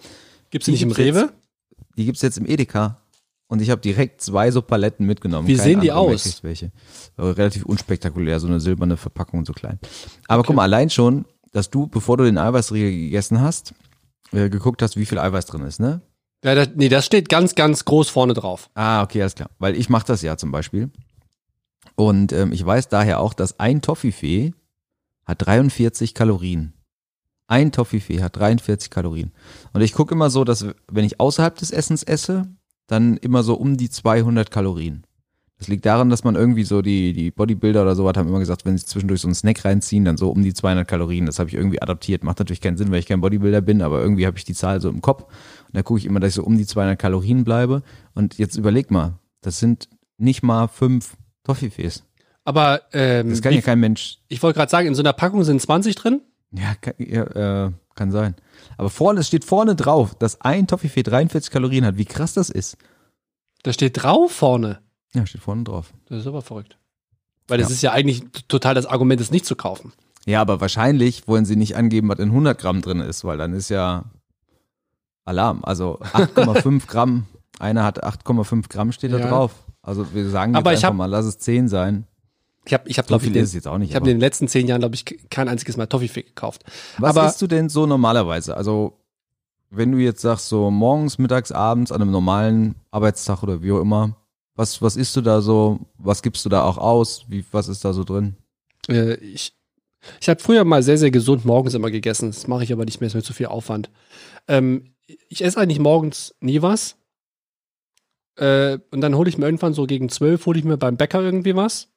Gibt's 0.50 0.66
Die 0.66 0.72
nicht 0.72 0.82
im 0.82 0.90
gibt's 0.90 1.02
jetzt- 1.02 1.16
Rewe? 1.16 1.32
Die 1.96 2.04
gibt's 2.04 2.20
jetzt 2.20 2.36
im 2.36 2.44
Edeka. 2.46 2.98
Und 3.48 3.62
ich 3.62 3.70
habe 3.70 3.80
direkt 3.80 4.20
zwei 4.20 4.50
so 4.50 4.60
Paletten 4.60 5.06
mitgenommen. 5.06 5.48
Wie 5.48 5.54
Kein 5.56 5.64
sehen 5.64 5.80
die 5.80 5.92
aus? 5.92 6.42
Welche. 6.42 6.72
Aber 7.16 7.38
relativ 7.38 7.64
unspektakulär, 7.64 8.38
so 8.38 8.48
eine 8.48 8.60
silberne 8.60 8.98
Verpackung 8.98 9.38
und 9.38 9.46
so 9.46 9.54
klein. 9.54 9.78
Aber 10.28 10.42
guck 10.42 10.56
mal, 10.56 10.64
allein 10.64 10.90
schon, 10.90 11.24
dass 11.52 11.70
du, 11.70 11.86
bevor 11.86 12.18
du 12.18 12.24
den 12.24 12.36
Eiweißriegel 12.36 12.90
gegessen 12.90 13.40
hast, 13.40 13.72
äh, 14.32 14.50
geguckt 14.50 14.82
hast, 14.82 14.96
wie 14.98 15.06
viel 15.06 15.18
Eiweiß 15.18 15.46
drin 15.46 15.62
ist, 15.62 15.80
ne? 15.80 16.02
Ja, 16.44 16.54
das, 16.54 16.68
nee, 16.74 16.90
das 16.90 17.06
steht 17.06 17.30
ganz, 17.30 17.54
ganz 17.54 17.86
groß 17.86 18.10
vorne 18.10 18.34
drauf. 18.34 18.68
Ah, 18.74 19.02
okay, 19.02 19.22
alles 19.22 19.34
klar. 19.36 19.48
Weil 19.58 19.74
ich 19.74 19.88
mache 19.88 20.06
das 20.06 20.20
ja 20.20 20.36
zum 20.36 20.50
Beispiel. 20.52 20.90
Und 21.96 22.32
ähm, 22.32 22.52
ich 22.52 22.64
weiß 22.64 22.88
daher 22.88 23.20
auch, 23.20 23.34
dass 23.34 23.58
ein 23.58 23.82
Toffifee 23.82 24.54
hat 25.24 25.44
43 25.46 26.14
Kalorien. 26.14 26.74
Ein 27.48 27.72
Toffifee 27.72 28.22
hat 28.22 28.36
43 28.36 28.90
Kalorien. 28.90 29.32
Und 29.72 29.80
ich 29.80 29.92
gucke 29.92 30.14
immer 30.14 30.30
so, 30.30 30.44
dass 30.44 30.66
wenn 30.90 31.04
ich 31.04 31.20
außerhalb 31.20 31.56
des 31.56 31.70
Essens 31.70 32.02
esse, 32.02 32.46
dann 32.86 33.16
immer 33.16 33.42
so 33.42 33.54
um 33.54 33.76
die 33.76 33.90
200 33.90 34.50
Kalorien. 34.50 35.04
Das 35.58 35.68
liegt 35.68 35.86
daran, 35.86 36.10
dass 36.10 36.22
man 36.22 36.34
irgendwie 36.34 36.64
so 36.64 36.82
die, 36.82 37.14
die 37.14 37.30
Bodybuilder 37.30 37.82
oder 37.82 37.96
sowas 37.96 38.14
haben 38.16 38.28
immer 38.28 38.40
gesagt, 38.40 38.66
wenn 38.66 38.76
sie 38.76 38.84
zwischendurch 38.84 39.22
so 39.22 39.28
einen 39.28 39.34
Snack 39.34 39.64
reinziehen, 39.64 40.04
dann 40.04 40.18
so 40.18 40.28
um 40.30 40.42
die 40.42 40.52
200 40.52 40.86
Kalorien. 40.86 41.24
Das 41.24 41.38
habe 41.38 41.48
ich 41.48 41.54
irgendwie 41.54 41.80
adaptiert. 41.80 42.24
Macht 42.24 42.38
natürlich 42.40 42.60
keinen 42.60 42.76
Sinn, 42.76 42.90
weil 42.90 42.98
ich 42.98 43.06
kein 43.06 43.22
Bodybuilder 43.22 43.62
bin, 43.62 43.80
aber 43.80 44.02
irgendwie 44.02 44.26
habe 44.26 44.36
ich 44.36 44.44
die 44.44 44.54
Zahl 44.54 44.82
so 44.82 44.90
im 44.90 45.00
Kopf. 45.00 45.22
Und 45.22 45.74
da 45.74 45.82
gucke 45.82 45.98
ich 45.98 46.04
immer, 46.04 46.20
dass 46.20 46.30
ich 46.30 46.34
so 46.34 46.44
um 46.44 46.58
die 46.58 46.66
200 46.66 46.98
Kalorien 46.98 47.44
bleibe. 47.44 47.82
Und 48.14 48.36
jetzt 48.36 48.56
überleg 48.56 48.90
mal, 48.90 49.18
das 49.40 49.58
sind 49.58 49.88
nicht 50.18 50.42
mal 50.42 50.68
fünf 50.68 51.16
Toffifees. 51.46 52.02
Aber 52.44 52.82
ähm, 52.92 53.30
Das 53.30 53.42
kann 53.42 53.52
ja 53.54 53.60
kein 53.60 53.80
Mensch. 53.80 54.18
ich 54.28 54.42
wollte 54.42 54.56
gerade 54.58 54.70
sagen, 54.70 54.86
in 54.88 54.94
so 54.94 55.02
einer 55.02 55.12
Packung 55.12 55.42
sind 55.44 55.60
20 55.60 55.94
drin. 55.96 56.20
Ja, 56.52 56.74
kann, 56.80 56.94
ja 56.98 57.66
äh, 57.66 57.72
kann 57.94 58.10
sein. 58.12 58.34
Aber 58.78 58.88
vorne, 58.90 59.20
es 59.20 59.26
steht 59.28 59.44
vorne 59.44 59.74
drauf, 59.74 60.14
dass 60.14 60.40
ein 60.42 60.66
Toffifee 60.66 61.02
43 61.02 61.50
Kalorien 61.50 61.84
hat. 61.84 61.96
Wie 61.96 62.04
krass 62.04 62.34
das 62.34 62.50
ist. 62.50 62.76
Da 63.62 63.72
steht 63.72 64.02
drauf 64.02 64.30
vorne. 64.32 64.80
Ja, 65.14 65.26
steht 65.26 65.40
vorne 65.42 65.64
drauf. 65.64 65.92
Das 66.08 66.20
ist 66.20 66.26
aber 66.26 66.42
verrückt. 66.42 66.78
Weil 67.48 67.58
das 67.58 67.68
Ja. 67.68 67.74
ist 67.74 67.82
ja 67.82 67.92
eigentlich 67.92 68.22
total 68.48 68.74
das 68.74 68.86
Argument, 68.86 69.20
es 69.20 69.30
nicht 69.30 69.46
zu 69.46 69.56
kaufen. 69.56 69.92
Ja, 70.24 70.40
aber 70.40 70.60
wahrscheinlich 70.60 71.26
wollen 71.28 71.44
sie 71.44 71.56
nicht 71.56 71.76
angeben, 71.76 72.08
was 72.08 72.18
in 72.18 72.28
100 72.30 72.58
Gramm 72.58 72.82
drin 72.82 73.00
ist, 73.00 73.24
weil 73.24 73.38
dann 73.38 73.52
ist 73.54 73.68
ja 73.70 74.04
Alarm. 75.24 75.60
Also 75.64 75.98
8,5 76.12 76.86
Gramm. 76.86 77.26
Einer 77.58 77.84
hat 77.84 78.04
8,5 78.04 78.68
Gramm 78.68 78.92
steht 78.92 79.12
da 79.12 79.18
Ja. 79.18 79.28
drauf. 79.28 79.52
Also 79.86 80.12
wir 80.12 80.28
sagen 80.30 80.52
jetzt 80.52 80.58
Aber 80.58 80.72
ich 80.72 80.78
einfach 80.78 80.88
hab- 80.88 80.94
mal, 80.96 81.06
lass 81.06 81.24
es 81.26 81.38
10 81.38 81.68
sein. 81.68 82.06
Ich 82.64 82.74
habe, 82.74 82.88
ich 82.88 82.98
habe, 82.98 83.06
So 83.06 83.10
glaube 83.12 83.26
ich, 83.26 83.32
den, 83.32 83.44
jetzt 83.46 83.68
auch 83.68 83.78
nicht. 83.78 83.90
ich 83.90 83.94
habe 83.96 84.10
in 84.10 84.16
den 84.16 84.20
letzten 84.20 84.48
zehn 84.48 84.66
Jahren, 84.66 84.80
glaube 84.80 84.96
ich, 84.96 85.04
kein 85.30 85.48
einziges 85.48 85.76
Mal 85.76 85.86
Toffifee 85.86 86.22
gekauft. 86.24 86.64
Was 86.98 87.16
aber- 87.16 87.28
isst 87.28 87.40
du 87.40 87.46
denn 87.46 87.68
so 87.68 87.86
normalerweise? 87.86 88.56
Also, 88.56 88.98
wenn 89.70 89.92
du 89.92 89.98
jetzt 89.98 90.20
sagst, 90.20 90.48
so 90.48 90.70
morgens, 90.72 91.18
mittags, 91.18 91.52
abends, 91.52 91.92
an 91.92 92.02
einem 92.02 92.10
normalen 92.10 92.74
Arbeitstag 92.90 93.44
oder 93.44 93.62
wie 93.62 93.70
auch 93.70 93.80
immer, 93.80 94.16
was, 94.56 94.82
was 94.82 94.96
isst 94.96 95.14
du 95.14 95.20
da 95.20 95.40
so? 95.40 95.78
Was 95.98 96.22
gibst 96.22 96.44
du 96.44 96.48
da 96.48 96.64
auch 96.64 96.78
aus? 96.78 97.24
Wie, 97.28 97.44
was 97.52 97.68
ist 97.68 97.84
da 97.84 97.92
so 97.92 98.02
drin? 98.02 98.34
Äh, 98.88 99.14
ich 99.14 99.52
ich 100.20 100.28
habe 100.28 100.40
früher 100.40 100.64
mal 100.64 100.82
sehr, 100.82 100.98
sehr 100.98 101.10
gesund 101.12 101.44
morgens 101.44 101.74
immer 101.74 101.90
gegessen. 101.92 102.30
Das 102.30 102.46
mache 102.48 102.64
ich 102.64 102.72
aber 102.72 102.84
nicht 102.84 103.00
mehr, 103.00 103.06
ist 103.08 103.14
mir 103.14 103.22
zu 103.22 103.32
viel 103.32 103.46
Aufwand. 103.46 103.90
Ähm, 104.48 104.94
ich 105.28 105.44
esse 105.44 105.58
eigentlich 105.60 105.78
morgens 105.80 106.34
nie 106.40 106.62
was. 106.62 106.96
Äh, 108.36 108.78
und 108.90 109.00
dann 109.00 109.14
hole 109.16 109.28
ich 109.28 109.38
mir 109.38 109.46
irgendwann 109.46 109.72
so 109.74 109.86
gegen 109.86 110.08
zwölf, 110.08 110.44
hole 110.46 110.58
ich 110.58 110.64
mir 110.64 110.76
beim 110.76 110.96
Bäcker 110.96 111.22
irgendwie 111.22 111.56
was. 111.56 111.88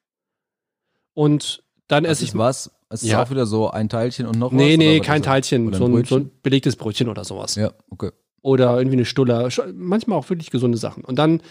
Und 1.14 1.64
dann 1.88 2.06
esse 2.06 2.24
ich 2.24 2.30
ist 2.30 2.38
was? 2.38 2.72
Es 2.90 3.04
ist 3.04 3.10
Ja. 3.10 3.22
auch 3.24 3.30
wieder 3.30 3.46
so 3.46 3.70
ein 3.70 3.90
Teilchen 3.90 4.26
und 4.26 4.40
noch 4.40 4.52
was? 4.52 4.58
Nee, 4.58 4.78
nee, 4.78 5.00
kein 5.00 5.22
ist? 5.22 5.26
Teilchen. 5.26 5.74
So 5.74 5.86
ein 5.86 6.06
so 6.06 6.18
ein 6.18 6.32
belegtes 6.42 6.76
Brötchen 6.76 7.08
oder 7.10 7.24
sowas. 7.24 7.56
Ja, 7.56 7.72
okay. 7.90 8.12
Oder 8.42 8.78
irgendwie 8.78 8.98
eine 8.98 9.06
Stulle. 9.06 9.48
Sch- 9.48 9.74
Manchmal 9.74 10.18
auch 10.18 10.30
wirklich 10.30 10.50
gesunde 10.50 10.78
Sachen. 10.78 11.04
Und 11.04 11.18
dann, 11.20 11.42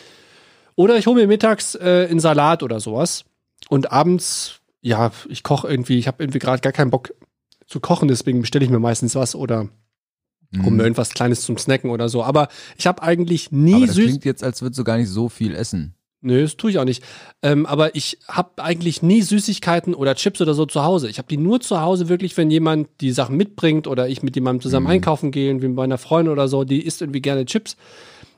oder 0.74 0.96
ich 0.96 1.07
hole 1.07 1.20
mir 1.20 1.27
mittags 1.29 1.74
äh, 1.74 2.09
einen 2.11 2.20
Salat 2.20 2.62
oder 2.62 2.81
sowas. 2.81 3.24
Und 3.68 3.92
abends, 3.92 4.61
ja, 4.81 5.12
ich 5.29 5.42
koche 5.42 5.68
irgendwie, 5.68 5.98
ich 5.98 6.07
habe 6.09 6.22
irgendwie 6.22 6.38
gerade 6.38 6.61
gar 6.62 6.72
keinen 6.72 6.90
Bock 6.90 7.12
zu 7.66 7.81
kochen, 7.81 8.09
deswegen 8.09 8.40
bestelle 8.40 8.64
ich 8.64 8.70
mir 8.70 8.79
meistens 8.79 9.14
was 9.14 9.35
oder 9.35 9.68
Mhm. 10.50 10.80
irgendwas 10.80 11.11
Kleines 11.11 11.42
zum 11.42 11.58
Snacken 11.58 11.90
oder 11.90 12.08
so. 12.08 12.22
Aber 12.24 12.48
ich 12.78 12.87
habe 12.87 13.02
eigentlich 13.02 13.52
nie 13.52 13.74
Aber 13.74 13.87
das 13.87 13.96
süß. 13.96 14.04
klingt 14.04 14.24
jetzt, 14.24 14.42
als 14.42 14.62
würdest 14.62 14.78
du 14.78 14.84
gar 14.84 14.96
nicht 14.96 15.08
so 15.11 15.28
viel 15.28 15.54
essen. 15.54 15.94
Nö, 16.20 16.42
das 16.42 16.56
tue 16.56 16.70
ich 16.72 16.78
auch 16.78 16.84
nicht. 16.84 17.04
Ähm, 17.42 17.64
aber 17.64 17.94
ich 17.94 18.18
habe 18.26 18.62
eigentlich 18.64 19.02
nie 19.02 19.22
Süßigkeiten 19.22 19.94
oder 19.94 20.16
Chips 20.16 20.40
oder 20.40 20.52
so 20.54 20.66
zu 20.66 20.82
Hause. 20.82 21.08
Ich 21.08 21.18
habe 21.18 21.28
die 21.28 21.37
nur 21.37 21.61
zu 21.61 21.80
Hause 21.80 22.08
wirklich, 22.08 22.37
wenn 22.37 22.50
jemand 22.50 22.88
die 23.00 23.12
Sachen 23.12 23.37
mitbringt 23.37 23.87
oder 23.87 24.08
ich 24.08 24.22
mit 24.24 24.34
jemandem 24.34 24.61
zusammen 24.62 24.87
Mhm. 24.87 24.92
einkaufen 24.92 25.30
gehe, 25.30 25.62
wie 25.62 25.68
bei 25.68 25.84
einer 25.84 25.98
Freundin 25.98 26.32
oder 26.32 26.48
so, 26.48 26.64
die 26.64 26.80
isst 26.84 27.02
irgendwie 27.02 27.20
gerne 27.22 27.44
Chips. 27.44 27.76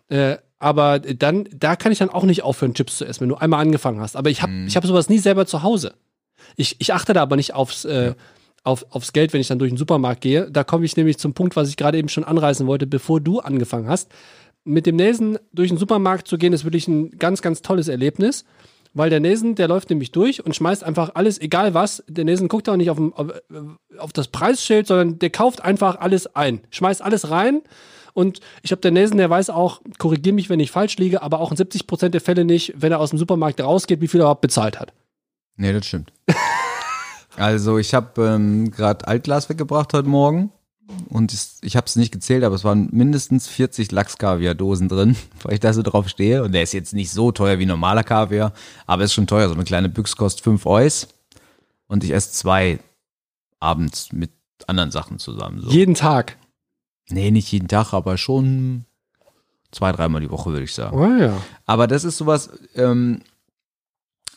Äh, 0.08 0.36
aber 0.58 0.98
dann, 0.98 1.48
da 1.56 1.74
kann 1.76 1.90
ich 1.92 1.98
dann 1.98 2.10
auch 2.10 2.24
nicht 2.24 2.42
aufhören, 2.42 2.74
Chips 2.74 2.98
zu 2.98 3.06
essen, 3.06 3.22
wenn 3.22 3.28
du 3.30 3.36
einmal 3.36 3.60
angefangen 3.62 4.00
hast. 4.00 4.14
Aber 4.16 4.28
ich 4.28 4.42
habe 4.42 4.52
Mhm. 4.52 4.66
ich 4.66 4.76
hab 4.76 4.84
sowas 4.84 5.08
nie 5.08 5.18
selber 5.18 5.46
zu 5.46 5.62
Hause. 5.62 5.94
Ich, 6.56 6.76
ich 6.80 6.92
achte 6.92 7.14
da 7.14 7.22
aber 7.22 7.36
nicht 7.36 7.54
aufs, 7.54 7.86
äh, 7.86 8.14
auf, 8.62 8.84
aufs 8.90 9.12
Geld, 9.12 9.32
wenn 9.32 9.40
ich 9.40 9.48
dann 9.48 9.58
durch 9.58 9.70
den 9.70 9.78
Supermarkt 9.78 10.20
gehe. 10.20 10.50
Da 10.50 10.64
komme 10.64 10.84
ich 10.84 10.96
nämlich 10.96 11.18
zum 11.18 11.32
Punkt, 11.34 11.56
was 11.56 11.68
ich 11.68 11.76
gerade 11.76 11.98
eben 11.98 12.08
schon 12.08 12.24
anreißen 12.24 12.66
wollte, 12.66 12.86
bevor 12.86 13.20
du 13.20 13.40
angefangen 13.40 13.88
hast. 13.88 14.10
Mit 14.64 14.84
dem 14.86 14.96
Nelson 14.96 15.38
durch 15.52 15.68
den 15.70 15.78
Supermarkt 15.78 16.28
zu 16.28 16.36
gehen, 16.36 16.52
ist 16.52 16.64
wirklich 16.64 16.86
ein 16.88 17.10
ganz, 17.18 17.40
ganz 17.42 17.62
tolles 17.62 17.88
Erlebnis. 17.88 18.44
Weil 18.92 19.08
der 19.08 19.20
Nelson, 19.20 19.54
der 19.54 19.68
läuft 19.68 19.88
nämlich 19.88 20.10
durch 20.10 20.44
und 20.44 20.56
schmeißt 20.56 20.82
einfach 20.82 21.12
alles, 21.14 21.40
egal 21.40 21.74
was. 21.74 22.02
Der 22.08 22.24
Nelson 22.24 22.48
guckt 22.48 22.68
auch 22.68 22.76
nicht 22.76 22.90
auf, 22.90 22.96
dem- 22.96 23.12
auf, 23.14 23.28
auf 23.98 24.12
das 24.12 24.26
Preisschild, 24.28 24.88
sondern 24.88 25.18
der 25.20 25.30
kauft 25.30 25.62
einfach 25.62 26.00
alles 26.00 26.34
ein. 26.34 26.60
Schmeißt 26.70 27.00
alles 27.00 27.30
rein. 27.30 27.62
Und 28.14 28.40
ich 28.62 28.68
glaube, 28.70 28.80
der 28.80 28.90
Nelson, 28.90 29.18
der 29.18 29.30
weiß 29.30 29.50
auch, 29.50 29.80
korrigiere 29.98 30.34
mich, 30.34 30.50
wenn 30.50 30.58
ich 30.58 30.72
falsch 30.72 30.96
liege, 30.96 31.22
aber 31.22 31.38
auch 31.38 31.52
in 31.52 31.56
70% 31.56 32.08
der 32.08 32.20
Fälle 32.20 32.44
nicht, 32.44 32.74
wenn 32.76 32.90
er 32.90 32.98
aus 32.98 33.10
dem 33.10 33.18
Supermarkt 33.20 33.60
rausgeht, 33.60 34.00
wie 34.00 34.08
viel 34.08 34.18
er 34.20 34.24
überhaupt 34.24 34.40
bezahlt 34.40 34.80
hat. 34.80 34.92
Nee, 35.56 35.72
das 35.72 35.86
stimmt. 35.86 36.12
also 37.36 37.78
ich 37.78 37.94
habe 37.94 38.22
ähm, 38.24 38.70
gerade 38.70 39.06
Altglas 39.06 39.48
weggebracht 39.48 39.92
heute 39.92 40.08
Morgen 40.08 40.52
und 41.08 41.32
ich, 41.32 41.40
ich 41.62 41.76
habe 41.76 41.86
es 41.86 41.96
nicht 41.96 42.12
gezählt, 42.12 42.44
aber 42.44 42.54
es 42.54 42.64
waren 42.64 42.88
mindestens 42.92 43.48
40 43.48 43.92
Lachs-Kaviar-Dosen 43.92 44.88
drin, 44.88 45.16
weil 45.42 45.54
ich 45.54 45.60
da 45.60 45.72
so 45.72 45.82
drauf 45.82 46.08
stehe. 46.08 46.42
Und 46.42 46.52
der 46.52 46.62
ist 46.62 46.72
jetzt 46.72 46.92
nicht 46.92 47.10
so 47.10 47.32
teuer 47.32 47.58
wie 47.58 47.66
normaler 47.66 48.04
Kaviar, 48.04 48.52
aber 48.86 49.04
ist 49.04 49.14
schon 49.14 49.26
teuer. 49.26 49.48
So 49.48 49.54
eine 49.54 49.64
kleine 49.64 49.88
Büchse 49.88 50.16
kostet 50.16 50.44
5 50.44 50.66
Eus 50.66 51.08
und 51.86 52.04
ich 52.04 52.10
esse 52.10 52.32
zwei 52.32 52.78
abends 53.58 54.12
mit 54.12 54.30
anderen 54.66 54.90
Sachen 54.90 55.18
zusammen. 55.18 55.60
So. 55.60 55.70
Jeden 55.70 55.94
Tag. 55.94 56.36
nee, 57.08 57.30
nicht 57.30 57.50
jeden 57.50 57.68
Tag, 57.68 57.92
aber 57.92 58.16
schon 58.18 58.84
zwei, 59.72 59.92
dreimal 59.92 60.20
die 60.20 60.30
Woche, 60.30 60.50
würde 60.50 60.64
ich 60.64 60.74
sagen. 60.74 60.96
Oh 60.96 61.20
ja. 61.20 61.40
Aber 61.66 61.86
das 61.86 62.04
ist 62.04 62.18
sowas, 62.18 62.50
ähm, 62.74 63.22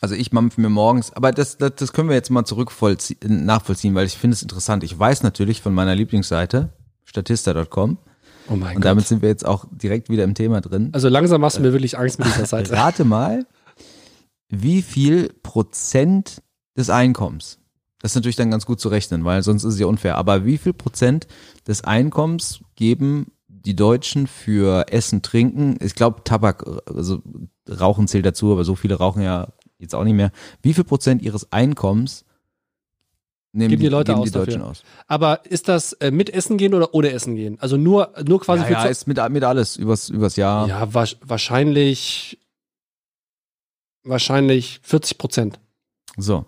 also 0.04 0.16
ich 0.16 0.32
mampfe 0.32 0.60
mir 0.60 0.68
morgens, 0.68 1.14
aber 1.14 1.32
das, 1.32 1.56
das, 1.56 1.76
das 1.76 1.94
können 1.94 2.10
wir 2.10 2.14
jetzt 2.14 2.28
mal 2.28 2.44
zurück 2.44 2.70
nachvollziehen, 3.26 3.94
weil 3.94 4.04
ich 4.04 4.18
finde 4.18 4.34
es 4.34 4.42
interessant. 4.42 4.84
Ich 4.84 4.98
weiß 4.98 5.22
natürlich 5.22 5.62
von 5.62 5.72
meiner 5.72 5.94
Lieblingsseite, 5.94 6.74
statista.com, 7.06 7.96
Oh 8.50 8.56
mein 8.56 8.76
und 8.76 8.82
Gott. 8.82 8.84
damit 8.84 9.06
sind 9.06 9.22
wir 9.22 9.30
jetzt 9.30 9.46
auch 9.46 9.64
direkt 9.70 10.10
wieder 10.10 10.24
im 10.24 10.34
Thema 10.34 10.60
drin. 10.60 10.90
Also 10.92 11.08
langsam 11.08 11.40
machst 11.40 11.56
du 11.56 11.62
mir 11.62 11.72
wirklich 11.72 11.96
Angst 11.96 12.18
mit 12.18 12.28
dieser 12.28 12.44
Seite. 12.44 12.72
Rate 12.76 13.06
mal, 13.06 13.46
wie 14.50 14.82
viel 14.82 15.32
Prozent 15.42 16.42
des 16.76 16.90
Einkommens, 16.90 17.58
das 18.00 18.12
ist 18.12 18.16
natürlich 18.16 18.36
dann 18.36 18.50
ganz 18.50 18.66
gut 18.66 18.80
zu 18.80 18.90
rechnen, 18.90 19.24
weil 19.24 19.42
sonst 19.42 19.64
ist 19.64 19.72
es 19.72 19.80
ja 19.80 19.86
unfair, 19.86 20.18
aber 20.18 20.44
wie 20.44 20.58
viel 20.58 20.74
Prozent 20.74 21.26
des 21.66 21.82
Einkommens 21.82 22.60
geben 22.76 23.28
die 23.48 23.74
Deutschen 23.74 24.26
für 24.26 24.92
Essen, 24.92 25.22
Trinken, 25.22 25.78
ich 25.80 25.94
glaube 25.94 26.24
Tabak, 26.24 26.66
also 26.84 27.22
Rauchen 27.66 28.06
zählt 28.06 28.26
dazu, 28.26 28.52
aber 28.52 28.64
so 28.64 28.74
viele 28.74 28.96
rauchen 28.96 29.22
ja 29.22 29.48
jetzt 29.78 29.94
auch 29.94 30.04
nicht 30.04 30.14
mehr. 30.14 30.30
Wie 30.62 30.74
viel 30.74 30.84
Prozent 30.84 31.22
ihres 31.22 31.52
Einkommens 31.52 32.24
nehmen 33.52 33.70
Geben 33.70 33.82
die 33.82 33.88
Leute 33.88 34.12
geben 34.12 34.22
aus 34.22 34.28
die 34.28 34.32
Deutschen 34.32 34.60
dafür. 34.60 34.70
aus? 34.70 34.82
Aber 35.06 35.46
ist 35.46 35.68
das 35.68 35.92
äh, 35.94 36.10
mit 36.10 36.30
Essen 36.30 36.58
gehen 36.58 36.74
oder 36.74 36.94
ohne 36.94 37.10
Essen 37.10 37.36
gehen? 37.36 37.58
Also 37.60 37.76
nur, 37.76 38.12
nur 38.26 38.40
quasi 38.40 38.62
Ja, 38.62 38.66
für 38.66 38.72
ja, 38.72 38.84
ist 38.84 39.06
mit, 39.06 39.18
mit 39.30 39.44
alles 39.44 39.76
übers, 39.76 40.08
übers 40.08 40.36
Jahr. 40.36 40.68
Ja, 40.68 40.92
wa 40.92 41.06
wahrscheinlich, 41.22 42.38
wahrscheinlich 44.02 44.80
40 44.82 45.18
Prozent. 45.18 45.60
So, 46.16 46.44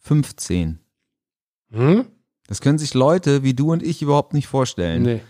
15. 0.00 0.78
Hm? 1.70 2.06
Das 2.46 2.60
können 2.60 2.78
sich 2.78 2.94
Leute 2.94 3.42
wie 3.42 3.54
du 3.54 3.72
und 3.72 3.82
ich 3.82 4.02
überhaupt 4.02 4.32
nicht 4.32 4.46
vorstellen. 4.46 5.02
Nee. 5.02 5.20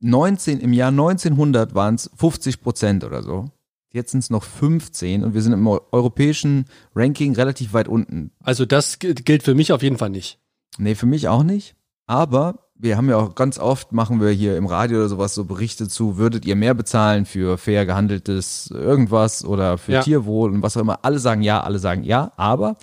19, 0.00 0.60
im 0.60 0.72
Jahr 0.72 0.90
1900 0.90 1.74
waren 1.74 1.94
es 1.94 2.10
50 2.16 2.60
Prozent 2.60 3.04
oder 3.04 3.22
so. 3.22 3.50
Jetzt 3.96 4.10
sind 4.12 4.20
es 4.20 4.28
noch 4.30 4.42
15 4.44 5.24
und 5.24 5.32
wir 5.32 5.40
sind 5.40 5.54
im 5.54 5.66
eu- 5.66 5.80
europäischen 5.90 6.66
Ranking 6.94 7.34
relativ 7.34 7.72
weit 7.72 7.88
unten. 7.88 8.30
Also 8.42 8.66
das 8.66 8.98
gilt 8.98 9.42
für 9.42 9.54
mich 9.54 9.72
auf 9.72 9.82
jeden 9.82 9.96
Fall 9.96 10.10
nicht. 10.10 10.38
Nee, 10.76 10.94
für 10.94 11.06
mich 11.06 11.28
auch 11.28 11.42
nicht. 11.42 11.76
Aber 12.06 12.66
wir 12.74 12.98
haben 12.98 13.08
ja 13.08 13.16
auch 13.16 13.34
ganz 13.34 13.58
oft, 13.58 13.92
machen 13.92 14.20
wir 14.20 14.28
hier 14.28 14.58
im 14.58 14.66
Radio 14.66 14.98
oder 14.98 15.08
sowas 15.08 15.34
so 15.34 15.44
Berichte 15.46 15.88
zu, 15.88 16.18
würdet 16.18 16.44
ihr 16.44 16.56
mehr 16.56 16.74
bezahlen 16.74 17.24
für 17.24 17.56
fair 17.56 17.86
gehandeltes 17.86 18.70
irgendwas 18.70 19.44
oder 19.46 19.78
für 19.78 19.92
Ja. 19.92 20.02
Tierwohl 20.02 20.52
und 20.52 20.62
was 20.62 20.76
auch 20.76 20.82
immer. 20.82 21.02
Alle 21.02 21.18
sagen 21.18 21.40
ja, 21.42 21.62
alle 21.62 21.78
sagen 21.78 22.04
ja, 22.04 22.32
aber 22.36 22.76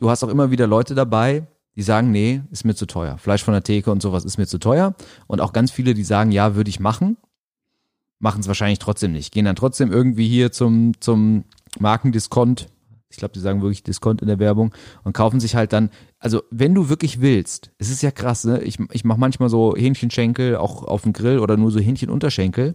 du 0.00 0.10
hast 0.10 0.24
auch 0.24 0.28
immer 0.28 0.50
wieder 0.50 0.66
Leute 0.66 0.96
dabei, 0.96 1.46
die 1.76 1.82
sagen, 1.82 2.10
nee, 2.10 2.42
ist 2.50 2.64
mir 2.64 2.74
zu 2.74 2.86
teuer. 2.86 3.16
Fleisch 3.16 3.44
von 3.44 3.54
der 3.54 3.62
Theke 3.62 3.92
und 3.92 4.02
sowas 4.02 4.24
ist 4.24 4.38
mir 4.38 4.46
zu 4.48 4.58
teuer. 4.58 4.94
Und 5.28 5.40
auch 5.40 5.52
ganz 5.52 5.70
viele, 5.70 5.94
die 5.94 6.04
sagen, 6.04 6.32
ja, 6.32 6.56
würde 6.56 6.68
ich 6.68 6.80
machen, 6.80 7.16
machen 8.22 8.40
es 8.40 8.46
wahrscheinlich 8.46 8.78
trotzdem 8.78 9.12
nicht. 9.12 9.32
Gehen 9.32 9.44
dann 9.44 9.56
trotzdem 9.56 9.90
irgendwie 9.92 10.28
hier 10.28 10.52
zum, 10.52 10.92
zum 11.00 11.44
Markendiscount. 11.78 12.68
Ich 13.10 13.16
glaube, 13.18 13.34
die 13.34 13.40
sagen 13.40 13.60
wirklich 13.60 13.82
Discount 13.82 14.22
in 14.22 14.28
der 14.28 14.38
Werbung 14.38 14.72
und 15.02 15.12
kaufen 15.12 15.40
sich 15.40 15.54
halt 15.54 15.72
dann, 15.72 15.90
also 16.18 16.42
wenn 16.50 16.74
du 16.74 16.88
wirklich 16.88 17.20
willst, 17.20 17.72
es 17.78 17.90
ist 17.90 18.00
ja 18.02 18.10
krass, 18.10 18.44
ne? 18.44 18.62
Ich, 18.62 18.78
ich 18.92 19.04
mache 19.04 19.20
manchmal 19.20 19.50
so 19.50 19.74
Hähnchenschenkel 19.76 20.56
auch 20.56 20.84
auf 20.84 21.02
dem 21.02 21.12
Grill 21.12 21.40
oder 21.40 21.56
nur 21.56 21.70
so 21.70 21.80
Hähnchenunterschenkel. 21.80 22.74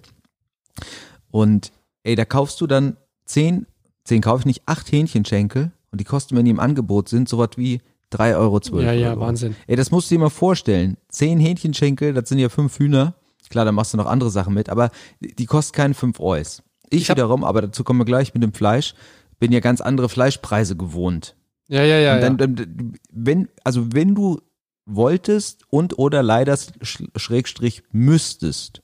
Und 1.31 1.71
ey, 2.03 2.15
da 2.15 2.25
kaufst 2.25 2.61
du 2.61 2.67
dann 2.67 2.97
zehn, 3.25 3.65
zehn 4.03 4.21
kaufe 4.21 4.41
ich 4.41 4.45
nicht, 4.45 4.63
acht 4.67 4.91
Hähnchenschenkel 4.91 5.71
und 5.91 6.01
die 6.01 6.05
kosten, 6.05 6.35
wenn 6.35 6.45
die 6.45 6.51
im 6.51 6.59
Angebot 6.59 7.09
sind, 7.09 7.29
sowas 7.29 7.51
wie 7.55 7.81
3,12 8.11 8.37
Euro. 8.37 8.81
Ja, 8.81 8.91
ja, 8.91 9.13
so. 9.15 9.21
Wahnsinn. 9.21 9.55
Ey, 9.65 9.75
das 9.75 9.91
musst 9.91 10.11
du 10.11 10.15
dir 10.15 10.19
mal 10.19 10.29
vorstellen. 10.29 10.97
Zehn 11.09 11.39
Hähnchenschenkel, 11.39 12.13
das 12.13 12.29
sind 12.29 12.37
ja 12.37 12.49
fünf 12.49 12.77
Hühner. 12.77 13.15
Klar, 13.49 13.65
da 13.65 13.71
machst 13.71 13.93
du 13.93 13.97
noch 13.97 14.05
andere 14.07 14.29
Sachen 14.29 14.53
mit, 14.53 14.69
aber 14.69 14.89
die 15.19 15.35
die 15.35 15.45
kosten 15.45 15.75
keine 15.75 15.93
fünf 15.93 16.19
Eus. 16.19 16.63
Ich, 16.89 17.03
Ich 17.03 17.09
wiederum, 17.09 17.43
aber 17.43 17.61
dazu 17.61 17.83
kommen 17.83 17.99
wir 17.99 18.05
gleich 18.05 18.33
mit 18.33 18.43
dem 18.43 18.53
Fleisch, 18.53 18.93
bin 19.39 19.51
ja 19.51 19.59
ganz 19.59 19.81
andere 19.81 20.09
Fleischpreise 20.09 20.75
gewohnt. 20.75 21.35
Ja, 21.67 21.83
ja, 21.83 21.97
ja. 21.97 22.15
und 22.15 22.21
ja. 22.21 22.29
dann, 22.29 22.55
dann, 22.55 22.93
wenn, 23.11 23.49
also 23.63 23.93
wenn 23.93 24.15
du 24.15 24.39
wolltest 24.85 25.63
und 25.69 25.99
oder 25.99 26.23
leider 26.23 26.53
sch- 26.53 27.07
Schrägstrich 27.17 27.83
müsstest, 27.91 28.81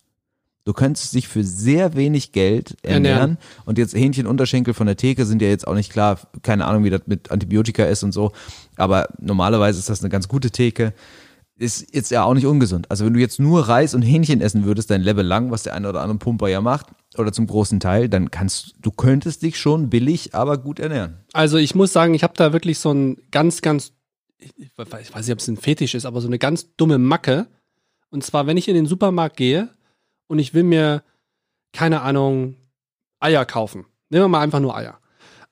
du 0.65 0.73
könntest 0.73 1.13
dich 1.13 1.29
für 1.29 1.43
sehr 1.45 1.95
wenig 1.95 2.33
Geld 2.33 2.75
ernähren. 2.83 3.05
Ernähren. 3.05 3.37
Und 3.65 3.77
jetzt 3.77 3.95
Hähnchenunterschenkel 3.95 4.73
von 4.73 4.85
der 4.87 4.97
Theke 4.97 5.25
sind 5.25 5.41
ja 5.41 5.47
jetzt 5.47 5.65
auch 5.65 5.75
nicht 5.75 5.91
klar, 5.91 6.19
keine 6.41 6.65
Ahnung, 6.65 6.83
wie 6.83 6.89
das 6.89 7.01
mit 7.05 7.31
Antibiotika 7.31 7.85
ist 7.85 8.03
und 8.03 8.11
so. 8.11 8.33
Aber 8.75 9.07
normalerweise 9.19 9.79
ist 9.79 9.89
das 9.89 10.01
eine 10.01 10.09
ganz 10.09 10.27
gute 10.27 10.51
Theke. 10.51 10.93
Ist 11.57 11.93
jetzt 11.93 12.09
ja 12.09 12.23
auch 12.23 12.33
nicht 12.33 12.47
ungesund. 12.47 12.89
Also 12.89 13.05
wenn 13.05 13.13
du 13.13 13.19
jetzt 13.19 13.39
nur 13.39 13.67
Reis 13.67 13.93
und 13.93 14.01
Hähnchen 14.01 14.41
essen 14.41 14.65
würdest, 14.65 14.89
dein 14.89 15.01
Level 15.01 15.25
lang, 15.25 15.51
was 15.51 15.63
der 15.63 15.75
eine 15.75 15.87
oder 15.87 16.01
andere 16.01 16.17
Pumper 16.17 16.47
ja 16.47 16.61
macht, 16.61 16.87
oder 17.17 17.31
zum 17.31 17.47
großen 17.47 17.79
Teil, 17.79 18.09
dann 18.09 18.31
kannst 18.31 18.73
du 18.79 18.91
könntest 18.91 19.43
dich 19.43 19.59
schon 19.59 19.89
billig, 19.89 20.33
aber 20.33 20.57
gut 20.57 20.79
ernähren. 20.79 21.19
Also 21.33 21.57
ich 21.57 21.75
muss 21.75 21.93
sagen, 21.93 22.13
ich 22.15 22.23
habe 22.23 22.33
da 22.35 22.53
wirklich 22.53 22.79
so 22.79 22.91
ein 22.91 23.17
ganz, 23.31 23.61
ganz, 23.61 23.93
ich 24.39 24.71
weiß 24.77 25.15
nicht, 25.27 25.31
ob 25.31 25.39
es 25.39 25.47
ein 25.47 25.57
Fetisch 25.57 25.93
ist, 25.93 26.05
aber 26.05 26.21
so 26.21 26.27
eine 26.27 26.39
ganz 26.39 26.75
dumme 26.75 26.97
Macke. 26.97 27.47
Und 28.09 28.23
zwar, 28.23 28.47
wenn 28.47 28.57
ich 28.57 28.67
in 28.67 28.75
den 28.75 28.87
Supermarkt 28.87 29.37
gehe 29.37 29.69
und 30.27 30.39
ich 30.39 30.53
will 30.53 30.63
mir, 30.63 31.03
keine 31.71 32.01
Ahnung, 32.01 32.55
Eier 33.19 33.45
kaufen. 33.45 33.85
Nehmen 34.09 34.25
wir 34.25 34.27
mal 34.27 34.41
einfach 34.41 34.59
nur 34.59 34.75
Eier. 34.75 34.99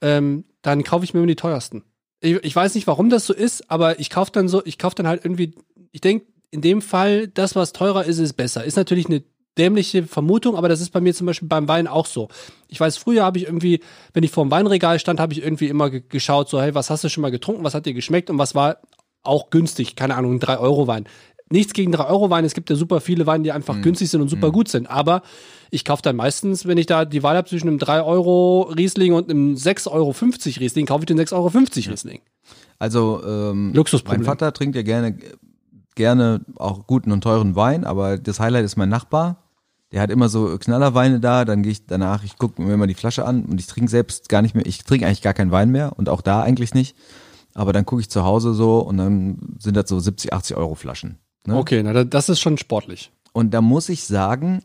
Ähm, 0.01 0.45
dann 0.61 0.83
kaufe 0.83 1.05
ich 1.05 1.13
mir 1.13 1.19
immer 1.19 1.27
die 1.27 1.35
teuersten. 1.35 1.83
Ich, 2.21 2.35
ich 2.43 2.55
weiß 2.55 2.75
nicht, 2.75 2.87
warum 2.87 3.09
das 3.09 3.25
so 3.25 3.33
ist, 3.33 3.69
aber 3.69 3.99
ich 3.99 4.09
kaufe 4.09 4.31
dann 4.31 4.47
so, 4.47 4.61
ich 4.65 4.77
kaufe 4.77 4.95
dann 4.95 5.07
halt 5.07 5.25
irgendwie, 5.25 5.55
ich 5.91 6.01
denke, 6.01 6.27
in 6.51 6.61
dem 6.61 6.81
Fall, 6.81 7.27
das, 7.27 7.55
was 7.55 7.73
teurer 7.73 8.05
ist, 8.05 8.19
ist 8.19 8.33
besser. 8.33 8.63
Ist 8.63 8.75
natürlich 8.75 9.07
eine 9.07 9.23
dämliche 9.57 10.03
Vermutung, 10.03 10.55
aber 10.55 10.69
das 10.69 10.81
ist 10.81 10.91
bei 10.91 11.01
mir 11.01 11.13
zum 11.13 11.27
Beispiel 11.27 11.47
beim 11.47 11.67
Wein 11.67 11.87
auch 11.87 12.05
so. 12.05 12.29
Ich 12.67 12.79
weiß, 12.79 12.97
früher 12.97 13.23
habe 13.23 13.37
ich 13.37 13.45
irgendwie, 13.45 13.81
wenn 14.13 14.23
ich 14.23 14.31
vor 14.31 14.45
dem 14.45 14.51
Weinregal 14.51 14.99
stand, 14.99 15.19
habe 15.19 15.33
ich 15.33 15.43
irgendwie 15.43 15.67
immer 15.67 15.89
ge 15.89 16.03
geschaut, 16.07 16.49
so, 16.49 16.61
hey, 16.61 16.75
was 16.75 16.89
hast 16.89 17.03
du 17.03 17.09
schon 17.09 17.21
mal 17.21 17.31
getrunken, 17.31 17.63
was 17.63 17.73
hat 17.73 17.85
dir 17.85 17.93
geschmeckt 17.93 18.29
und 18.29 18.37
was 18.37 18.55
war 18.55 18.77
auch 19.23 19.49
günstig, 19.49 19.95
keine 19.95 20.15
Ahnung, 20.15 20.33
ein 20.35 20.39
3-Euro-Wein. 20.39 21.05
Nichts 21.51 21.73
gegen 21.73 21.93
3-Euro-Wein, 21.93 22.45
es 22.45 22.53
gibt 22.53 22.69
ja 22.69 22.75
super 22.75 23.01
viele 23.01 23.27
Weine, 23.27 23.43
die 23.43 23.51
einfach 23.51 23.81
günstig 23.81 24.09
sind 24.09 24.21
und 24.21 24.29
super 24.29 24.51
gut 24.51 24.67
sind, 24.67 24.89
aber 24.89 25.21
ich 25.69 25.85
kaufe 25.85 26.01
dann 26.01 26.15
meistens, 26.15 26.65
wenn 26.65 26.77
ich 26.77 26.85
da 26.85 27.05
die 27.05 27.23
Wahl 27.23 27.37
habe 27.37 27.47
zwischen 27.47 27.67
einem 27.67 27.77
3-Euro-Riesling 27.77 29.13
und 29.13 29.29
einem 29.29 29.55
6,50 29.55 29.91
Euro 29.91 30.15
Riesling, 30.59 30.85
kaufe 30.85 31.03
ich 31.03 31.05
den 31.07 31.19
6,50 31.19 31.33
Euro 31.33 31.47
Riesling. 31.91 32.19
Also 32.79 33.21
ähm, 33.25 33.73
Luxusproblem. 33.73 34.21
mein 34.21 34.25
Vater 34.25 34.53
trinkt 34.53 34.75
ja 34.75 34.81
gerne 34.81 35.15
gerne 35.95 36.41
auch 36.55 36.87
guten 36.87 37.11
und 37.11 37.21
teuren 37.21 37.55
Wein, 37.55 37.83
aber 37.83 38.17
das 38.17 38.39
Highlight 38.39 38.65
ist 38.65 38.77
mein 38.77 38.89
Nachbar. 38.89 39.37
Der 39.91 40.01
hat 40.01 40.09
immer 40.09 40.29
so 40.29 40.57
Knallerweine 40.57 41.19
da, 41.19 41.43
dann 41.43 41.63
gehe 41.63 41.73
ich 41.73 41.85
danach, 41.85 42.23
ich 42.23 42.37
gucke 42.37 42.61
mir 42.61 42.73
immer 42.73 42.87
die 42.87 42.93
Flasche 42.93 43.25
an 43.25 43.43
und 43.43 43.59
ich 43.59 43.67
trinke 43.67 43.91
selbst 43.91 44.29
gar 44.29 44.41
nicht 44.41 44.55
mehr, 44.55 44.65
ich 44.65 44.83
trinke 44.83 45.05
eigentlich 45.05 45.21
gar 45.21 45.33
keinen 45.33 45.51
Wein 45.51 45.69
mehr 45.69 45.93
und 45.97 46.07
auch 46.07 46.21
da 46.21 46.41
eigentlich 46.41 46.73
nicht. 46.73 46.95
Aber 47.53 47.73
dann 47.73 47.85
gucke 47.85 48.01
ich 48.01 48.09
zu 48.09 48.23
Hause 48.23 48.53
so 48.53 48.79
und 48.79 48.97
dann 48.97 49.57
sind 49.59 49.75
das 49.75 49.89
so 49.89 49.99
70, 49.99 50.31
80 50.31 50.55
Euro 50.55 50.75
Flaschen. 50.75 51.17
Ne? 51.45 51.55
Okay, 51.57 51.81
na, 51.83 51.93
da- 51.93 52.03
das 52.03 52.29
ist 52.29 52.39
schon 52.39 52.57
sportlich. 52.57 53.11
Und 53.33 53.53
da 53.53 53.61
muss 53.61 53.89
ich 53.89 54.03
sagen, 54.05 54.63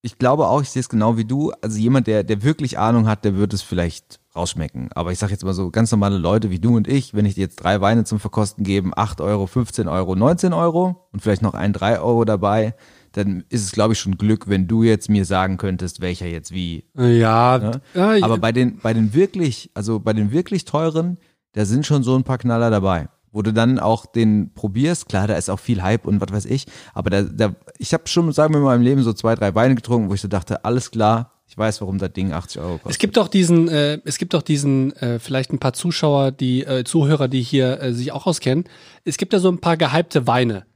ich 0.00 0.16
glaube 0.18 0.46
auch, 0.46 0.62
ich 0.62 0.70
sehe 0.70 0.80
es 0.80 0.88
genau 0.88 1.16
wie 1.16 1.24
du. 1.24 1.52
Also 1.60 1.78
jemand, 1.78 2.06
der, 2.06 2.22
der 2.22 2.42
wirklich 2.44 2.78
Ahnung 2.78 3.08
hat, 3.08 3.24
der 3.24 3.34
wird 3.36 3.52
es 3.52 3.62
vielleicht 3.62 4.20
rausschmecken. 4.34 4.90
Aber 4.94 5.10
ich 5.10 5.18
sage 5.18 5.32
jetzt 5.32 5.44
mal 5.44 5.52
so, 5.54 5.70
ganz 5.70 5.90
normale 5.90 6.18
Leute 6.18 6.50
wie 6.50 6.60
du 6.60 6.76
und 6.76 6.86
ich, 6.86 7.14
wenn 7.14 7.26
ich 7.26 7.34
dir 7.34 7.40
jetzt 7.42 7.56
drei 7.56 7.80
Weine 7.80 8.04
zum 8.04 8.20
Verkosten 8.20 8.62
gebe, 8.64 8.96
8 8.96 9.20
Euro, 9.20 9.46
15 9.46 9.88
Euro, 9.88 10.14
19 10.14 10.52
Euro 10.52 11.08
und 11.12 11.20
vielleicht 11.20 11.42
noch 11.42 11.54
ein 11.54 11.72
3 11.72 11.98
Euro 12.00 12.24
dabei, 12.24 12.74
dann 13.12 13.44
ist 13.48 13.64
es, 13.64 13.72
glaube 13.72 13.94
ich, 13.94 13.98
schon 13.98 14.16
Glück, 14.18 14.48
wenn 14.48 14.68
du 14.68 14.84
jetzt 14.84 15.10
mir 15.10 15.24
sagen 15.24 15.56
könntest, 15.56 16.00
welcher 16.00 16.26
jetzt 16.26 16.52
wie. 16.52 16.84
Ja, 16.96 17.58
Ne? 17.58 17.80
ja 17.94 18.24
Aber 18.24 18.38
bei 18.38 18.52
den, 18.52 18.78
bei 18.78 18.94
den 18.94 19.14
wirklich, 19.14 19.70
also 19.74 19.98
bei 19.98 20.12
den 20.12 20.30
wirklich 20.30 20.64
teuren, 20.64 21.18
da 21.54 21.64
sind 21.64 21.84
schon 21.86 22.04
so 22.04 22.14
ein 22.14 22.22
paar 22.22 22.38
Knaller 22.38 22.70
dabei. 22.70 23.08
Wo 23.38 23.42
du 23.42 23.52
dann 23.52 23.78
auch 23.78 24.04
den 24.04 24.52
probierst, 24.52 25.08
klar, 25.08 25.28
da 25.28 25.36
ist 25.36 25.48
auch 25.48 25.60
viel 25.60 25.80
Hype 25.80 26.08
und 26.08 26.20
was 26.20 26.32
weiß 26.32 26.44
ich, 26.46 26.66
aber 26.92 27.08
da, 27.08 27.22
da 27.22 27.54
ich 27.78 27.94
habe 27.94 28.08
schon, 28.08 28.32
sagen 28.32 28.52
wir 28.52 28.58
mal, 28.58 28.74
im 28.74 28.82
Leben 28.82 29.04
so 29.04 29.12
zwei, 29.12 29.36
drei 29.36 29.54
Weine 29.54 29.76
getrunken, 29.76 30.10
wo 30.10 30.14
ich 30.14 30.20
so 30.20 30.26
dachte, 30.26 30.64
alles 30.64 30.90
klar, 30.90 31.30
ich 31.46 31.56
weiß, 31.56 31.80
warum 31.80 31.98
das 31.98 32.12
Ding 32.12 32.32
80 32.32 32.60
Euro 32.60 32.72
kostet. 32.72 32.90
Es 32.90 32.98
gibt 32.98 33.16
doch 33.16 33.28
diesen, 33.28 33.68
äh, 33.68 34.00
es 34.04 34.18
gibt 34.18 34.34
doch 34.34 34.42
diesen, 34.42 34.92
äh, 34.96 35.20
vielleicht 35.20 35.52
ein 35.52 35.60
paar 35.60 35.72
Zuschauer, 35.72 36.32
die 36.32 36.64
äh, 36.64 36.82
Zuhörer, 36.82 37.28
die 37.28 37.40
hier 37.40 37.80
äh, 37.80 37.92
sich 37.92 38.10
auch 38.10 38.26
auskennen. 38.26 38.64
Es 39.04 39.18
gibt 39.18 39.32
ja 39.32 39.38
so 39.38 39.48
ein 39.48 39.60
paar 39.60 39.76
gehypte 39.76 40.26
Weine. 40.26 40.66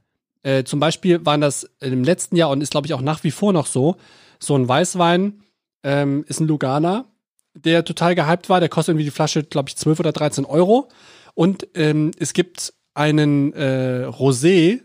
Äh, 0.43 0.63
zum 0.63 0.79
Beispiel 0.79 1.25
waren 1.25 1.41
das 1.41 1.69
im 1.81 2.05
letzten 2.05 2.37
Jahr 2.37 2.49
und 2.49 2.61
ist 2.61 2.71
glaube 2.71 2.87
ich 2.87 2.93
auch 2.93 3.01
nach 3.01 3.25
wie 3.25 3.31
vor 3.31 3.51
noch 3.51 3.65
so. 3.65 3.97
So 4.39 4.55
ein 4.55 4.69
Weißwein 4.69 5.43
ähm, 5.83 6.23
ist 6.29 6.39
ein 6.39 6.47
Lugana, 6.47 7.07
der 7.55 7.83
total 7.83 8.15
gehypt 8.15 8.47
war. 8.47 8.61
Der 8.61 8.69
kostet 8.69 8.93
irgendwie 8.93 9.03
die 9.03 9.11
Flasche, 9.11 9.43
glaube 9.43 9.67
ich, 9.67 9.75
12 9.75 9.99
oder 9.99 10.13
13 10.13 10.45
Euro. 10.45 10.87
Und 11.33 11.67
ähm, 11.75 12.11
es 12.19 12.33
gibt 12.33 12.73
einen 12.93 13.53
äh, 13.53 14.05
Rosé, 14.07 14.81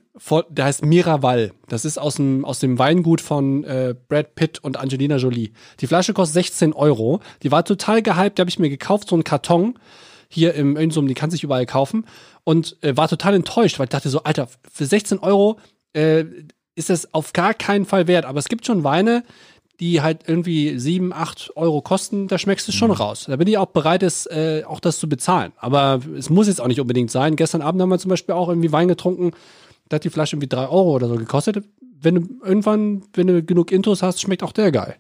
der 0.49 0.65
heißt 0.65 0.85
Miraval. 0.85 1.53
Das 1.69 1.85
ist 1.85 1.99
aus 1.99 2.17
dem, 2.17 2.45
aus 2.45 2.59
dem 2.59 2.79
Weingut 2.79 3.21
von 3.21 3.65
äh, 3.65 3.95
Brad 4.09 4.35
Pitt 4.35 4.59
und 4.65 4.77
Angelina 4.77 5.17
Jolie. 5.17 5.53
Die 5.81 5.87
Flasche 5.87 6.13
kostet 6.15 6.35
16 6.35 6.73
Euro. 6.73 7.21
Die 7.43 7.53
war 7.53 7.65
total 7.65 8.03
gehypt, 8.03 8.39
die 8.39 8.43
habe 8.43 8.51
ich 8.51 8.59
mir 8.59 8.71
gekauft, 8.71 9.09
so 9.09 9.17
einen 9.17 9.25
Karton. 9.25 9.79
Hier 10.31 10.55
im 10.55 10.77
einem, 10.77 11.07
die 11.07 11.15
kann 11.15 11.31
sich 11.31 11.45
überall 11.45 11.67
kaufen. 11.67 12.05
Und 12.45 12.77
äh, 12.83 12.97
war 12.97 13.09
total 13.09 13.35
enttäuscht, 13.35 13.79
weil 13.79 13.85
ich 13.85 13.91
dachte 13.91 14.09
so, 14.09 14.23
Alter, 14.25 14.49
für 14.71 14.85
16 14.85 15.19
Euro 15.21 15.59
äh, 15.93 16.25
ist 16.75 16.91
das 16.91 17.13
auf 17.15 17.33
gar 17.33 17.55
keinen 17.55 17.87
Fall 17.87 18.07
wert. 18.07 18.25
Aber 18.25 18.39
es 18.39 18.49
gibt 18.49 18.67
schon 18.67 18.85
Weine, 18.85 19.25
die 19.81 20.03
halt 20.03 20.23
irgendwie 20.27 20.79
7, 20.79 21.13
8 21.13 21.53
Euro 21.57 21.83
kosten, 21.83 22.27
da 22.27 22.39
schmeckst 22.39 22.67
du 22.67 22.73
es 22.73 22.77
schon 22.77 22.91
raus. 22.91 23.27
Da 23.29 23.37
bin 23.37 23.47
ich 23.47 23.59
auch 23.59 23.67
bereit, 23.67 24.03
es, 24.03 24.27
äh, 24.27 24.65
auch 24.67 24.81
das 24.81 24.99
zu 24.99 25.09
bezahlen. 25.09 25.53
Aber 25.57 26.01
es 26.17 26.31
muss 26.31 26.49
jetzt 26.49 26.61
auch 26.61 26.67
nicht 26.67 26.81
unbedingt 26.81 27.11
sein. 27.11 27.37
Gestern 27.37 27.63
Abend 27.63 27.81
haben 27.81 27.89
wir 27.89 27.99
zum 27.99 28.09
Beispiel 28.09 28.35
auch 28.35 28.49
irgendwie 28.49 28.73
Wein 28.73 28.89
getrunken, 28.89 29.33
da 29.89 29.97
hat 29.97 30.05
die 30.05 30.11
Flasche 30.11 30.37
irgendwie 30.37 30.49
3 30.49 30.69
Euro 30.69 30.95
oder 30.95 31.09
so 31.09 31.17
gekostet. 31.17 31.65
Wenn 32.01 32.15
du 32.17 32.29
irgendwann, 32.45 33.03
wenn 33.15 33.27
du 33.27 33.43
genug 33.43 33.73
Intros 33.73 34.03
hast, 34.03 34.21
schmeckt 34.21 34.43
auch 34.43 34.53
der 34.53 34.73
geil. 34.73 34.97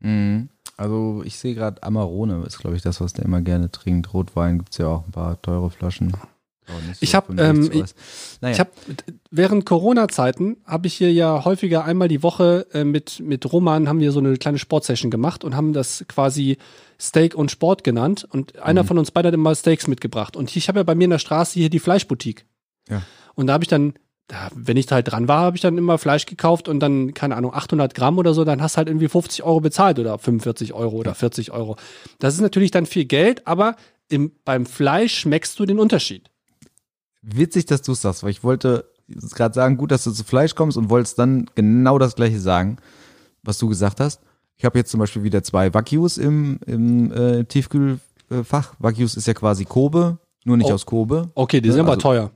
Mhm. 0.00 0.48
Also 0.76 1.22
ich 1.24 1.36
sehe 1.36 1.54
gerade 1.54 1.82
Amarone, 1.82 2.44
ist 2.46 2.58
glaube 2.58 2.76
ich 2.76 2.82
das, 2.82 3.00
was 3.00 3.12
der 3.12 3.24
immer 3.24 3.40
gerne 3.40 3.70
trinkt. 3.70 4.12
Rotwein 4.14 4.58
gibt's 4.58 4.78
ja 4.78 4.88
auch 4.88 5.06
ein 5.06 5.12
paar 5.12 5.40
teure 5.42 5.70
Flaschen. 5.70 6.12
Oh, 6.68 6.72
so 6.92 6.98
Ich 7.00 7.14
hab, 7.14 7.26
65 7.26 7.80
ähm, 7.80 7.86
naja. 8.40 8.52
Ich 8.54 8.60
habe 8.60 8.70
während 9.30 9.66
Corona-Zeiten 9.66 10.58
habe 10.64 10.86
ich 10.86 10.94
hier 10.94 11.12
ja 11.12 11.44
häufiger 11.44 11.84
einmal 11.84 12.08
die 12.08 12.22
Woche 12.22 12.66
äh, 12.72 12.84
mit 12.84 13.20
mit 13.20 13.52
Roman 13.52 13.88
haben 13.88 14.00
wir 14.00 14.12
so 14.12 14.20
eine 14.20 14.36
kleine 14.36 14.58
Sportsession 14.58 15.10
gemacht 15.10 15.44
und 15.44 15.56
haben 15.56 15.72
das 15.72 16.04
quasi 16.08 16.58
Steak 17.00 17.34
und 17.34 17.50
Sport 17.50 17.82
genannt 17.82 18.26
und 18.30 18.60
einer 18.60 18.84
von 18.84 18.98
uns 18.98 19.10
beiden 19.10 19.28
hat 19.28 19.34
immer 19.34 19.54
Steaks 19.54 19.88
mitgebracht 19.88 20.36
und 20.36 20.54
ich 20.54 20.68
habe 20.68 20.80
ja 20.80 20.84
bei 20.84 20.94
mir 20.94 21.04
in 21.04 21.10
der 21.10 21.18
Straße 21.18 21.58
hier 21.58 21.70
die 21.70 21.80
Fleischboutique. 21.80 22.46
Ja. 22.88 23.02
Und 23.34 23.48
da 23.48 23.54
habe 23.54 23.64
ich 23.64 23.68
dann 23.68 23.94
da, 24.28 24.48
wenn 24.54 24.76
ich 24.76 24.86
da 24.86 24.96
halt 24.96 25.10
dran 25.10 25.28
war, 25.28 25.40
habe 25.40 25.56
ich 25.56 25.62
dann 25.62 25.76
immer 25.76 25.98
Fleisch 25.98 26.26
gekauft 26.26 26.68
und 26.68 26.80
dann, 26.80 27.12
keine 27.12 27.36
Ahnung, 27.36 27.52
800 27.52 27.94
Gramm 27.94 28.18
oder 28.18 28.32
so, 28.32 28.44
dann 28.44 28.62
hast 28.62 28.74
du 28.74 28.78
halt 28.78 28.88
irgendwie 28.88 29.08
50 29.08 29.42
Euro 29.42 29.60
bezahlt 29.60 29.98
oder 29.98 30.18
45 30.18 30.72
Euro 30.72 30.96
oder 30.96 31.14
40 31.14 31.50
Euro. 31.50 31.76
Das 32.18 32.34
ist 32.34 32.40
natürlich 32.40 32.70
dann 32.70 32.86
viel 32.86 33.04
Geld, 33.04 33.46
aber 33.46 33.76
im, 34.08 34.32
beim 34.44 34.64
Fleisch 34.64 35.18
schmeckst 35.18 35.58
du 35.58 35.66
den 35.66 35.78
Unterschied. 35.78 36.30
Witzig, 37.22 37.66
dass 37.66 37.82
du 37.82 37.92
es 37.92 38.02
sagst, 38.02 38.22
weil 38.22 38.30
ich 38.30 38.42
wollte 38.44 38.84
gerade 39.34 39.54
sagen, 39.54 39.76
gut, 39.76 39.90
dass 39.90 40.04
du 40.04 40.10
zu 40.10 40.24
Fleisch 40.24 40.54
kommst 40.54 40.76
und 40.76 40.90
wolltest 40.90 41.18
dann 41.18 41.48
genau 41.54 41.98
das 41.98 42.14
gleiche 42.14 42.40
sagen, 42.40 42.76
was 43.42 43.58
du 43.58 43.68
gesagt 43.68 44.00
hast. 44.00 44.20
Ich 44.56 44.64
habe 44.64 44.78
jetzt 44.78 44.90
zum 44.90 45.00
Beispiel 45.00 45.22
wieder 45.22 45.42
zwei 45.42 45.72
Wagyus 45.74 46.18
im, 46.18 46.58
im 46.66 47.12
äh, 47.12 47.44
Tiefkühlfach. 47.44 48.74
Wagyus 48.78 49.16
ist 49.16 49.26
ja 49.26 49.34
quasi 49.34 49.64
Kobe, 49.64 50.18
nur 50.44 50.56
nicht 50.56 50.70
Oh. 50.70 50.74
aus 50.74 50.86
Kobe. 50.86 51.30
Okay, 51.34 51.60
die 51.60 51.68
Ja, 51.68 51.74
sind 51.74 51.80
aber 51.82 51.92
also- 51.92 52.00
teuer. 52.02 52.30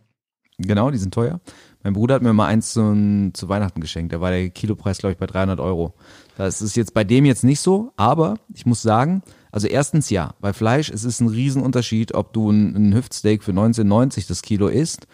Genau, 0.58 0.90
die 0.90 0.98
sind 0.98 1.12
teuer. 1.12 1.40
Mein 1.86 1.92
Bruder 1.92 2.16
hat 2.16 2.22
mir 2.22 2.32
mal 2.32 2.46
eins 2.48 2.72
zu, 2.72 3.30
zu 3.32 3.48
Weihnachten 3.48 3.80
geschenkt. 3.80 4.12
Da 4.12 4.20
war 4.20 4.32
der 4.32 4.50
Kilopreis, 4.50 4.98
glaube 4.98 5.12
ich, 5.12 5.18
bei 5.20 5.26
300 5.26 5.60
Euro. 5.60 5.94
Das 6.36 6.60
ist 6.60 6.74
jetzt 6.74 6.94
bei 6.94 7.04
dem 7.04 7.24
jetzt 7.24 7.44
nicht 7.44 7.60
so, 7.60 7.92
aber 7.96 8.38
ich 8.52 8.66
muss 8.66 8.82
sagen, 8.82 9.22
also 9.52 9.68
erstens 9.68 10.10
ja, 10.10 10.34
bei 10.40 10.52
Fleisch, 10.52 10.90
es 10.90 11.04
ist 11.04 11.20
ein 11.20 11.28
Riesenunterschied, 11.28 12.12
ob 12.12 12.32
du 12.32 12.50
ein, 12.50 12.92
Hüftsteak 12.92 13.44
für 13.44 13.52
19,90 13.52 14.26
das 14.26 14.42
Kilo 14.42 14.66
isst 14.66 15.06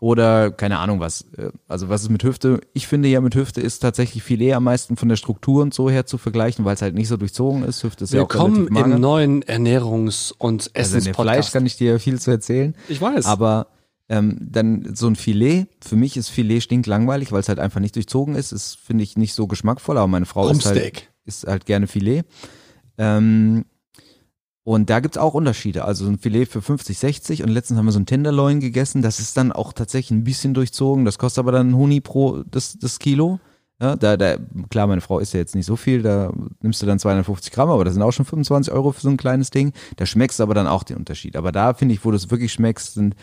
oder 0.00 0.50
keine 0.50 0.80
Ahnung 0.80 1.00
was. 1.00 1.22
Äh, 1.38 1.48
Also 1.66 1.88
was 1.88 2.02
ist 2.02 2.10
mit 2.10 2.22
Hüfte? 2.24 2.60
Ich 2.74 2.86
finde 2.88 3.08
ja 3.08 3.22
mit 3.22 3.34
Hüfte 3.34 3.62
ist 3.62 3.78
tatsächlich 3.78 4.22
Filet 4.22 4.52
am 4.52 4.64
meisten 4.64 4.98
von 4.98 5.08
der 5.08 5.16
Struktur 5.16 5.62
und 5.62 5.72
so 5.72 5.88
her 5.88 6.04
zu 6.04 6.18
vergleichen, 6.18 6.66
weil 6.66 6.74
es 6.74 6.82
halt 6.82 6.94
nicht 6.94 7.08
so 7.08 7.16
durchzogen 7.16 7.64
ist. 7.64 7.82
Hüfte 7.84 8.04
ist 8.04 8.12
ja 8.12 8.20
auch 8.20 8.28
Willkommen 8.28 8.66
relativ 8.66 8.74
mager. 8.82 8.94
im 8.96 9.00
neuen 9.00 9.44
Ernährungs- 9.44 10.34
und 10.36 10.70
Also 10.76 10.98
in 10.98 11.04
der 11.04 11.14
Fleisch 11.14 11.38
Essenspodcast. 11.38 11.52
kann 11.54 11.64
ich 11.64 11.78
dir 11.78 11.98
viel 11.98 12.20
zu 12.20 12.30
erzählen. 12.30 12.74
ich 12.90 13.00
weiß. 13.00 13.24
Aber 13.24 13.68
ähm, 14.08 14.38
dann 14.40 14.94
so 14.94 15.06
ein 15.06 15.16
Filet, 15.16 15.66
für 15.80 15.96
mich 15.96 16.16
ist 16.16 16.28
Filet 16.28 16.60
stinklangweilig, 16.60 17.30
weil 17.32 17.40
es 17.40 17.48
halt 17.48 17.58
einfach 17.58 17.80
nicht 17.80 17.94
durchzogen 17.94 18.34
ist. 18.34 18.52
Das 18.52 18.74
finde 18.74 19.04
ich 19.04 19.16
nicht 19.16 19.34
so 19.34 19.46
geschmackvoll, 19.46 19.98
aber 19.98 20.08
meine 20.08 20.26
Frau 20.26 20.48
ist 20.48 20.64
halt, 20.64 21.08
ist 21.24 21.46
halt 21.46 21.66
gerne 21.66 21.86
Filet. 21.86 22.22
Ähm, 22.96 23.64
und 24.64 24.90
da 24.90 25.00
gibt's 25.00 25.16
auch 25.16 25.32
Unterschiede. 25.34 25.84
Also 25.84 26.04
so 26.04 26.10
ein 26.10 26.18
Filet 26.18 26.46
für 26.46 26.60
50, 26.60 26.98
60 26.98 27.42
und 27.42 27.48
letztens 27.48 27.78
haben 27.78 27.86
wir 27.86 27.92
so 27.92 28.00
ein 28.00 28.06
Tenderloin 28.06 28.60
gegessen. 28.60 29.00
Das 29.00 29.18
ist 29.18 29.36
dann 29.36 29.52
auch 29.52 29.72
tatsächlich 29.72 30.10
ein 30.10 30.24
bisschen 30.24 30.52
durchzogen. 30.52 31.04
Das 31.04 31.18
kostet 31.18 31.38
aber 31.38 31.52
dann 31.52 31.70
ein 31.70 31.76
Huni 31.76 32.00
pro 32.00 32.42
das, 32.50 32.78
das 32.78 32.98
Kilo. 32.98 33.40
Ja, 33.80 33.94
da, 33.94 34.16
da, 34.16 34.36
klar, 34.70 34.88
meine 34.88 35.00
Frau 35.00 35.20
isst 35.20 35.34
ja 35.34 35.40
jetzt 35.40 35.54
nicht 35.54 35.64
so 35.64 35.76
viel, 35.76 36.02
da 36.02 36.32
nimmst 36.60 36.82
du 36.82 36.86
dann 36.86 36.98
250 36.98 37.52
Gramm, 37.52 37.70
aber 37.70 37.84
das 37.84 37.94
sind 37.94 38.02
auch 38.02 38.10
schon 38.10 38.26
25 38.26 38.72
Euro 38.72 38.90
für 38.90 39.00
so 39.00 39.08
ein 39.08 39.16
kleines 39.16 39.50
Ding. 39.50 39.72
Da 39.96 40.04
schmeckst 40.04 40.40
du 40.40 40.42
aber 40.42 40.52
dann 40.52 40.66
auch 40.66 40.82
den 40.82 40.96
Unterschied. 40.96 41.36
Aber 41.36 41.52
da 41.52 41.74
finde 41.74 41.94
ich, 41.94 42.04
wo 42.04 42.10
du 42.10 42.16
es 42.16 42.28
wirklich 42.30 42.52
schmeckst, 42.52 42.94
sind, 42.94 43.14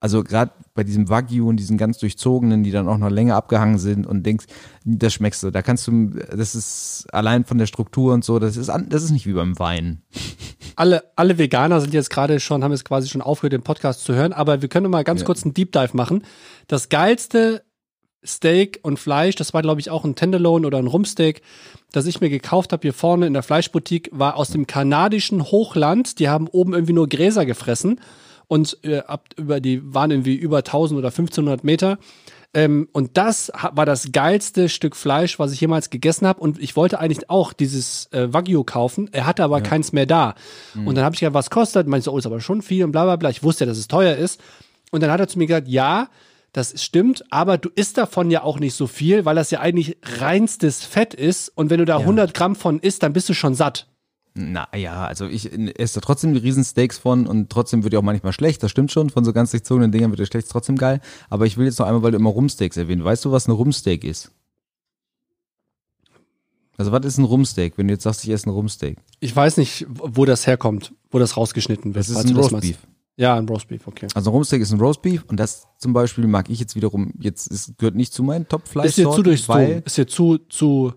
also 0.00 0.22
gerade 0.22 0.52
bei 0.74 0.84
diesem 0.84 1.08
Wagyu 1.08 1.48
und 1.48 1.56
diesen 1.56 1.76
ganz 1.76 1.98
durchzogenen, 1.98 2.62
die 2.62 2.70
dann 2.70 2.86
auch 2.88 2.98
noch 2.98 3.10
länger 3.10 3.34
abgehangen 3.34 3.78
sind 3.78 4.06
und 4.06 4.24
denkst, 4.24 4.46
das 4.84 5.12
schmeckst 5.12 5.42
du. 5.42 5.50
Da 5.50 5.62
kannst 5.62 5.86
du, 5.88 6.10
das 6.34 6.54
ist 6.54 7.06
allein 7.12 7.44
von 7.44 7.58
der 7.58 7.66
Struktur 7.66 8.14
und 8.14 8.24
so, 8.24 8.38
das 8.38 8.56
ist, 8.56 8.68
das 8.68 9.02
ist 9.02 9.10
nicht 9.10 9.26
wie 9.26 9.32
beim 9.32 9.58
Wein. 9.58 10.02
alle, 10.76 11.02
alle 11.16 11.38
Veganer 11.38 11.80
sind 11.80 11.94
jetzt 11.94 12.10
gerade 12.10 12.38
schon, 12.38 12.62
haben 12.62 12.70
jetzt 12.70 12.84
quasi 12.84 13.08
schon 13.08 13.22
aufgehört, 13.22 13.54
den 13.54 13.62
Podcast 13.62 14.04
zu 14.04 14.14
hören, 14.14 14.32
aber 14.32 14.62
wir 14.62 14.68
können 14.68 14.90
mal 14.90 15.02
ganz 15.02 15.20
Ja. 15.22 15.26
kurz 15.26 15.42
einen 15.42 15.54
Deep 15.54 15.72
Dive 15.72 15.96
machen. 15.96 16.22
Das 16.68 16.88
geilste 16.88 17.62
Steak 18.24 18.80
und 18.82 18.98
Fleisch, 18.98 19.34
das 19.34 19.54
war, 19.54 19.62
glaube 19.62 19.80
ich, 19.80 19.90
auch 19.90 20.04
ein 20.04 20.14
Tenderloin 20.14 20.64
oder 20.64 20.78
ein 20.78 20.86
Rumpsteak, 20.86 21.42
das 21.92 22.06
ich 22.06 22.20
mir 22.20 22.30
gekauft 22.30 22.72
habe 22.72 22.82
hier 22.82 22.92
vorne 22.92 23.26
in 23.26 23.32
der 23.32 23.42
Fleischboutique, 23.42 24.10
war 24.12 24.36
aus 24.36 24.50
dem 24.50 24.66
kanadischen 24.66 25.42
Hochland. 25.42 26.18
Die 26.18 26.28
haben 26.28 26.46
oben 26.46 26.72
irgendwie 26.74 26.92
nur 26.92 27.08
Gräser 27.08 27.46
gefressen 27.46 28.00
und 28.48 28.78
äh, 28.82 28.98
ab 28.98 29.28
über 29.36 29.60
die 29.60 29.94
waren 29.94 30.10
irgendwie 30.10 30.34
über 30.34 30.58
1000 30.58 30.98
oder 30.98 31.08
1500 31.08 31.64
Meter. 31.64 31.98
Ähm, 32.54 32.88
und 32.92 33.16
das 33.18 33.52
war 33.72 33.84
das 33.84 34.10
geilste 34.10 34.70
Stück 34.70 34.96
Fleisch, 34.96 35.38
was 35.38 35.52
ich 35.52 35.60
jemals 35.60 35.90
gegessen 35.90 36.26
habe. 36.26 36.40
Und 36.40 36.58
ich 36.58 36.76
wollte 36.76 36.98
eigentlich 36.98 37.28
auch 37.28 37.52
dieses 37.52 38.06
äh, 38.12 38.32
Wagyu 38.32 38.64
kaufen. 38.64 39.10
Er 39.12 39.26
hatte 39.26 39.44
aber 39.44 39.60
keins 39.60 39.92
mehr 39.92 40.06
da. 40.06 40.34
Und 40.86 40.94
dann 40.94 41.04
habe 41.04 41.14
ich 41.14 41.20
gesagt, 41.20 41.34
was 41.34 41.50
kostet? 41.50 41.86
Meinte 41.86 42.06
so, 42.06 42.12
oh, 42.12 42.18
ist 42.18 42.26
aber 42.26 42.40
schon 42.40 42.62
viel 42.62 42.84
und 42.84 42.92
bla 42.92 43.04
bla 43.04 43.16
bla. 43.16 43.28
Ich 43.28 43.42
wusste 43.42 43.64
ja, 43.64 43.68
dass 43.68 43.78
es 43.78 43.86
teuer 43.86 44.16
ist. 44.16 44.40
Und 44.90 45.02
dann 45.02 45.10
hat 45.10 45.20
er 45.20 45.28
zu 45.28 45.38
mir 45.38 45.46
gesagt, 45.46 45.68
ja, 45.68 46.08
das 46.52 46.82
stimmt, 46.82 47.24
aber 47.30 47.58
du 47.58 47.68
isst 47.74 47.98
davon 47.98 48.30
ja 48.30 48.42
auch 48.42 48.58
nicht 48.58 48.74
so 48.74 48.86
viel, 48.86 49.26
weil 49.26 49.36
das 49.36 49.50
ja 49.50 49.60
eigentlich 49.60 49.98
reinstes 50.02 50.82
Fett 50.82 51.12
ist. 51.12 51.50
Und 51.54 51.68
wenn 51.68 51.78
du 51.78 51.84
da 51.84 51.98
100 51.98 52.32
Gramm 52.32 52.56
von 52.56 52.80
isst, 52.80 53.02
dann 53.02 53.12
bist 53.12 53.28
du 53.28 53.34
schon 53.34 53.54
satt. 53.54 53.86
Naja, 54.38 55.04
also 55.04 55.26
ich 55.26 55.52
esse 55.52 55.94
da 55.94 56.00
trotzdem 56.00 56.32
die 56.32 56.38
Riesensteaks 56.38 56.96
von 56.96 57.26
und 57.26 57.50
trotzdem 57.50 57.82
wird 57.82 57.92
ja 57.92 57.98
auch 57.98 58.04
manchmal 58.04 58.32
schlecht, 58.32 58.62
das 58.62 58.70
stimmt 58.70 58.92
schon, 58.92 59.10
von 59.10 59.24
so 59.24 59.32
ganz 59.32 59.50
durchzogenen 59.50 59.90
Dingern 59.90 60.10
wird 60.10 60.20
der 60.20 60.26
schlecht, 60.26 60.48
trotzdem 60.48 60.76
geil. 60.76 61.00
Aber 61.28 61.44
ich 61.44 61.56
will 61.56 61.66
jetzt 61.66 61.80
noch 61.80 61.86
einmal, 61.86 62.04
weil 62.04 62.12
du 62.12 62.18
immer 62.18 62.30
Rumsteaks 62.30 62.76
erwähnt, 62.76 63.02
weißt 63.02 63.24
du, 63.24 63.32
was 63.32 63.46
eine 63.46 63.54
Rumsteak 63.54 64.04
ist? 64.04 64.30
Also 66.76 66.92
was 66.92 67.04
ist 67.04 67.18
ein 67.18 67.24
Rumsteak, 67.24 67.76
wenn 67.78 67.88
du 67.88 67.94
jetzt 67.94 68.04
sagst, 68.04 68.22
ich 68.22 68.30
esse 68.30 68.48
ein 68.48 68.52
Rumsteak? 68.52 68.98
Ich 69.18 69.34
weiß 69.34 69.56
nicht, 69.56 69.86
wo 69.88 70.24
das 70.24 70.46
herkommt, 70.46 70.94
wo 71.10 71.18
das 71.18 71.36
rausgeschnitten 71.36 71.96
wird. 71.96 71.96
Das 71.96 72.08
ist 72.08 72.16
ein. 72.16 72.36
Roastbeef. 72.36 72.78
Ja, 73.16 73.34
ein 73.34 73.48
Roastbeef, 73.48 73.88
okay. 73.88 74.06
Also 74.14 74.30
ein 74.30 74.34
Rumsteak 74.34 74.62
ist 74.62 74.70
ein 74.70 74.78
Roastbeef 74.78 75.24
und 75.26 75.40
das 75.40 75.66
zum 75.78 75.92
Beispiel 75.92 76.28
mag 76.28 76.48
ich 76.48 76.60
jetzt 76.60 76.76
wiederum, 76.76 77.12
jetzt 77.18 77.48
ist, 77.48 77.76
gehört 77.76 77.96
nicht 77.96 78.12
zu 78.12 78.22
meinen 78.22 78.46
Top-Fleisch. 78.46 78.90
Ist 78.90 78.98
dir 78.98 79.10
zu 79.10 79.24
durchzogen. 79.24 79.82
Ist 79.84 79.98
dir 79.98 80.06
zu, 80.06 80.38
zu. 80.48 80.92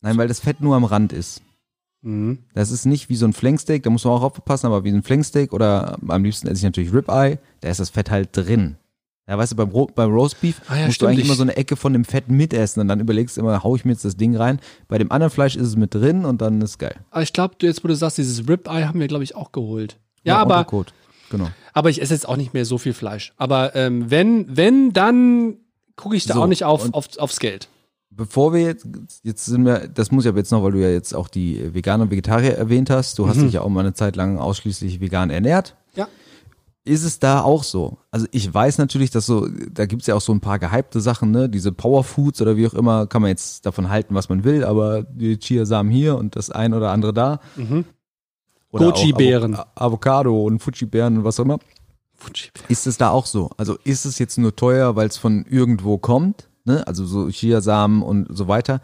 Nein, 0.00 0.16
weil 0.16 0.28
das 0.28 0.38
Fett 0.38 0.60
nur 0.60 0.76
am 0.76 0.84
Rand 0.84 1.12
ist. 1.12 1.42
Mhm. 2.04 2.38
Das 2.54 2.70
ist 2.70 2.84
nicht 2.86 3.08
wie 3.08 3.16
so 3.16 3.26
ein 3.26 3.32
Flanksteak, 3.32 3.82
da 3.82 3.90
muss 3.90 4.04
man 4.04 4.14
auch 4.14 4.22
aufpassen, 4.22 4.66
aber 4.66 4.84
wie 4.84 4.90
ein 4.90 5.02
Flanksteak 5.02 5.52
oder 5.52 5.96
am 6.06 6.22
liebsten 6.24 6.46
esse 6.48 6.58
ich 6.58 6.62
natürlich 6.62 6.92
Ribeye, 6.92 7.38
da 7.60 7.68
ist 7.70 7.80
das 7.80 7.90
Fett 7.90 8.10
halt 8.10 8.28
drin. 8.36 8.76
Ja, 9.26 9.38
weißt 9.38 9.52
du, 9.52 9.56
beim, 9.56 9.70
Ro 9.70 9.86
beim 9.94 10.12
Roastbeef 10.12 10.60
Ah 10.68 10.76
ja, 10.80 10.86
musst 10.86 11.00
du 11.00 11.06
eigentlich 11.06 11.20
ich- 11.20 11.24
immer 11.24 11.34
so 11.34 11.42
eine 11.42 11.56
Ecke 11.56 11.76
von 11.76 11.94
dem 11.94 12.04
Fett 12.04 12.28
mitessen 12.28 12.82
und 12.82 12.88
dann 12.88 13.00
überlegst 13.00 13.36
du 13.38 13.40
immer, 13.40 13.62
hau 13.62 13.74
ich 13.74 13.86
mir 13.86 13.92
jetzt 13.92 14.04
das 14.04 14.18
Ding 14.18 14.36
rein. 14.36 14.60
Bei 14.86 14.98
dem 14.98 15.10
anderen 15.10 15.30
Fleisch 15.30 15.56
ist 15.56 15.66
es 15.66 15.76
mit 15.76 15.94
drin 15.94 16.26
und 16.26 16.42
dann 16.42 16.60
ist 16.60 16.76
geil. 16.78 16.96
Aber 17.10 17.22
ich 17.22 17.32
glaube, 17.32 17.54
jetzt, 17.62 17.82
wo 17.82 17.88
du 17.88 17.94
sagst, 17.96 18.18
dieses 18.18 18.46
Ribeye 18.46 18.86
haben 18.86 19.00
wir, 19.00 19.08
glaube 19.08 19.24
ich, 19.24 19.34
auch 19.34 19.50
geholt. 19.50 19.98
Ja, 20.24 20.36
aber, 20.36 20.58
Untercode. 20.58 20.92
Genau. 21.30 21.48
aber 21.72 21.88
ich 21.88 22.02
esse 22.02 22.12
jetzt 22.12 22.28
auch 22.28 22.36
nicht 22.36 22.52
mehr 22.52 22.66
so 22.66 22.76
viel 22.76 22.92
Fleisch. 22.92 23.32
Aber 23.38 23.74
ähm, 23.74 24.10
wenn, 24.10 24.44
wenn, 24.54 24.92
dann 24.92 25.56
gucke 25.96 26.16
ich 26.16 26.26
da 26.26 26.34
So, 26.34 26.42
auch 26.42 26.46
nicht 26.46 26.64
auf, 26.64 26.92
auf, 26.92 27.16
aufs 27.16 27.40
Geld. 27.40 27.68
Bevor 28.16 28.52
wir 28.52 28.60
jetzt, 28.62 28.86
jetzt 29.22 29.44
sind 29.44 29.64
wir, 29.64 29.88
das 29.88 30.10
muss 30.12 30.24
ich 30.24 30.28
aber 30.28 30.38
jetzt 30.38 30.52
noch, 30.52 30.62
weil 30.62 30.72
du 30.72 30.80
ja 30.80 30.88
jetzt 30.90 31.14
auch 31.14 31.28
die 31.28 31.74
Veganer 31.74 32.04
und 32.04 32.10
Vegetarier 32.10 32.54
erwähnt 32.56 32.90
hast, 32.90 33.18
du 33.18 33.26
hast 33.28 33.40
dich 33.40 33.52
ja 33.54 33.62
auch 33.62 33.68
mal 33.68 33.80
eine 33.80 33.94
Zeit 33.94 34.14
lang 34.16 34.38
ausschließlich 34.38 35.00
vegan 35.00 35.30
ernährt. 35.30 35.76
Ja. 35.94 36.06
Ist 36.84 37.02
es 37.04 37.18
da 37.18 37.40
auch 37.40 37.64
so? 37.64 37.96
Also 38.10 38.26
ich 38.30 38.52
weiß 38.52 38.78
natürlich, 38.78 39.10
dass 39.10 39.24
so, 39.26 39.48
da 39.72 39.86
gibt's 39.86 40.06
ja 40.06 40.14
auch 40.14 40.20
so 40.20 40.32
ein 40.32 40.40
paar 40.40 40.58
gehypte 40.58 41.00
Sachen, 41.00 41.30
ne? 41.30 41.48
Diese 41.48 41.72
Powerfoods 41.72 42.42
oder 42.42 42.56
wie 42.58 42.66
auch 42.66 42.74
immer, 42.74 43.06
kann 43.06 43.22
man 43.22 43.30
jetzt 43.30 43.64
davon 43.64 43.88
halten, 43.88 44.14
was 44.14 44.28
man 44.28 44.44
will, 44.44 44.64
aber 44.64 45.02
die 45.02 45.38
Chiasamen 45.38 45.90
hier 45.90 46.16
und 46.18 46.36
das 46.36 46.50
ein 46.50 46.74
oder 46.74 46.90
andere 46.90 47.14
da. 47.14 47.40
Auch 48.72 48.78
Goji-Beeren. 48.78 49.56
Avo- 49.56 49.66
Avocado 49.76 50.44
und 50.44 50.60
Fuji-Beeren 50.60 51.18
und 51.18 51.24
was 51.24 51.40
auch 51.40 51.44
immer. 51.44 51.58
Ist 52.68 52.86
es 52.86 52.96
da 52.96 53.10
auch 53.10 53.26
so? 53.26 53.50
Also 53.56 53.76
ist 53.84 54.04
es 54.04 54.18
jetzt 54.18 54.36
nur 54.38 54.54
teuer, 54.54 54.94
weil 54.96 55.08
es 55.08 55.16
von 55.16 55.44
irgendwo 55.48 55.98
kommt? 55.98 56.48
Ne? 56.64 56.86
Also 56.86 57.04
so 57.06 57.28
Chiasamen 57.28 58.02
und 58.02 58.26
so 58.36 58.48
weiter. 58.48 58.80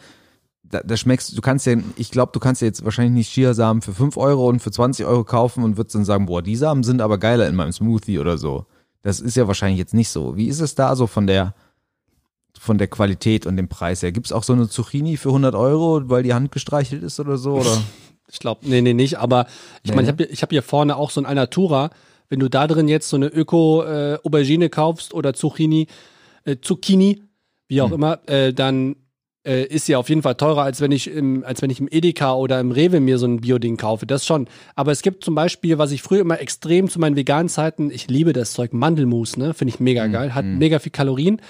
Da, 0.63 0.81
da 0.85 0.97
schmeckst 0.97 1.37
du 1.37 1.41
kannst 1.41 1.67
ja, 1.67 1.77
ich 1.97 2.11
glaube, 2.11 2.33
du 2.33 2.39
kannst 2.39 2.63
ja 2.63 2.67
jetzt 2.67 2.85
wahrscheinlich 2.85 3.15
nicht 3.15 3.33
Chiasamen 3.33 3.83
für 3.83 3.93
5 3.93 4.17
Euro 4.17 4.49
und 4.49 4.61
für 4.61 4.71
20 4.71 5.05
Euro 5.07 5.25
kaufen 5.25 5.65
und 5.65 5.77
würdest 5.77 5.97
dann 5.97 6.05
sagen, 6.05 6.27
boah, 6.27 6.43
die 6.43 6.57
Samen 6.57 6.85
sind 6.85 7.01
aber 7.01 7.19
geiler 7.19 7.49
in 7.49 7.57
meinem 7.57 7.73
Smoothie 7.73 8.19
oder 8.19 8.39
so. 8.39 8.67
Das 9.03 9.19
ist 9.19 9.37
ja 9.37 9.47
wahrscheinlich 9.49 9.79
jetzt 9.79 9.95
nicht 9.95 10.11
so. 10.11 10.37
Wie 10.37 10.47
ist 10.47 10.61
es 10.61 10.75
da 10.75 10.95
so 10.95 11.07
von 11.07 11.27
der, 11.27 11.55
von 12.59 12.79
der 12.79 12.87
Qualität 12.87 13.47
und 13.47 13.57
dem 13.57 13.69
Preis 13.69 14.03
her? 14.03 14.13
Gibt 14.13 14.27
es 14.27 14.33
auch 14.33 14.45
so 14.45 14.53
eine 14.53 14.69
Zucchini 14.69 15.17
für 15.17 15.31
100 15.31 15.55
Euro, 15.55 16.09
weil 16.09 16.23
die 16.23 16.35
Hand 16.35 16.53
gestreichelt 16.53 17.03
ist 17.03 17.19
oder 17.19 17.37
so? 17.37 17.55
Oder? 17.55 17.79
Ich 18.33 18.39
glaube, 18.39 18.61
nee, 18.63 18.81
nee, 18.81 18.95
nicht. 18.95 19.19
Aber 19.19 19.47
ich 19.83 19.91
Nee, 19.91 19.97
meine, 19.97 20.07
ich 20.07 20.13
habe 20.13 20.23
hier, 20.23 20.33
ich 20.33 20.43
hab 20.43 20.51
hier 20.51 20.63
vorne 20.63 20.95
auch 20.95 21.11
so 21.11 21.21
ein 21.21 21.27
Alnatura. 21.27 21.91
Wenn 22.29 22.39
du 22.39 22.49
da 22.49 22.69
drin 22.69 22.87
jetzt 22.87 23.09
so 23.09 23.17
eine 23.17 23.27
Öko-Aubergine 23.27 24.69
kaufst 24.71 25.15
oder 25.15 25.35
Zucchini, 25.35 25.89
äh, 26.45 26.59
Zucchini, 26.63 27.23
wie 27.71 27.81
auch 27.81 27.89
Hm. 27.89 27.95
immer, 27.95 28.19
äh, 28.29 28.53
dann 28.53 28.97
äh, 29.47 29.65
ist 29.65 29.87
sie 29.87 29.97
auf 29.97 30.11
jeden 30.11 30.21
Fall 30.21 30.35
teurer, 30.35 30.63
als 30.65 30.83
wenn 30.83 30.93
ich 30.93 31.11
im, 31.11 31.45
als 31.45 31.63
wenn 31.63 31.71
ich 31.71 31.81
im 31.81 31.89
Edeka 31.91 32.35
oder 32.35 32.61
im 32.61 32.73
Rewe 32.73 33.01
mir 33.01 33.17
so 33.17 33.27
ein 33.27 33.41
Bio-Ding 33.41 33.79
kaufe. 33.79 34.05
Das 34.05 34.27
schon. 34.27 34.49
Aber 34.75 34.93
es 34.93 35.01
gibt 35.01 35.25
zum 35.25 35.35
Beispiel, 35.35 35.79
was 35.79 35.93
ich 35.93 36.03
früher 36.03 36.21
immer 36.21 36.41
extrem 36.41 36.91
zu 36.91 36.99
meinen 36.99 37.17
veganen 37.17 37.49
Zeiten, 37.49 37.91
ich 37.91 38.09
liebe 38.09 38.35
das 38.35 38.53
Zeug, 38.53 38.75
Mandelmus, 38.75 39.39
ne? 39.39 39.55
Finde 39.55 39.73
ich 39.73 39.81
mega 39.81 40.07
geil. 40.09 40.35
Hat 40.35 40.45
mega 40.45 40.79
viel 40.79 40.93
Kalorien. 40.93 41.41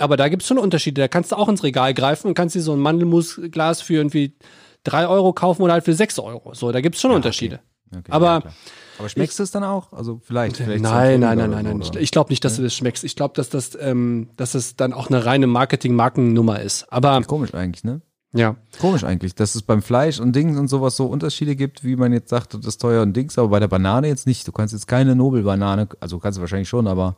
Aber 0.00 0.16
da 0.16 0.28
gibt 0.28 0.42
es 0.42 0.48
schon 0.48 0.58
Unterschiede. 0.58 1.00
Da 1.00 1.08
kannst 1.08 1.30
du 1.30 1.36
auch 1.36 1.48
ins 1.48 1.62
Regal 1.62 1.94
greifen 1.94 2.26
und 2.28 2.34
kannst 2.34 2.56
dir 2.56 2.60
so 2.62 2.72
ein 2.72 2.80
Mandelmusglas 2.80 3.82
für 3.82 3.94
irgendwie 3.94 4.34
drei 4.82 5.06
Euro 5.06 5.32
kaufen 5.32 5.62
oder 5.62 5.74
halt 5.74 5.84
für 5.84 5.94
sechs 5.94 6.18
Euro. 6.18 6.54
So, 6.54 6.72
da 6.72 6.80
gibt 6.80 6.96
es 6.96 7.00
schon 7.00 7.10
Unterschiede. 7.12 7.56
Okay, 7.56 7.67
Aber- 8.10 8.42
ja, 8.44 8.52
aber 8.98 9.08
schmeckst 9.08 9.38
du 9.38 9.42
es 9.42 9.50
dann 9.50 9.64
auch? 9.64 9.92
Also 9.92 10.20
vielleicht. 10.24 10.56
vielleicht 10.56 10.82
nein, 10.82 11.20
so 11.20 11.26
nein, 11.26 11.38
ein 11.38 11.38
nein, 11.38 11.38
nein, 11.38 11.48
oder 11.50 11.62
nein. 11.62 11.76
so, 11.76 11.82
Ich, 11.82 11.90
oder? 11.90 12.00
ich 12.00 12.10
glaube 12.10 12.30
nicht, 12.30 12.44
dass 12.44 12.56
du 12.56 12.62
das 12.62 12.74
schmeckst. 12.74 13.04
Ich 13.04 13.16
glaube, 13.16 13.34
dass 13.36 13.48
das, 13.48 13.76
ähm, 13.80 14.30
dass 14.36 14.52
das 14.52 14.76
dann 14.76 14.92
auch 14.92 15.08
eine 15.08 15.24
reine 15.24 15.46
Marketing-Markennummer 15.46 16.60
ist. 16.60 16.86
Aber 16.92 17.20
Komisch 17.22 17.54
eigentlich, 17.54 17.84
ne? 17.84 18.00
ja. 18.34 18.56
Komisch 18.80 19.04
eigentlich, 19.04 19.34
dass 19.34 19.54
es 19.54 19.62
beim 19.62 19.80
Fleisch 19.82 20.20
und 20.20 20.34
Dings 20.34 20.58
und 20.58 20.68
sowas 20.68 20.96
so 20.96 21.06
Unterschiede 21.06 21.56
gibt, 21.56 21.84
wie 21.84 21.96
man 21.96 22.12
jetzt 22.12 22.28
sagt, 22.28 22.54
das 22.54 22.66
ist 22.66 22.78
teuer 22.78 23.02
und 23.02 23.14
Dings, 23.16 23.38
aber 23.38 23.48
bei 23.48 23.60
der 23.60 23.68
Banane 23.68 24.08
jetzt 24.08 24.26
nicht. 24.26 24.46
Du 24.46 24.52
kannst 24.52 24.74
jetzt 24.74 24.86
keine 24.88 25.14
Nobelbanane, 25.14 25.88
also 26.00 26.18
kannst 26.18 26.36
du 26.36 26.40
wahrscheinlich 26.40 26.68
schon, 26.68 26.86
aber 26.86 27.16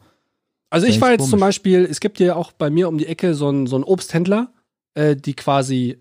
Also 0.70 0.87
ich 0.87 1.00
war 1.00 1.11
jetzt 1.11 1.22
zum 1.24 1.30
komisch. 1.33 1.40
Beispiel, 1.46 1.85
es 1.90 1.98
gibt 2.00 2.20
ja 2.20 2.37
auch 2.37 2.52
bei 2.52 2.70
mir 2.70 2.88
um 2.88 2.96
die 2.98 3.06
Ecke 3.06 3.35
so 3.35 3.48
einen 3.48 3.66
so 3.66 3.74
einen 3.76 3.85
Obsthändler, 3.85 4.52
äh, 4.94 5.16
die 5.16 5.35
quasi 5.35 5.98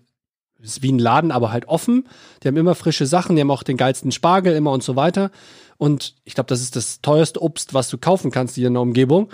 ist 0.62 0.82
wie 0.82 0.92
ein 0.92 0.98
Laden, 0.98 1.30
aber 1.32 1.52
halt 1.52 1.68
offen. 1.68 2.06
Die 2.42 2.48
haben 2.48 2.56
immer 2.56 2.74
frische 2.74 3.06
Sachen, 3.06 3.36
die 3.36 3.42
haben 3.42 3.50
auch 3.50 3.62
den 3.62 3.76
geilsten 3.76 4.12
Spargel 4.12 4.54
immer 4.54 4.72
und 4.72 4.82
so 4.82 4.96
weiter. 4.96 5.30
Und 5.78 6.14
ich 6.24 6.34
glaube, 6.34 6.48
das 6.48 6.60
ist 6.60 6.76
das 6.76 7.00
teuerste 7.00 7.42
Obst, 7.42 7.72
was 7.74 7.88
du 7.88 7.96
kaufen 7.98 8.30
kannst 8.30 8.54
hier 8.54 8.66
in 8.68 8.74
der 8.74 8.82
Umgebung. 8.82 9.28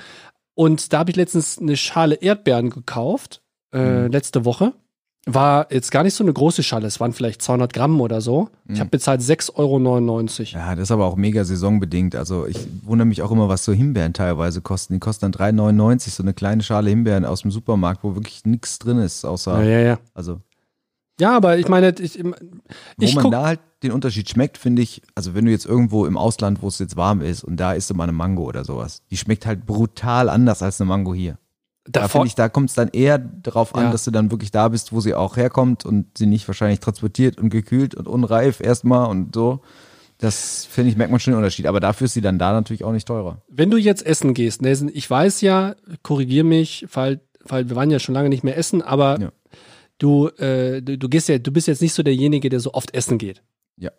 Und 0.55 0.93
da 0.93 1.01
habe 1.01 1.11
ich 1.11 1.17
letztens 1.17 1.59
eine 1.59 1.77
Schale 1.77 2.15
Erdbeeren 2.17 2.71
gekauft, 2.71 3.43
äh, 3.75 4.05
Mhm. 4.07 4.13
letzte 4.13 4.45
Woche. 4.45 4.73
War 5.29 5.67
jetzt 5.73 5.91
gar 5.91 6.05
nicht 6.05 6.15
so 6.15 6.23
eine 6.23 6.33
große 6.33 6.63
Schale, 6.63 6.87
es 6.87 7.01
waren 7.01 7.13
vielleicht 7.13 7.43
200 7.43 7.73
Gramm 7.73 8.01
oder 8.01 8.21
so. 8.21 8.49
Ich 8.69 8.77
Mhm. 8.77 8.79
habe 8.81 8.91
bezahlt 8.91 9.23
6,99 9.23 10.55
Euro. 10.55 10.65
ja, 10.65 10.75
das 10.77 10.85
ist 10.85 10.91
aber 10.93 11.07
auch 11.07 11.17
mega 11.17 11.45
saisonbedingt. 11.45 12.15
Also 12.15 12.47
ich 12.47 12.59
wundere 12.83 13.07
mich 13.07 13.23
auch 13.23 13.33
immer, 13.33 13.49
was 13.49 13.65
so 13.65 13.73
Himbeeren 13.73 14.13
teilweise 14.13 14.61
kosten. 14.61 14.95
Die 14.95 15.01
kosten 15.01 15.25
dann 15.25 15.33
3,99, 15.33 16.15
so 16.15 16.23
eine 16.23 16.33
kleine 16.33 16.63
Schale 16.63 16.91
Himbeeren 16.91 17.25
aus 17.25 17.43
dem 17.43 17.51
Supermarkt, 17.51 18.05
wo 18.05 18.15
wirklich 18.15 18.45
nichts 18.45 18.79
drin 18.79 18.99
ist, 18.99 19.25
außer, 19.25 19.63
Ja, 19.65 19.69
ja, 19.69 19.81
ja. 19.81 19.99
also 20.15 20.39
Ja, 21.19 21.35
aber 21.37 21.59
ich 21.59 21.69
meine, 21.69 21.95
ich, 21.99 22.23
Wo 22.23 22.35
ich 23.01 23.15
man 23.15 23.23
guck, 23.25 23.33
da 23.33 23.47
halt 23.47 23.61
den 23.83 23.93
Unterschied 23.93 24.29
schmeckt, 24.29 24.59
finde 24.59 24.83
ich, 24.83 25.03
also 25.15 25.35
wenn 25.35 25.45
du 25.47 25.51
jetzt 25.51 25.65
irgendwo 25.67 26.07
im 26.07 26.17
Ausland, 26.19 26.61
wo 26.63 26.69
es 26.69 26.79
jetzt 26.79 26.97
warm 26.97 27.23
ist 27.23 27.43
und 27.45 27.57
da 27.59 27.73
isst 27.73 27.89
du 27.91 27.95
mal 27.95 28.05
eine 28.05 28.13
Mango 28.13 28.43
oder 28.45 28.65
sowas, 28.65 29.03
die 29.11 29.17
schmeckt 29.17 29.47
halt 29.47 29.65
brutal 29.67 30.29
anders 30.29 30.63
als 30.63 30.81
eine 30.81 30.89
Mango 30.89 31.15
hier. 31.15 31.39
Da 31.89 32.09
finde 32.09 32.27
ich, 32.27 32.35
da 32.35 32.49
kommt 32.49 32.71
es 32.71 32.75
dann 32.75 32.89
eher 32.89 33.17
darauf 33.19 33.75
an, 33.77 33.85
Ja. 33.85 33.91
dass 33.93 34.05
du 34.05 34.11
dann 34.11 34.31
wirklich 34.33 34.51
da 34.51 34.69
bist, 34.69 34.93
wo 34.93 35.01
sie 35.01 35.15
auch 35.15 35.37
herkommt 35.37 35.85
und 35.87 36.19
sie 36.19 36.27
nicht 36.27 36.47
wahrscheinlich 36.49 36.81
transportiert 36.81 37.39
und 37.39 37.49
gekühlt 37.49 37.95
und 37.95 38.09
unreif 38.09 38.61
erstmal 38.61 39.07
und 39.09 39.35
so. 39.35 39.61
Das 40.19 40.65
finde 40.65 40.91
ich, 40.91 40.97
merkt 40.97 41.13
man 41.13 41.21
schon 41.21 41.33
den 41.33 41.39
Unterschied. 41.39 41.67
Aber 41.67 41.79
dafür 41.79 42.07
ist 42.07 42.15
sie 42.15 42.23
dann 42.23 42.39
da 42.41 42.53
natürlich 42.53 42.83
auch 42.85 42.93
nicht 42.93 43.07
teurer. 43.07 43.43
wenn 43.49 43.71
du 43.71 43.77
jetzt 43.77 44.05
essen 44.05 44.35
gehst, 44.35 44.63
Nelson, 44.63 44.91
ich 44.93 45.09
weiß 45.09 45.43
ja, 45.43 45.77
korrigier 46.03 46.43
mich, 46.43 46.87
weil, 46.93 47.21
weil 47.45 47.69
wir 47.69 47.77
waren 47.77 47.91
ja 47.91 48.01
schon 48.01 48.15
lange 48.15 48.31
nicht 48.31 48.43
mehr 48.43 48.57
essen, 48.59 48.83
aber 48.83 49.21
Ja. 49.21 49.31
Du, 49.99 50.29
äh, 50.39 50.83
du, 50.83 50.99
du 50.99 51.09
gehst 51.09 51.29
ja, 51.29 51.39
du 51.39 51.51
bist 51.51 51.67
jetzt 51.69 51.83
nicht 51.83 51.95
so 51.95 52.03
derjenige, 52.03 52.49
der 52.49 52.61
so 52.61 52.73
oft 52.75 52.95
essen 52.95 53.19
geht. 53.19 53.43
Ja. 53.77 53.91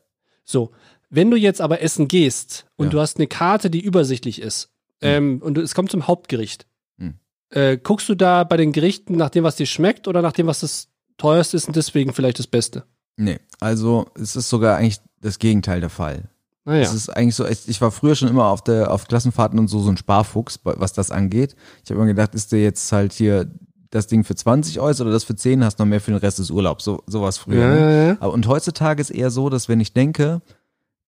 So, 0.44 0.72
wenn 1.10 1.32
du 1.32 1.38
jetzt 1.38 1.62
aber 1.62 1.82
essen 1.82 2.08
gehst 2.08 2.66
und 2.76 2.88
Ja. 2.88 2.92
du 2.92 3.00
hast 3.00 3.18
eine 3.18 3.28
Karte, 3.28 3.70
die 3.70 3.82
übersichtlich 3.82 4.42
ist, 4.42 4.70
ähm, 5.02 5.42
und 5.44 5.56
du, 5.56 5.62
es 5.62 5.76
kommt 5.76 5.92
zum 5.92 6.08
Hauptgericht, 6.08 6.66
Hm. 7.00 7.16
äh, 7.52 7.78
guckst 7.78 8.10
du 8.10 8.16
da 8.16 8.44
bei 8.44 8.58
den 8.58 8.72
Gerichten 8.72 9.16
nach 9.16 9.30
dem, 9.30 9.44
was 9.44 9.56
dir 9.56 9.66
schmeckt 9.68 10.08
oder 10.08 10.22
nach 10.22 10.34
dem, 10.34 10.48
was 10.48 10.62
das 10.62 10.90
teuerste 11.18 11.58
ist 11.58 11.68
und 11.68 11.76
deswegen 11.76 12.14
vielleicht 12.14 12.40
das 12.40 12.48
Beste? 12.48 12.84
Nee, 13.16 13.40
also 13.60 14.06
es 14.16 14.36
ist 14.36 14.50
sogar 14.50 14.78
eigentlich 14.78 15.00
das 15.22 15.40
Gegenteil 15.40 15.80
der 15.82 15.90
Fall. 15.90 16.30
Naja. 16.66 16.82
Es 16.84 16.94
ist 16.94 17.10
eigentlich 17.10 17.36
so, 17.36 17.48
ich 17.48 17.68
ich 17.70 17.80
war 17.80 17.92
früher 17.92 18.16
schon 18.16 18.28
immer 18.28 18.48
auf 18.48 18.62
der 18.62 18.92
auf 18.92 19.08
Klassenfahrten 19.08 19.58
und 19.58 19.70
so 19.70 19.80
so 19.80 19.90
ein 19.90 19.96
Sparfuchs, 19.98 20.60
was 20.64 20.92
das 20.94 21.12
angeht. 21.12 21.56
Ich 21.84 21.90
habe 21.90 22.00
immer 22.02 22.08
gedacht, 22.08 22.36
ist 22.36 22.52
der 22.52 22.62
jetzt 22.62 22.92
halt 22.92 23.14
hier 23.14 23.50
das 23.90 24.08
Ding 24.08 24.24
für 24.24 24.36
20 24.36 24.80
Euro 24.80 25.02
oder 25.02 25.12
das 25.12 25.24
für 25.24 25.36
10, 25.36 25.64
hast 25.64 25.80
noch 25.80 25.86
mehr 25.86 26.02
für 26.02 26.12
den 26.12 26.20
Rest 26.20 26.40
des 26.40 26.52
Urlaubs. 26.52 26.84
So 26.84 27.04
sowas 27.08 27.38
früher. 27.38 27.62
ja, 27.62 27.68
ne? 27.68 27.80
ja, 27.80 28.04
ja. 28.08 28.18
Aber, 28.20 28.34
und 28.34 28.48
heutzutage 28.48 29.02
ist 29.02 29.10
eher 29.10 29.30
so, 29.30 29.50
dass 29.50 29.70
wenn 29.70 29.80
ich 29.80 29.94
denke, 29.94 30.42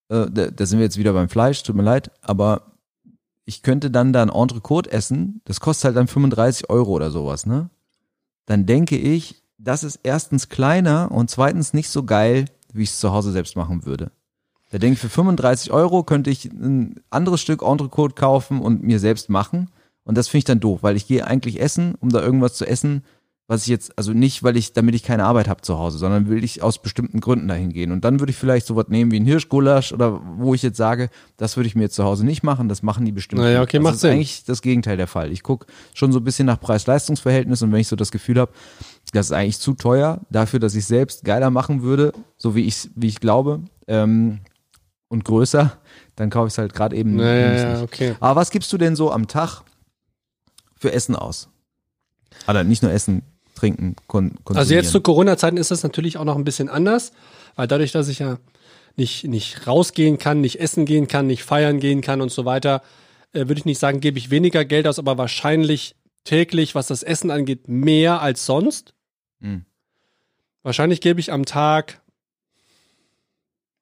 äh, 0.09 0.27
da, 0.29 0.47
da 0.47 0.65
sind 0.65 0.79
wir 0.79 0.85
jetzt 0.85 0.97
wieder 0.97 1.13
beim 1.13 1.29
Fleisch, 1.29 1.63
tut 1.63 1.75
mir 1.75 1.83
leid, 1.83 2.11
aber 2.21 2.73
ich 3.45 3.63
könnte 3.63 3.89
dann 3.89 4.13
da 4.13 4.21
ein 4.21 4.29
Entrecote 4.29 4.91
essen, 4.91 5.41
das 5.45 5.59
kostet 5.59 5.85
halt 5.85 5.97
dann 5.97 6.07
35 6.07 6.69
Euro 6.69 6.91
oder 6.91 7.09
sowas, 7.11 7.45
ne? 7.45 7.69
Dann 8.45 8.65
denke 8.65 8.95
ich, 8.97 9.43
das 9.57 9.83
ist 9.83 9.99
erstens 10.03 10.49
kleiner 10.49 11.11
und 11.11 11.29
zweitens 11.29 11.73
nicht 11.73 11.89
so 11.89 12.03
geil, 12.03 12.45
wie 12.73 12.83
ich 12.83 12.91
es 12.91 12.99
zu 12.99 13.11
Hause 13.11 13.31
selbst 13.31 13.55
machen 13.55 13.85
würde. 13.85 14.11
Da 14.71 14.77
denke 14.77 14.93
ich, 14.93 14.99
für 14.99 15.09
35 15.09 15.71
Euro 15.71 16.03
könnte 16.03 16.29
ich 16.29 16.45
ein 16.45 17.01
anderes 17.09 17.41
Stück 17.41 17.63
Entrecote 17.63 18.13
kaufen 18.13 18.61
und 18.61 18.83
mir 18.83 18.99
selbst 18.99 19.29
machen. 19.29 19.69
Und 20.09 20.17
das 20.17 20.27
finde 20.27 20.39
ich 20.39 20.45
dann 20.45 20.59
doof, 20.59 20.79
weil 20.81 20.95
ich 20.95 21.05
gehe 21.05 21.27
eigentlich 21.27 21.61
essen, 21.61 21.93
um 21.99 22.09
da 22.09 22.19
irgendwas 22.19 22.55
zu 22.55 22.65
essen, 22.65 23.03
was 23.45 23.61
ich 23.61 23.67
jetzt, 23.67 23.95
also 23.95 24.11
nicht, 24.11 24.41
weil 24.41 24.57
ich, 24.57 24.73
damit 24.73 24.95
ich 24.95 25.03
keine 25.03 25.25
Arbeit 25.25 25.47
habe 25.47 25.61
zu 25.61 25.77
Hause, 25.77 25.99
sondern 25.99 26.29
will 26.29 26.43
ich 26.43 26.63
aus 26.63 26.81
bestimmten 26.81 27.19
Gründen 27.19 27.47
dahin 27.47 27.71
gehen. 27.71 27.91
Und 27.91 28.03
dann 28.03 28.19
würde 28.19 28.31
ich 28.31 28.35
vielleicht 28.35 28.65
sowas 28.65 28.85
nehmen 28.89 29.11
wie 29.11 29.19
ein 29.19 29.25
Hirschgulasch 29.27 29.93
oder 29.93 30.19
wo 30.37 30.55
ich 30.55 30.63
jetzt 30.63 30.77
sage, 30.77 31.11
das 31.37 31.57
würde 31.57 31.67
ich 31.67 31.75
mir 31.75 31.83
jetzt 31.83 31.93
zu 31.95 32.03
Hause 32.05 32.25
nicht 32.25 32.41
machen, 32.41 32.69
das 32.69 32.81
machen 32.81 33.05
die 33.05 33.11
bestimmt. 33.11 33.41
Naja, 33.43 33.61
okay, 33.61 33.77
macht 33.77 33.91
das 33.91 33.95
ist 33.97 34.01
Sinn. 34.01 34.11
eigentlich 34.13 34.45
das 34.45 34.63
Gegenteil 34.63 34.97
der 34.97 35.05
Fall. 35.05 35.31
Ich 35.31 35.43
gucke 35.43 35.67
schon 35.93 36.11
so 36.11 36.19
ein 36.19 36.23
bisschen 36.23 36.47
nach 36.47 36.59
Preis-Leistungs-Verhältnis 36.59 37.61
und 37.61 37.71
wenn 37.71 37.79
ich 37.81 37.87
so 37.87 37.95
das 37.95 38.09
Gefühl 38.09 38.39
habe, 38.39 38.51
das 39.13 39.27
ist 39.27 39.31
eigentlich 39.31 39.59
zu 39.59 39.73
teuer 39.75 40.21
dafür, 40.31 40.59
dass 40.59 40.73
ich 40.73 40.85
selbst 40.85 41.23
geiler 41.23 41.51
machen 41.51 41.83
würde, 41.83 42.13
so 42.37 42.55
wie 42.55 42.65
ich, 42.65 42.89
wie 42.95 43.07
ich 43.07 43.19
glaube, 43.19 43.61
ähm, 43.87 44.39
und 45.07 45.23
größer, 45.23 45.77
dann 46.15 46.31
kaufe 46.31 46.47
ich 46.47 46.53
es 46.53 46.57
halt 46.57 46.73
gerade 46.73 46.95
eben 46.95 47.17
Ja, 47.19 47.35
ja, 47.35 47.73
nicht. 47.73 47.83
okay. 47.83 48.15
Aber 48.19 48.39
was 48.41 48.49
gibst 48.51 48.71
du 48.73 48.77
denn 48.79 48.95
so 48.95 49.11
am 49.11 49.27
Tag 49.27 49.61
für 50.79 50.91
Essen 50.91 51.15
aus? 51.15 51.49
Oder 52.47 52.63
nicht 52.63 52.81
nur 52.81 52.91
Essen, 52.91 53.21
trinken, 53.59 53.95
kon 54.07 54.29
konsumieren. 54.43 54.57
Also 54.57 54.73
jetzt 54.73 54.91
zu 54.91 55.01
Corona-Zeiten 55.01 55.57
ist 55.57 55.71
das 55.71 55.83
natürlich 55.83 56.17
auch 56.17 56.23
noch 56.23 56.35
ein 56.35 56.43
bisschen 56.43 56.69
anders, 56.69 57.11
weil 57.55 57.67
dadurch, 57.67 57.91
dass 57.91 58.07
ich 58.07 58.19
ja 58.19 58.37
nicht, 58.95 59.25
nicht 59.25 59.67
rausgehen 59.67 60.17
kann, 60.17 60.41
nicht 60.41 60.59
essen 60.59 60.85
gehen 60.85 61.07
kann, 61.07 61.27
nicht 61.27 61.43
feiern 61.43 61.79
gehen 61.79 62.01
kann 62.01 62.21
und 62.21 62.31
so 62.31 62.45
weiter, 62.45 62.81
äh, 63.33 63.39
würde 63.39 63.59
ich 63.59 63.65
nicht 63.65 63.79
sagen, 63.79 63.99
gebe 63.99 64.17
ich 64.17 64.31
weniger 64.31 64.65
Geld 64.65 64.87
aus, 64.87 64.99
aber 64.99 65.17
wahrscheinlich 65.17 65.95
täglich, 66.23 66.75
was 66.75 66.87
das 66.87 67.03
Essen 67.03 67.31
angeht, 67.31 67.67
mehr 67.67 68.21
als 68.21 68.45
sonst. 68.45 68.93
Hm. 69.41 69.65
Wahrscheinlich 70.63 71.01
gebe 71.01 71.19
ich 71.19 71.31
am 71.31 71.45
Tag, 71.45 72.01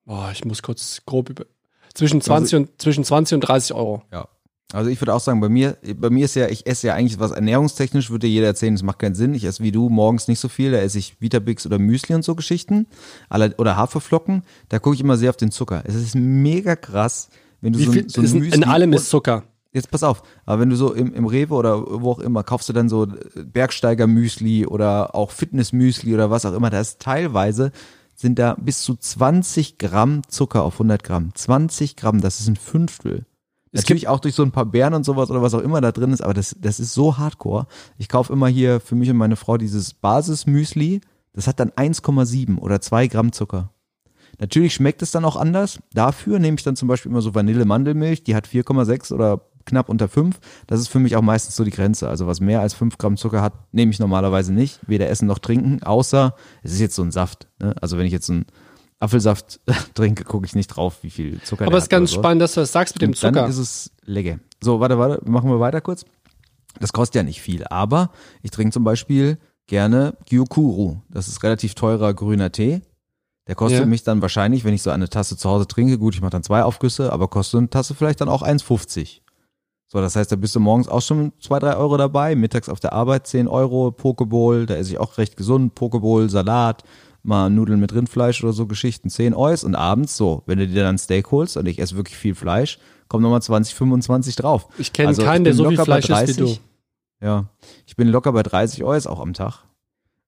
boah, 0.06 0.32
ich 0.32 0.46
muss 0.46 0.62
kurz 0.62 1.02
grob 1.06 1.30
über, 1.30 1.46
zwischen 1.94 2.22
20 2.22 2.56
und, 2.56 2.82
zwischen 2.82 3.04
20 3.04 3.36
und 3.36 3.42
30 3.42 3.74
Euro. 3.74 4.04
Ja. 4.12 4.28
Also 4.74 4.90
ich 4.90 5.00
würde 5.00 5.14
auch 5.14 5.22
sagen, 5.22 5.40
bei 5.40 5.48
mir, 5.48 5.78
bei 5.96 6.10
mir 6.10 6.26
ist 6.26 6.36
ja, 6.36 6.50
ich 6.50 6.68
esse 6.68 6.88
ja 6.88 6.94
eigentlich 6.94 7.20
was 7.20 7.32
ernährungstechnisch, 7.32 8.10
würde 8.10 8.28
dir 8.28 8.34
jeder 8.34 8.48
erzählen, 8.48 8.76
das 8.76 8.84
macht 8.84 9.00
keinen 9.00 9.16
Sinn. 9.16 9.34
Ich 9.34 9.46
esse 9.46 9.64
wie 9.64 9.72
du 9.72 9.88
morgens 9.88 10.28
nicht 10.28 10.40
so 10.40 10.50
viel, 10.50 10.72
da 10.72 10.80
esse 10.80 11.00
ich 11.00 11.22
Vitabix 11.22 11.66
oder 11.66 11.80
Müsli 11.80 12.16
und 12.16 12.24
so 12.24 12.36
Geschichten. 12.36 12.88
Oder 13.30 13.78
Haferflocken, 13.78 14.44
da 14.68 14.80
gucke 14.80 14.96
ich 14.96 15.02
immer 15.02 15.16
sehr 15.16 15.30
auf 15.30 15.38
den 15.38 15.52
Zucker. 15.52 15.84
Es 15.86 15.96
ist 15.96 16.16
mega 16.16 16.76
krass, 16.76 17.30
wenn 17.62 17.74
du 17.74 17.80
so, 17.80 17.92
viel 17.94 18.10
so 18.10 18.22
ein 18.22 18.32
Müsli 18.32 18.56
in 18.56 18.64
allem 18.66 18.92
ist 18.92 19.10
Zucker. 19.10 19.44
Jetzt 19.72 19.90
pass 19.92 20.04
auf, 20.04 20.24
aber 20.46 20.62
wenn 20.62 20.70
du 20.70 20.76
so 20.76 20.94
im, 20.94 21.14
im 21.14 21.26
Rewe 21.26 21.54
oder 21.54 22.02
wo 22.02 22.12
auch 22.12 22.20
immer, 22.20 22.44
kaufst 22.44 22.68
du 22.68 22.74
dann 22.74 22.90
so 22.90 23.08
Bergsteiger-Müsli 23.36 24.66
oder 24.66 25.16
auch 25.16 25.32
Fitness-Müsli 25.32 26.14
oder 26.14 26.30
was 26.30 26.46
auch 26.46 26.54
immer, 26.54 26.70
da 26.70 26.80
ist 26.82 27.00
teilweise 27.00 27.72
sind 28.16 28.40
da 28.40 28.56
bis 28.60 28.82
zu 28.82 28.96
20 28.96 29.78
Gramm 29.78 30.24
Zucker 30.28 30.64
auf 30.64 30.74
100 30.74 31.04
Gramm. 31.04 31.32
20 31.36 31.96
Gramm, 31.96 32.20
das 32.20 32.40
ist 32.40 32.48
ein 32.48 32.56
Fünftel. 32.56 33.26
Es 33.72 33.82
Natürlich 33.82 34.08
auch 34.08 34.20
durch 34.20 34.36
so 34.36 34.44
ein 34.44 34.52
paar 34.52 34.66
Beeren 34.66 34.94
und 34.94 35.04
sowas 35.04 35.30
oder 35.30 35.42
was 35.42 35.54
auch 35.54 35.62
immer 35.62 35.82
da 35.82 35.92
drin 35.92 36.12
ist, 36.12 36.22
aber 36.22 36.34
das, 36.34 36.56
das 36.60 36.80
ist 36.80 36.94
so 36.94 37.18
hardcore. 37.18 37.68
Ich 37.98 38.08
kaufe 38.08 38.32
immer 38.32 38.48
hier 38.48 38.80
für 38.80 38.96
mich 38.96 39.10
und 39.10 39.18
meine 39.18 39.36
Frau 39.36 39.58
dieses 39.58 39.94
Basis-Müsli, 39.94 41.02
das 41.34 41.48
hat 41.48 41.60
dann 41.60 41.72
1,7 41.72 42.58
oder 42.58 42.82
2 42.82 43.08
Gramm 43.08 43.32
Zucker. 43.32 43.72
Natürlich 44.40 44.74
schmeckt 44.74 45.02
es 45.02 45.12
dann 45.12 45.26
auch 45.26 45.36
anders. 45.36 45.80
Dafür 45.94 46.40
nehme 46.40 46.58
ich 46.58 46.64
dann 46.64 46.76
zum 46.76 46.88
Beispiel 46.88 47.12
immer 47.12 47.22
so 47.22 47.36
Vanille-Mandelmilch, 47.36 48.24
die 48.24 48.36
hat 48.36 48.48
4,6 48.48 49.14
oder 49.14 49.42
knapp 49.66 49.90
unter 49.90 50.08
5. 50.08 50.40
Das 50.66 50.80
ist 50.80 50.88
für 50.88 51.00
mich 51.00 51.16
auch 51.16 51.22
meistens 51.22 51.56
so 51.56 51.64
die 51.64 51.72
Grenze. 51.72 52.10
Also 52.10 52.26
was 52.26 52.40
mehr 52.40 52.62
als 52.62 52.74
5 52.74 52.98
Gramm 52.98 53.18
Zucker 53.18 53.42
hat, 53.42 53.54
nehme 53.72 53.92
ich 53.92 54.00
normalerweise 54.00 54.54
nicht. 54.54 54.80
Weder 54.88 55.10
essen 55.10 55.28
noch 55.28 55.40
trinken, 55.40 55.84
außer 55.84 56.34
es 56.64 56.74
ist 56.74 56.80
jetzt 56.80 56.96
so 56.96 57.04
ein 57.04 57.12
Saft. 57.12 57.48
Ne? 57.60 57.76
Also 57.82 57.98
wenn 57.98 58.06
ich 58.06 58.14
jetzt 58.14 58.30
einen 58.30 58.46
Apfelsaft 59.00 59.60
trinke, 59.94 60.24
gucke 60.24 60.46
ich 60.46 60.56
nicht 60.56 60.68
drauf, 60.68 61.00
wie 61.04 61.10
viel 61.10 61.42
Zucker 61.42 61.66
Aber 61.68 61.78
es 61.78 61.86
ist 61.86 61.90
ganz 61.90 62.12
so. 62.12 62.18
spannend, 62.20 62.42
dass 62.42 62.54
du 62.54 62.62
das 62.62 62.72
sagst 62.72 62.96
mit 62.96 63.02
dem 63.02 63.10
Und 63.12 63.24
Dann 63.24 63.34
Zucker. 63.34 63.48
ist 63.48 63.58
es 63.58 63.92
lecker. 64.06 64.40
So, 64.62 64.80
warte, 64.80 64.98
warte, 64.98 65.30
machen 65.30 65.50
wir 65.50 65.60
weiter 65.60 65.82
kurz. 65.82 66.04
Das 66.80 66.94
kostet 66.94 67.16
ja 67.16 67.24
nicht 67.24 67.42
viel, 67.42 67.66
aber 67.68 68.12
ich 68.42 68.52
trinke 68.52 68.72
zum 68.74 68.84
Beispiel 68.84 69.38
gerne 69.68 70.14
Gyokuru. 70.30 70.98
Das 71.10 71.28
ist 71.28 71.44
relativ 71.44 71.76
teurer 71.76 72.14
grüner 72.14 72.52
Tee. 72.52 72.82
Der 73.48 73.56
kostet 73.56 73.82
Ja. 73.82 73.86
mich 73.86 74.04
dann 74.04 74.22
wahrscheinlich, 74.22 74.64
wenn 74.66 74.74
ich 74.74 74.82
so 74.82 74.90
eine 74.90 75.10
Tasse 75.10 75.38
zu 75.38 75.50
Hause 75.50 75.68
trinke, 75.68 75.98
gut, 75.98 76.16
ich 76.16 76.22
mache 76.22 76.32
dann 76.32 76.44
zwei 76.44 76.64
Aufgüsse, 76.64 77.14
aber 77.14 77.28
kostet 77.28 77.60
eine 77.60 77.70
Tasse 77.70 77.96
vielleicht 77.96 78.20
dann 78.22 78.30
auch 78.30 78.42
1,50. 78.44 79.22
So, 79.90 80.02
das 80.02 80.18
heißt, 80.18 80.30
da 80.32 80.36
bist 80.36 80.54
du 80.54 80.60
morgens 80.60 80.90
auch 80.90 81.02
schon 81.02 81.32
zwei, 81.40 81.60
drei 81.60 81.78
Euro 81.78 81.96
dabei, 81.96 82.36
mittags 82.36 82.68
auf 82.68 82.82
der 82.82 82.92
Arbeit 82.92 83.26
10 83.26 83.48
Euro, 83.48 83.92
Pokeball, 83.92 84.66
da 84.66 84.76
esse 84.76 84.92
ich 84.92 84.98
auch 85.00 85.18
recht 85.18 85.38
gesund, 85.38 85.76
Pokeball, 85.76 86.30
Salat, 86.30 86.84
mal 87.24 87.50
Nudeln 87.50 87.80
mit 87.80 87.94
Rindfleisch 87.94 88.44
oder 88.44 88.54
so 88.54 88.68
Geschichten, 88.68 89.10
10 89.10 89.34
Euro 89.34 89.66
und 89.66 89.76
abends 89.76 90.16
so, 90.18 90.44
wenn 90.46 90.60
du 90.60 90.68
dir 90.68 90.84
dann 90.84 90.98
Steak 90.98 91.32
holst 91.32 91.58
und 91.58 91.66
ich 91.68 91.80
esse 91.80 91.96
wirklich 91.96 92.18
viel 92.18 92.36
Fleisch, 92.36 92.80
kommen 93.08 93.24
nochmal 93.24 93.42
20, 93.42 93.76
25 93.76 94.36
drauf. 94.36 94.68
Ich 94.78 94.94
kenne 94.94 95.10
Also, 95.10 95.24
keinen, 95.24 95.42
ich 95.46 95.50
der 95.50 95.54
so 95.54 95.68
viel 95.70 95.78
Fleisch 95.78 96.10
isst 96.10 96.28
wie 96.28 96.34
du. 96.42 96.46
30. 96.46 96.62
Ja, 97.22 97.46
ich 97.86 97.96
bin 97.96 98.08
locker 98.10 98.32
bei 98.32 98.44
30 98.44 98.84
Euro 98.84 99.10
auch 99.10 99.20
am 99.20 99.34
Tag. 99.34 99.64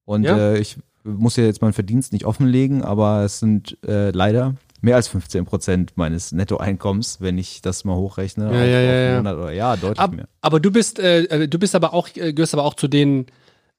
Und 0.05 0.23
Ja? 0.23 0.37
äh, 0.37 0.59
ich 0.59 0.77
muss 1.03 1.35
ja 1.37 1.43
jetzt 1.45 1.61
meinen 1.61 1.73
Verdienst 1.73 2.13
nicht 2.13 2.25
offenlegen, 2.25 2.83
aber 2.83 3.23
es 3.23 3.39
sind 3.39 3.77
äh, 3.85 4.11
leider 4.11 4.55
mehr 4.81 4.95
als 4.95 5.07
15 5.07 5.45
Prozent 5.45 5.91
meines 5.95 6.31
Nettoeinkommens, 6.31 7.21
wenn 7.21 7.37
ich 7.37 7.61
das 7.61 7.83
mal 7.85 7.95
hochrechne. 7.95 8.45
Ja, 8.51 8.63
ja, 8.65 8.79
ja, 8.79 8.93
ja. 9.13 9.19
Oder 9.19 9.51
ja, 9.51 9.75
deutlich 9.75 9.99
Ab, 9.99 10.15
mehr. 10.15 10.27
aber 10.41 10.59
du 10.59 10.71
bist, 10.71 10.99
äh, 10.99 11.23
äh, 11.25 11.47
du 11.47 11.59
bist 11.59 11.75
aber 11.75 11.93
auch, 11.93 12.07
äh, 12.15 12.33
gehörst 12.33 12.53
aber 12.53 12.63
auch 12.63 12.73
zu 12.73 12.87
denen, 12.87 13.27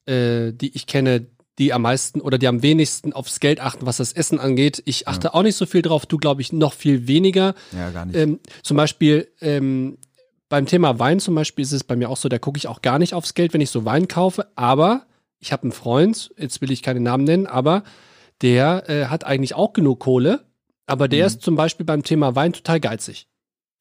äh, 0.07 0.53
die 0.53 0.75
ich 0.77 0.87
kenne, 0.87 1.27
die 1.61 1.73
am 1.73 1.83
meisten 1.83 2.21
oder 2.21 2.39
die 2.39 2.49
am 2.49 2.63
wenigsten 2.63 3.13
aufs 3.13 3.39
Geld 3.39 3.61
achten, 3.61 3.87
was 3.87 3.99
das 3.99 4.13
Essen 4.13 4.41
angeht. 4.41 4.83
Ich 4.87 5.07
achte 5.07 5.35
auch 5.35 5.43
nicht 5.45 5.55
so 5.55 5.67
viel 5.67 5.83
drauf, 5.83 6.07
du 6.07 6.17
glaube 6.19 6.41
ich 6.41 6.53
noch 6.53 6.73
viel 6.73 7.07
weniger. 7.07 7.55
Ja, 7.71 7.91
gar 7.91 8.07
nicht. 8.07 8.17
Ähm, 8.17 8.41
zum 8.65 8.77
Beispiel 8.77 9.29
ähm, 9.41 9.99
beim 10.49 10.67
Thema 10.67 10.99
Wein 10.99 11.21
zum 11.21 11.37
Beispiel 11.37 11.63
ist 11.63 11.71
es 11.73 11.85
bei 11.85 11.95
mir 11.95 12.09
auch 12.09 12.17
so, 12.17 12.29
da 12.29 12.39
gucke 12.41 12.59
ich 12.59 12.67
auch 12.67 12.83
gar 12.83 12.99
nicht 12.99 13.15
aufs 13.15 13.35
Geld, 13.35 13.53
wenn 13.55 13.61
ich 13.61 13.71
so 13.71 13.85
Wein 13.85 14.09
kaufe. 14.09 14.49
Aber 14.57 15.07
ich 15.39 15.53
habe 15.53 15.63
einen 15.63 15.73
Freund, 15.73 16.33
jetzt 16.37 16.61
will 16.61 16.73
ich 16.73 16.83
keine 16.83 16.99
Namen 17.01 17.23
nennen, 17.25 17.47
aber 17.47 17.85
der 18.43 18.89
äh, 18.89 19.05
hat 19.07 19.25
eigentlich 19.25 19.55
auch 19.55 19.73
genug 19.73 20.01
Kohle. 20.01 20.45
Aber 20.87 21.07
der 21.07 21.21
Mhm. 21.21 21.27
ist 21.27 21.43
zum 21.43 21.55
Beispiel 21.55 21.87
beim 21.87 22.03
Thema 22.03 22.35
Wein 22.35 22.53
total 22.53 22.81
geizig. 22.81 23.29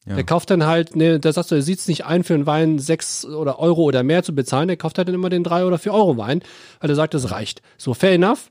Ja. 0.06 0.16
Der 0.16 0.24
kauft 0.24 0.50
dann 0.50 0.66
halt, 0.66 0.96
ne, 0.96 1.20
da 1.20 1.32
sagst 1.34 1.52
du, 1.52 1.56
er 1.56 1.62
sieht 1.62 1.80
es 1.80 1.88
nicht 1.88 2.06
ein, 2.06 2.24
für 2.24 2.34
einen 2.34 2.46
Wein 2.46 2.80
sechs 2.80 3.26
oder 3.26 3.60
Euro 3.60 3.84
oder 3.84 4.04
mehr 4.04 4.24
zu 4.24 4.34
bezahlen. 4.34 4.68
Der 4.68 4.78
kauft 4.78 4.98
halt 4.98 5.08
dann 5.08 5.16
immer 5.16 5.30
den 5.30 5.44
drei 5.44 5.66
oder 5.66 5.78
vier 5.78 5.94
Euro 5.94 6.18
Wein, 6.18 6.42
weil 6.80 6.90
er 6.90 6.96
sagt, 6.96 7.14
das 7.14 7.32
reicht. 7.32 7.62
So, 7.78 7.94
fair 7.94 8.14
enough. 8.14 8.50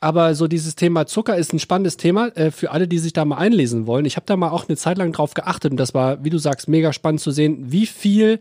Aber 0.00 0.34
so 0.34 0.48
dieses 0.48 0.74
Thema 0.74 1.06
Zucker 1.06 1.36
ist 1.36 1.52
ein 1.52 1.60
spannendes 1.60 1.96
Thema 1.96 2.26
äh, 2.36 2.50
für 2.50 2.72
alle, 2.72 2.88
die 2.88 2.98
sich 2.98 3.12
da 3.12 3.24
mal 3.24 3.36
einlesen 3.36 3.86
wollen. 3.86 4.04
Ich 4.04 4.16
habe 4.16 4.26
da 4.26 4.36
mal 4.36 4.50
auch 4.50 4.68
eine 4.68 4.76
Zeit 4.76 4.98
lang 4.98 5.12
drauf 5.12 5.34
geachtet 5.34 5.70
und 5.70 5.76
das 5.76 5.94
war, 5.94 6.24
wie 6.24 6.30
du 6.30 6.38
sagst, 6.38 6.68
mega 6.68 6.92
spannend 6.92 7.20
zu 7.20 7.30
sehen, 7.30 7.70
wie 7.70 7.86
viel 7.86 8.40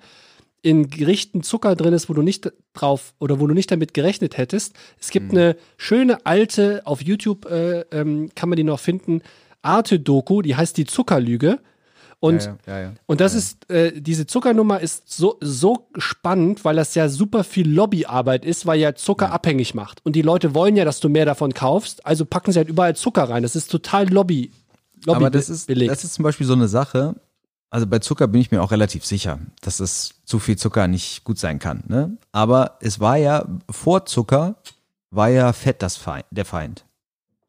in 0.64 0.90
Gerichten 0.90 1.44
Zucker 1.44 1.76
drin 1.76 1.94
ist, 1.94 2.10
wo 2.10 2.14
du 2.14 2.22
nicht 2.22 2.52
drauf 2.74 3.14
oder 3.20 3.40
wo 3.40 3.48
du 3.48 3.54
nicht 3.54 3.72
damit 3.72 3.94
gerechnet 3.94 4.38
hättest. 4.38 4.74
Es 5.00 5.10
gibt 5.10 5.32
eine 5.32 5.56
schöne 5.78 6.26
alte, 6.26 6.82
auf 6.86 7.02
YouTube 7.02 7.46
äh, 7.46 7.82
ähm, 7.92 8.30
kann 8.36 8.50
man 8.50 8.58
die 8.58 8.64
noch 8.64 8.80
finden, 8.80 9.22
Arte-Doku, 9.62 10.42
die 10.42 10.56
heißt 10.56 10.78
die 10.78 10.86
Zuckerlüge. 10.86 11.60
Und 12.22 12.44
ja, 12.44 12.58
ja, 12.68 12.82
ja, 12.82 12.94
und 13.08 13.20
das 13.20 13.34
ist, 13.34 13.68
äh, 13.72 14.00
diese 14.00 14.28
Zuckernummer 14.28 14.80
ist 14.80 15.12
so, 15.12 15.38
so 15.42 15.88
spannend, 15.98 16.64
weil 16.64 16.76
das 16.76 16.94
ja 16.94 17.10
super 17.10 17.44
viel 17.44 17.68
Lobbyarbeit 17.68 18.46
ist, 18.46 18.68
weil 18.68 18.80
ja 18.80 18.94
Zucker 18.94 19.32
abhängig 19.32 19.74
macht. 19.74 20.06
Und 20.06 20.16
die 20.16 20.22
Leute 20.22 20.54
wollen 20.54 20.76
ja, 20.76 20.86
dass 20.86 21.00
du 21.00 21.10
mehr 21.10 21.26
davon 21.26 21.56
kaufst, 21.56 22.06
also 22.06 22.24
packen 22.24 22.52
sie 22.52 22.60
halt 22.60 22.70
überall 22.70 22.96
Zucker 22.96 23.24
rein. 23.24 23.42
Das 23.42 23.56
ist 23.56 23.72
total 23.72 24.08
Lobby. 24.08 24.52
Lobby 25.04 25.16
Aber 25.16 25.30
das 25.32 25.50
ist, 25.50 25.66
belegt. 25.66 25.90
das 25.90 26.04
ist 26.04 26.14
zum 26.14 26.22
Beispiel 26.22 26.46
so 26.46 26.54
eine 26.54 26.68
Sache. 26.68 27.16
Also 27.72 27.88
bei 27.88 27.98
Zucker 27.98 28.28
bin 28.28 28.40
ich 28.40 28.52
mir 28.52 28.62
auch 28.62 28.70
relativ 28.70 29.04
sicher, 29.04 29.40
dass 29.62 29.80
es 29.80 30.14
zu 30.24 30.38
viel 30.38 30.60
Zucker 30.60 30.88
nicht 30.88 31.24
gut 31.24 31.40
sein 31.40 31.58
kann. 31.58 31.84
Ne? 31.88 32.18
Aber 32.32 32.78
es 32.82 33.00
war 33.00 33.18
ja 33.18 33.48
vor 33.68 34.06
Zucker 34.06 34.58
war 35.10 35.30
ja 35.30 35.52
Fett 35.54 35.82
das 35.82 35.98
Feind, 35.98 36.26
der 36.30 36.46
Feind. 36.46 36.86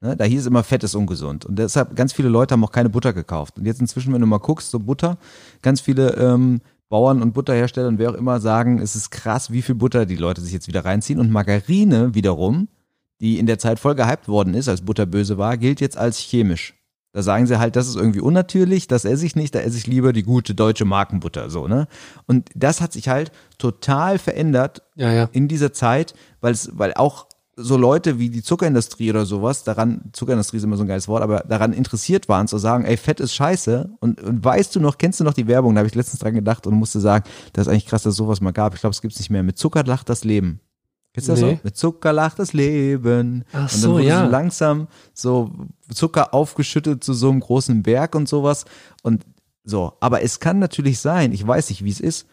Ne? 0.02 0.16
Da 0.16 0.24
hieß 0.24 0.46
immer 0.46 0.64
Fett 0.64 0.82
ist 0.82 0.94
ungesund 0.94 1.46
und 1.46 1.58
deshalb 1.58 1.94
ganz 1.94 2.12
viele 2.12 2.28
Leute 2.28 2.52
haben 2.52 2.64
auch 2.64 2.72
keine 2.72 2.90
Butter 2.90 3.12
gekauft. 3.12 3.58
Und 3.58 3.66
jetzt 3.66 3.80
inzwischen, 3.80 4.12
wenn 4.12 4.20
du 4.20 4.26
mal 4.26 4.38
guckst, 4.38 4.70
so 4.70 4.80
Butter, 4.80 5.16
ganz 5.62 5.80
viele 5.80 6.14
ähm, 6.16 6.60
Bauern 6.88 7.22
und 7.22 7.32
Butterhersteller 7.32 7.88
und 7.88 7.98
wer 7.98 8.10
auch 8.10 8.14
immer 8.14 8.40
sagen, 8.40 8.80
es 8.80 8.96
ist 8.96 9.10
krass, 9.10 9.50
wie 9.50 9.62
viel 9.62 9.76
Butter 9.76 10.04
die 10.04 10.16
Leute 10.16 10.42
sich 10.42 10.52
jetzt 10.52 10.68
wieder 10.68 10.84
reinziehen. 10.84 11.18
Und 11.18 11.30
Margarine 11.30 12.14
wiederum, 12.14 12.68
die 13.20 13.38
in 13.38 13.46
der 13.46 13.58
Zeit 13.58 13.78
voll 13.78 13.94
gehypt 13.94 14.28
worden 14.28 14.54
ist, 14.54 14.68
als 14.68 14.82
Butter 14.82 15.06
böse 15.06 15.38
war, 15.38 15.56
gilt 15.56 15.80
jetzt 15.80 15.96
als 15.96 16.18
chemisch. 16.18 16.74
Da 17.12 17.22
sagen 17.22 17.46
sie 17.46 17.58
halt, 17.58 17.76
das 17.76 17.88
ist 17.88 17.96
irgendwie 17.96 18.20
unnatürlich, 18.20 18.88
das 18.88 19.04
esse 19.04 19.24
ich 19.24 19.36
nicht, 19.36 19.54
da 19.54 19.60
esse 19.60 19.76
ich 19.76 19.86
lieber 19.86 20.12
die 20.12 20.22
gute 20.22 20.54
deutsche 20.54 20.86
Markenbutter, 20.86 21.50
so, 21.50 21.68
ne? 21.68 21.86
Und 22.26 22.48
das 22.54 22.80
hat 22.80 22.94
sich 22.94 23.08
halt 23.08 23.32
total 23.58 24.18
verändert 24.18 24.82
ja, 24.94 25.12
ja. 25.12 25.28
in 25.32 25.46
dieser 25.46 25.74
Zeit, 25.74 26.14
weil 26.40 26.52
es, 26.52 26.70
weil 26.72 26.94
auch 26.94 27.26
so 27.56 27.76
Leute 27.76 28.18
wie 28.18 28.30
die 28.30 28.42
Zuckerindustrie 28.42 29.10
oder 29.10 29.26
sowas, 29.26 29.62
daran, 29.62 30.10
Zuckerindustrie 30.12 30.56
ist 30.56 30.64
immer 30.64 30.76
so 30.76 30.84
ein 30.84 30.88
geiles 30.88 31.06
Wort, 31.06 31.22
aber 31.22 31.40
daran 31.40 31.72
interessiert 31.74 32.28
waren 32.28 32.48
zu 32.48 32.56
sagen, 32.56 32.84
ey, 32.84 32.96
Fett 32.96 33.20
ist 33.20 33.34
scheiße. 33.34 33.90
Und, 34.00 34.22
und 34.22 34.42
weißt 34.42 34.74
du 34.74 34.80
noch, 34.80 34.96
kennst 34.96 35.20
du 35.20 35.24
noch 35.24 35.34
die 35.34 35.46
Werbung? 35.46 35.74
Da 35.74 35.80
habe 35.80 35.88
ich 35.88 35.94
letztens 35.94 36.20
dran 36.20 36.34
gedacht 36.34 36.66
und 36.66 36.74
musste 36.74 37.00
sagen, 37.00 37.24
das 37.52 37.66
ist 37.66 37.72
eigentlich 37.72 37.86
krass, 37.86 38.04
dass 38.04 38.12
es 38.12 38.16
sowas 38.16 38.40
mal 38.40 38.52
gab. 38.52 38.74
Ich 38.74 38.80
glaube, 38.80 38.94
es 38.94 39.02
gibt's 39.02 39.18
nicht 39.18 39.30
mehr. 39.30 39.42
Mit 39.42 39.58
Zucker 39.58 39.84
lacht 39.84 40.08
das 40.08 40.24
Leben. 40.24 40.60
Kennst 41.12 41.28
du 41.28 41.32
das 41.32 41.40
Nee. 41.42 41.54
so? 41.56 41.60
Mit 41.62 41.76
Zucker 41.76 42.12
lacht 42.14 42.38
das 42.38 42.54
Leben. 42.54 43.44
Ach 43.52 43.64
und 43.64 43.72
dann 43.72 43.80
so, 43.80 43.92
wurde 43.92 44.04
ja. 44.04 44.24
so 44.24 44.30
langsam 44.30 44.88
so 45.12 45.50
Zucker 45.92 46.32
aufgeschüttet 46.32 47.04
zu 47.04 47.12
so 47.12 47.28
einem 47.28 47.40
großen 47.40 47.82
Berg 47.82 48.14
und 48.14 48.28
sowas. 48.30 48.64
Und 49.02 49.26
so. 49.62 49.92
Aber 50.00 50.22
es 50.22 50.40
kann 50.40 50.58
natürlich 50.58 51.00
sein, 51.00 51.32
ich 51.32 51.46
weiß 51.46 51.68
nicht, 51.68 51.84
wie 51.84 51.90
es 51.90 52.00
ist. 52.00 52.26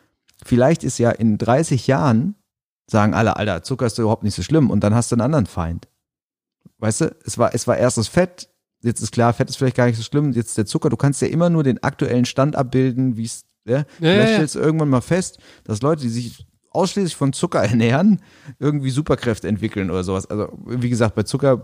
Vielleicht 0.46 0.86
ist 0.86 0.98
ja 0.98 1.12
in 1.12 1.38
30 1.38 1.88
Jahren 1.88 2.36
sagen 2.90 3.14
alle, 3.14 3.36
Alter, 3.36 3.64
Zucker 3.64 3.86
ist 3.86 3.98
überhaupt 3.98 4.24
nicht 4.24 4.36
so 4.36 4.42
schlimm 4.42 4.70
und 4.70 4.84
dann 4.84 4.96
hast 4.96 5.12
du 5.12 5.16
einen 5.16 5.22
anderen 5.22 5.46
Feind. 5.46 5.88
Weißt 6.80 7.02
du, 7.02 7.16
es 7.26 7.38
war, 7.38 7.54
es 7.54 7.68
war 7.68 7.78
erst 7.78 7.98
das 7.98 8.08
Fett, 8.08 8.50
jetzt 8.82 9.02
ist 9.02 9.12
klar, 9.12 9.34
Fett 9.34 9.50
ist 9.50 9.58
vielleicht 9.58 9.76
gar 9.76 9.86
nicht 9.86 9.98
so 9.98 10.04
schlimm, 10.04 10.32
jetzt 10.34 10.58
der 10.58 10.66
Zucker, 10.66 10.90
du 10.90 10.98
kannst 10.98 11.22
ja 11.22 11.28
immer 11.28 11.50
nur 11.50 11.64
den 11.64 11.84
aktuellen 11.84 12.26
Stand 12.26 12.56
abbilden, 12.56 13.18
wie 13.18 13.26
es, 13.26 13.44
ja, 13.66 13.84
vielleicht 13.98 14.18
ja, 14.18 14.30
ja. 14.30 14.34
stellst 14.36 14.56
du 14.56 14.60
irgendwann 14.60 14.90
mal 14.90 15.02
fest, 15.02 15.40
dass 15.66 15.82
Leute, 15.82 16.04
die 16.04 16.10
sich 16.10 16.48
ausschließlich 16.72 17.16
von 17.16 17.34
Zucker 17.34 17.64
ernähren, 17.64 18.22
irgendwie 18.60 18.90
Superkräfte 18.90 19.48
entwickeln 19.48 19.92
oder 19.92 20.04
sowas. 20.04 20.30
Also, 20.30 20.50
wie 20.66 20.90
gesagt, 20.90 21.16
bei 21.16 21.24
Zucker 21.24 21.64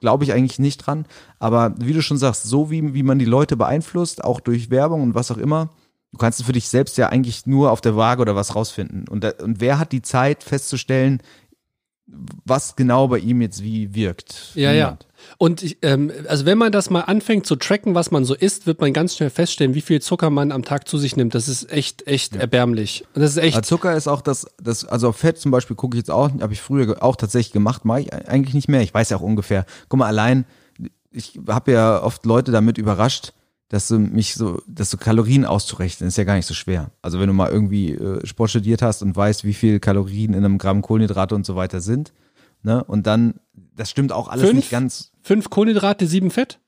glaube 0.00 0.24
ich 0.24 0.32
eigentlich 0.32 0.58
nicht 0.58 0.78
dran, 0.78 1.06
aber 1.38 1.74
wie 1.78 1.92
du 1.92 2.02
schon 2.02 2.16
sagst, 2.18 2.44
so 2.44 2.70
wie, 2.70 2.94
wie 2.94 3.02
man 3.02 3.18
die 3.18 3.26
Leute 3.26 3.56
beeinflusst, 3.56 4.24
auch 4.24 4.40
durch 4.40 4.70
Werbung 4.70 5.02
und 5.02 5.14
was 5.14 5.30
auch 5.30 5.36
immer, 5.36 5.70
Du 6.12 6.18
kannst 6.18 6.40
es 6.40 6.46
für 6.46 6.52
dich 6.52 6.68
selbst 6.68 6.98
ja 6.98 7.08
eigentlich 7.08 7.46
nur 7.46 7.70
auf 7.70 7.80
der 7.80 7.96
Waage 7.96 8.22
oder 8.22 8.34
was 8.34 8.54
rausfinden. 8.56 9.06
Und, 9.08 9.22
da, 9.22 9.32
und 9.42 9.60
wer 9.60 9.78
hat 9.78 9.92
die 9.92 10.02
Zeit 10.02 10.42
festzustellen, 10.42 11.22
was 12.44 12.76
genau 12.76 13.08
bei 13.08 13.18
ihm 13.18 13.40
jetzt 13.40 13.62
wie 13.62 13.94
wirkt? 13.94 14.52
Ja, 14.54 14.72
ja. 14.72 14.84
Niemand. 14.84 15.06
Und 15.38 15.62
ich, 15.62 15.78
ähm, 15.82 16.10
also 16.28 16.46
wenn 16.46 16.58
man 16.58 16.72
das 16.72 16.90
mal 16.90 17.02
anfängt 17.02 17.46
zu 17.46 17.56
tracken, 17.56 17.94
was 17.94 18.10
man 18.10 18.24
so 18.24 18.34
isst, 18.34 18.66
wird 18.66 18.80
man 18.80 18.92
ganz 18.92 19.16
schnell 19.16 19.30
feststellen, 19.30 19.74
wie 19.74 19.80
viel 19.80 20.00
Zucker 20.00 20.30
man 20.30 20.50
am 20.50 20.64
Tag 20.64 20.88
zu 20.88 20.98
sich 20.98 21.16
nimmt. 21.16 21.34
Das 21.34 21.46
ist 21.46 21.70
echt, 21.70 22.06
echt 22.06 22.36
erbärmlich. 22.36 23.04
Und 23.14 23.22
das 23.22 23.32
ist 23.32 23.36
echt. 23.36 23.56
Aber 23.56 23.62
Zucker 23.62 23.96
ist 23.96 24.08
auch 24.08 24.22
das, 24.22 24.46
das, 24.62 24.84
also 24.84 25.08
auf 25.08 25.16
Fett 25.16 25.38
zum 25.38 25.50
Beispiel 25.50 25.76
gucke 25.76 25.96
ich 25.96 26.00
jetzt 26.00 26.10
auch, 26.10 26.30
habe 26.40 26.52
ich 26.52 26.60
früher 26.60 27.02
auch 27.02 27.16
tatsächlich 27.16 27.52
gemacht, 27.52 27.84
mache 27.84 28.00
ich 28.00 28.12
eigentlich 28.12 28.54
nicht 28.54 28.68
mehr. 28.68 28.80
Ich 28.80 28.94
weiß 28.94 29.10
ja 29.10 29.18
auch 29.18 29.22
ungefähr. 29.22 29.66
Guck 29.88 29.98
mal, 29.98 30.06
allein, 30.06 30.46
ich 31.12 31.38
habe 31.48 31.72
ja 31.72 32.02
oft 32.02 32.24
Leute 32.24 32.50
damit 32.50 32.78
überrascht, 32.78 33.32
dass 33.70 33.86
du 33.86 33.98
mich 34.00 34.34
so, 34.34 34.60
dass 34.66 34.90
du 34.90 34.98
Kalorien 34.98 35.44
auszurechnen, 35.44 36.08
ist 36.08 36.18
ja 36.18 36.24
gar 36.24 36.34
nicht 36.34 36.46
so 36.46 36.54
schwer. 36.54 36.90
Also 37.02 37.20
wenn 37.20 37.28
du 37.28 37.32
mal 37.32 37.50
irgendwie 37.50 37.92
äh, 37.92 38.26
Sport 38.26 38.50
studiert 38.50 38.82
hast 38.82 39.00
und 39.02 39.16
weißt, 39.16 39.44
wie 39.44 39.54
viel 39.54 39.78
Kalorien 39.78 40.34
in 40.34 40.44
einem 40.44 40.58
Gramm 40.58 40.82
Kohlenhydrate 40.82 41.36
und 41.36 41.46
so 41.46 41.54
weiter 41.54 41.80
sind, 41.80 42.12
ne, 42.64 42.82
und 42.82 43.06
dann, 43.06 43.34
das 43.76 43.88
stimmt 43.88 44.10
auch 44.10 44.26
alles 44.26 44.44
Fünf? 44.46 44.56
nicht 44.56 44.70
ganz. 44.70 45.12
Fünf 45.22 45.50
Kohlenhydrate, 45.50 46.08
sieben 46.08 46.32
Fett? 46.32 46.58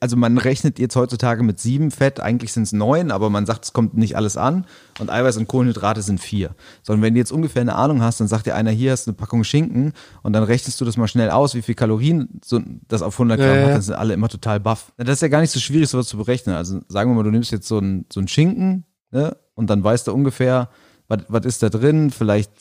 Also 0.00 0.16
man 0.16 0.38
rechnet 0.38 0.78
jetzt 0.78 0.94
heutzutage 0.94 1.42
mit 1.42 1.58
sieben 1.58 1.90
Fett, 1.90 2.20
eigentlich 2.20 2.52
sind 2.52 2.64
es 2.64 2.72
neun, 2.72 3.10
aber 3.10 3.30
man 3.30 3.46
sagt, 3.46 3.64
es 3.64 3.72
kommt 3.72 3.96
nicht 3.96 4.16
alles 4.16 4.36
an 4.36 4.66
und 5.00 5.10
Eiweiß 5.10 5.36
und 5.36 5.48
Kohlenhydrate 5.48 6.02
sind 6.02 6.20
vier. 6.20 6.54
Sondern 6.82 7.02
wenn 7.02 7.14
du 7.14 7.18
jetzt 7.18 7.32
ungefähr 7.32 7.62
eine 7.62 7.74
Ahnung 7.74 8.02
hast, 8.02 8.20
dann 8.20 8.28
sagt 8.28 8.46
dir 8.46 8.54
einer, 8.54 8.70
hier 8.70 8.92
hast 8.92 9.06
du 9.06 9.10
eine 9.10 9.16
Packung 9.16 9.44
Schinken 9.44 9.92
und 10.22 10.32
dann 10.32 10.44
rechnest 10.44 10.80
du 10.80 10.84
das 10.84 10.96
mal 10.96 11.08
schnell 11.08 11.30
aus, 11.30 11.54
wie 11.54 11.62
viel 11.62 11.74
Kalorien 11.74 12.40
so, 12.44 12.60
das 12.86 13.02
auf 13.02 13.14
100 13.14 13.38
Gramm 13.38 13.48
Ja, 13.48 13.62
hat, 13.64 13.74
dann 13.74 13.82
sind 13.82 13.94
alle 13.94 14.14
immer 14.14 14.28
total 14.28 14.60
baff. 14.60 14.92
Das 14.96 15.10
ist 15.10 15.22
ja 15.22 15.28
gar 15.28 15.40
nicht 15.40 15.52
so 15.52 15.60
schwierig, 15.60 15.88
sowas 15.88 16.06
zu 16.06 16.16
berechnen. 16.16 16.54
Also 16.54 16.80
sagen 16.88 17.10
wir 17.10 17.16
mal, 17.16 17.24
du 17.24 17.30
nimmst 17.30 17.50
jetzt 17.50 17.66
so 17.66 17.78
einen 17.78 18.06
so 18.12 18.20
einen 18.20 18.28
Schinken 18.28 18.84
ne, 19.10 19.36
und 19.54 19.68
dann 19.68 19.82
weißt 19.82 20.06
du 20.06 20.12
ungefähr, 20.12 20.70
was 21.08 21.44
ist 21.44 21.62
da 21.62 21.68
drin, 21.68 22.10
vielleicht 22.10 22.52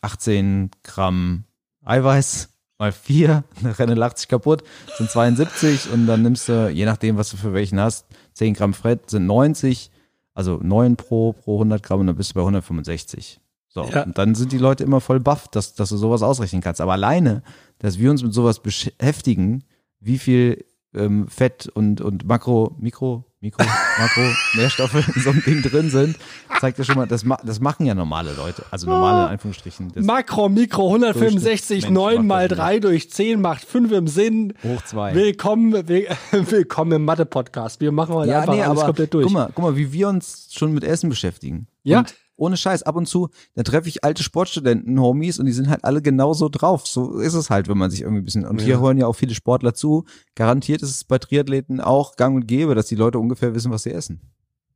18 0.00 0.70
Gramm 0.82 1.44
Eiweiß 1.84 2.50
mal 2.78 2.92
vier, 2.92 3.44
eine 3.60 3.78
Renne 3.78 3.94
lacht 3.94 4.18
sich 4.18 4.28
kaputt, 4.28 4.62
sind 4.96 5.10
72 5.10 5.90
und 5.92 6.06
dann 6.06 6.22
nimmst 6.22 6.48
du, 6.48 6.68
je 6.70 6.84
nachdem, 6.84 7.16
was 7.16 7.30
du 7.30 7.36
für 7.36 7.52
welchen 7.52 7.80
hast, 7.80 8.06
10 8.34 8.54
Gramm 8.54 8.74
Fett 8.74 9.10
sind 9.10 9.26
90, 9.26 9.90
also 10.34 10.58
9 10.62 10.96
pro, 10.96 11.32
pro 11.32 11.54
100 11.56 11.82
Gramm 11.82 12.00
und 12.00 12.06
dann 12.06 12.16
bist 12.16 12.30
du 12.30 12.34
bei 12.34 12.40
165. 12.40 13.40
So, 13.68 13.84
Ja. 13.84 14.04
und 14.04 14.16
dann 14.16 14.34
sind 14.34 14.52
die 14.52 14.58
Leute 14.58 14.84
immer 14.84 15.00
voll 15.00 15.20
baff, 15.20 15.48
dass, 15.48 15.74
dass 15.74 15.90
du 15.90 15.96
sowas 15.96 16.22
ausrechnen 16.22 16.62
kannst. 16.62 16.80
Aber 16.80 16.92
alleine, 16.92 17.42
dass 17.80 17.98
wir 17.98 18.10
uns 18.10 18.22
mit 18.22 18.32
sowas 18.32 18.60
beschäftigen, 18.60 19.64
wie 20.00 20.18
viel 20.18 20.64
ähm, 20.94 21.28
Fett 21.28 21.68
und, 21.68 22.00
und 22.00 22.26
Makro, 22.26 22.76
Mikro, 22.80 23.24
Mikro, 23.40 23.64
Makro, 23.98 24.22
Nährstoffe 24.56 24.94
in 25.14 25.22
so 25.22 25.30
einem 25.30 25.42
Ding 25.44 25.62
drin 25.62 25.90
sind, 25.90 26.16
zeigt 26.60 26.78
ja 26.78 26.84
schon 26.84 26.96
mal, 26.96 27.06
das, 27.06 27.24
ma 27.24 27.38
das 27.44 27.60
machen 27.60 27.86
ja 27.86 27.94
normale 27.94 28.32
Leute. 28.32 28.64
Also 28.70 28.88
normale 28.88 29.26
in 29.26 29.32
Anführungsstrichen. 29.32 29.92
Makro, 30.00 30.48
Mikro, 30.48 30.86
165, 30.88 31.82
Mensch 31.82 31.94
9 31.94 32.14
macht 32.16 32.26
mal 32.26 32.48
das 32.48 32.58
3 32.58 32.80
durch 32.80 33.10
10 33.10 33.40
macht 33.40 33.64
5 33.64 33.92
im 33.92 34.08
Sinn. 34.08 34.54
hoch 34.64 34.82
zwei. 34.82 35.14
Willkommen, 35.14 35.88
will, 35.88 36.08
willkommen 36.32 36.92
im 36.92 37.04
Mathe-Podcast. 37.04 37.80
Wir 37.80 37.92
machen 37.92 38.14
heute 38.14 38.32
Ja, 38.32 38.40
einfach 38.40 38.54
nee, 38.54 38.62
alles 38.62 38.78
aber 38.78 38.86
komplett 38.86 39.14
durch. 39.14 39.24
guck 39.24 39.32
mal, 39.32 39.50
guck 39.54 39.64
mal, 39.64 39.76
wie 39.76 39.92
wir 39.92 40.08
uns 40.08 40.48
schon 40.52 40.72
mit 40.72 40.82
Essen 40.82 41.08
beschäftigen. 41.08 41.68
Ja. 41.84 42.00
Und 42.00 42.14
ohne 42.38 42.56
Scheiß, 42.56 42.84
ab 42.84 42.96
und 42.96 43.06
zu, 43.06 43.28
da 43.54 43.62
treffe 43.62 43.88
ich 43.88 44.04
alte 44.04 44.22
Sportstudenten, 44.22 44.98
Homies, 45.00 45.38
und 45.38 45.46
die 45.46 45.52
sind 45.52 45.68
halt 45.68 45.84
alle 45.84 46.00
genauso 46.00 46.48
drauf. 46.48 46.86
So 46.86 47.18
ist 47.18 47.34
es 47.34 47.50
halt, 47.50 47.68
wenn 47.68 47.76
man 47.78 47.90
sich 47.90 48.00
irgendwie 48.02 48.22
ein 48.22 48.24
bisschen, 48.24 48.46
und 48.46 48.60
hier 48.60 48.76
Ja. 48.76 48.80
hören 48.80 48.96
ja 48.98 49.06
auch 49.06 49.14
viele 49.16 49.34
Sportler 49.34 49.74
zu. 49.74 50.04
Garantiert 50.34 50.82
ist 50.82 50.90
es 50.90 51.04
bei 51.04 51.18
Triathleten 51.18 51.80
auch 51.80 52.16
gang 52.16 52.36
und 52.36 52.46
gäbe, 52.46 52.74
dass 52.74 52.86
die 52.86 52.94
Leute 52.94 53.18
ungefähr 53.18 53.54
wissen, 53.54 53.70
was 53.70 53.82
sie 53.82 53.90
essen. 53.92 54.20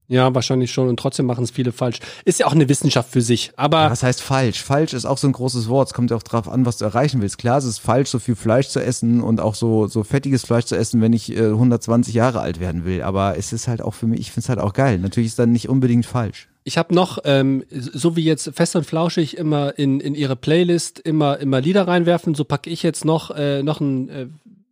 Ja, 0.09 0.35
wahrscheinlich 0.35 0.71
schon. 0.73 0.89
Und 0.89 0.99
trotzdem 0.99 1.25
machen 1.27 1.45
es 1.45 1.51
viele 1.53 1.73
falsch. 1.73 2.01
Ist 2.27 2.39
ja 2.41 2.47
auch 2.47 2.53
eine 2.53 2.69
Wissenschaft 2.69 3.11
für 3.11 3.23
sich. 3.23 3.53
Aber 3.57 3.89
Was 3.91 4.03
heißt 4.03 4.21
falsch? 4.21 4.63
Falsch 4.63 4.93
ist 4.93 5.07
auch 5.07 5.17
so 5.17 5.27
ein 5.27 5.33
großes 5.33 5.69
Wort. 5.69 5.89
Es 5.89 5.95
kommt 5.95 6.11
ja 6.11 6.17
auch 6.19 6.23
drauf 6.25 6.49
an, 6.51 6.67
was 6.67 6.77
du 6.77 6.85
erreichen 6.85 7.23
willst. 7.23 7.39
Klar, 7.39 7.57
es 7.59 7.65
ist 7.65 7.79
falsch, 7.79 8.11
so 8.11 8.19
viel 8.19 8.35
Fleisch 8.35 8.69
zu 8.69 8.81
essen 8.81 9.23
und 9.23 9.41
auch 9.41 9.55
so, 9.55 9.87
so 9.87 10.03
fettiges 10.03 10.45
Fleisch 10.45 10.65
zu 10.67 10.77
essen, 10.77 11.01
wenn 11.01 11.15
ich 11.15 11.35
äh, 11.35 11.47
120 11.47 12.13
Jahre 12.13 12.41
alt 12.41 12.61
werden 12.61 12.85
will. 12.85 13.03
Aber 13.03 13.39
es 13.39 13.53
ist 13.55 13.69
halt 13.69 13.81
auch 13.81 13.95
für 13.95 14.07
mich, 14.07 14.21
ich 14.21 14.33
finde 14.33 14.45
es 14.45 14.49
halt 14.51 14.59
auch 14.59 14.75
geil. 14.75 14.99
Natürlich 14.99 15.29
ist 15.29 15.39
dann 15.39 15.53
nicht 15.53 15.69
unbedingt 15.71 16.05
falsch. 16.05 16.49
Ich 16.65 16.79
habe 16.79 16.95
noch, 16.95 17.19
ähm, 17.25 17.65
so 17.71 18.17
wie 18.17 18.25
jetzt 18.25 18.51
fest 18.55 18.77
und 18.77 18.87
flauschig 18.87 19.37
immer 19.37 19.79
in, 19.79 20.01
in 20.01 20.15
ihre 20.15 20.37
Playlist 20.37 21.01
immer, 21.01 21.39
immer 21.39 21.61
Lieder 21.61 21.89
reinwerfen, 21.89 22.35
so 22.35 22.45
packe 22.45 22.71
ich 22.71 22.83
jetzt 22.83 23.05
noch, 23.05 23.31
äh, 23.31 23.63
noch 23.63 23.81
einen 23.81 24.09
äh, 24.09 24.27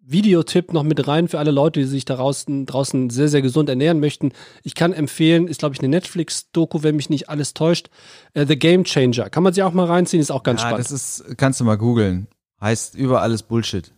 Videotipp 0.07 0.73
noch 0.73 0.83
mit 0.83 1.07
rein 1.07 1.29
für 1.29 1.39
alle 1.39 1.51
Leute, 1.51 1.81
die 1.81 1.87
sich 1.87 2.05
da 2.05 2.17
draußen, 2.17 2.67
draußen 2.67 3.11
sehr, 3.11 3.29
sehr 3.29 3.43
gesund 3.43 3.69
ernähren 3.69 4.01
möchten. 4.01 4.33
Ich 4.63 4.75
kann 4.75 4.93
empfehlen, 4.93 5.47
ist 5.49 5.61
glaube 5.61 5.75
ich 5.75 5.81
eine 5.81 5.89
Netflix-Doku, 5.89 6.83
wenn 6.83 6.97
mich 6.97 7.11
nicht 7.11 7.29
alles 7.29 7.55
täuscht. 7.55 7.91
Äh, 8.35 8.47
The 8.47 8.59
Game 8.59 8.85
Changer. 8.85 9.31
Kann 9.31 9.43
man 9.43 9.53
sich 9.53 9.63
auch 9.63 9.73
mal 9.73 9.87
reinziehen, 9.87 10.21
ist 10.21 10.31
auch 10.31 10.43
ganz 10.43 10.63
ja, 10.63 10.69
spannend. 10.69 10.85
das 10.85 10.93
ist, 10.93 11.37
kannst 11.39 11.61
du 11.61 11.65
mal 11.65 11.77
googeln. 11.77 12.29
Heißt 12.61 12.95
überall 12.95 13.33
ist 13.33 13.45
Bullshit. 13.45 13.93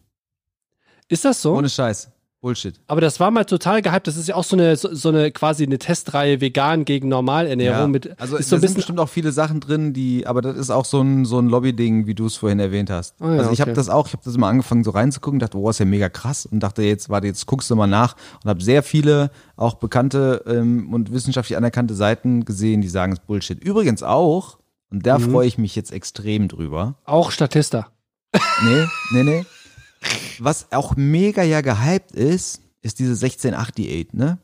ist 1.09 1.25
das 1.25 1.43
so? 1.43 1.57
Ohne 1.57 1.69
Scheiß. 1.69 2.11
Bullshit. 2.43 2.75
Aber 2.89 3.01
das 3.01 3.21
war 3.21 3.31
mal 3.31 3.45
total 3.45 3.81
gehypt. 3.83 4.07
Das 4.09 4.17
ist 4.17 4.29
ja 4.29 4.35
auch 4.35 4.43
so 4.45 4.57
eine, 4.57 4.75
so, 4.77 4.93
so 4.93 5.09
eine 5.11 5.31
quasi 5.31 5.65
eine 5.65 5.79
Testreihe 5.79 6.41
vegan 6.41 6.85
gegen 6.85 7.09
Normalernährung 7.09 7.81
Ja. 7.81 7.87
mit. 7.87 8.21
also 8.21 8.37
ist 8.37 8.49
so 8.51 8.57
da 8.57 8.61
sind 8.67 8.75
bestimmt 8.75 8.99
auch 8.99 9.09
viele 9.09 9.31
Sachen 9.33 9.61
drin, 9.61 9.93
die, 9.93 10.27
aber 10.27 10.43
das 10.43 10.57
ist 10.57 10.69
auch 10.71 10.85
so 10.85 11.01
ein, 11.01 11.25
so 11.25 11.39
ein 11.39 11.49
Lobby-Ding, 11.49 12.07
wie 12.07 12.15
du 12.17 12.27
es 12.27 12.35
vorhin 12.37 12.59
erwähnt 12.59 12.91
hast. 12.91 13.15
Ah 13.23 13.33
ja, 13.33 13.39
also 13.39 13.53
ich 13.53 13.61
habe 13.61 13.71
okay. 13.71 13.77
das 13.77 13.89
auch, 13.89 14.09
ich 14.09 14.13
habe 14.13 14.25
das 14.25 14.37
mal 14.37 14.49
angefangen 14.51 14.83
so 14.83 14.91
reinzugucken, 14.91 15.39
dachte, 15.39 15.57
oh, 15.57 15.71
ist 15.71 15.79
ja 15.79 15.85
mega 15.85 16.09
krass 16.09 16.45
und 16.45 16.61
dachte 16.61 16.83
jetzt, 16.83 17.09
warte, 17.09 17.29
jetzt 17.29 17.47
guckst 17.47 17.71
du 17.71 17.77
mal 17.77 17.87
nach 17.87 18.17
und 18.43 18.51
habe 18.51 18.63
sehr 18.63 18.83
viele 18.83 19.31
auch 19.57 19.75
bekannte 19.75 20.43
ähm, 20.49 20.93
und 20.93 21.13
wissenschaftlich 21.13 21.57
anerkannte 21.57 21.95
Seiten 21.95 22.45
gesehen, 22.45 22.81
die 22.81 22.89
sagen, 22.89 23.13
es 23.13 23.21
ist 23.21 23.27
Bullshit. 23.29 23.63
Übrigens 23.63 24.03
auch, 24.03 24.59
und 24.91 25.07
da 25.07 25.19
Mhm. 25.19 25.31
freue 25.31 25.47
ich 25.47 25.59
mich 25.59 25.77
jetzt 25.77 25.93
extrem 25.93 26.49
drüber. 26.49 26.97
auch 27.05 27.31
Statista. 27.31 27.87
Nee, 28.65 28.85
nee, 29.13 29.23
nee. 29.23 29.45
Was 30.39 30.73
auch 30.73 30.97
mega 30.97 31.43
ja 31.43 31.61
gehypt 31.61 32.13
ist, 32.13 32.61
ist 32.83 32.99
diese 32.99 33.15
16-8-Diät, 33.15 34.15
ne? 34.15 34.39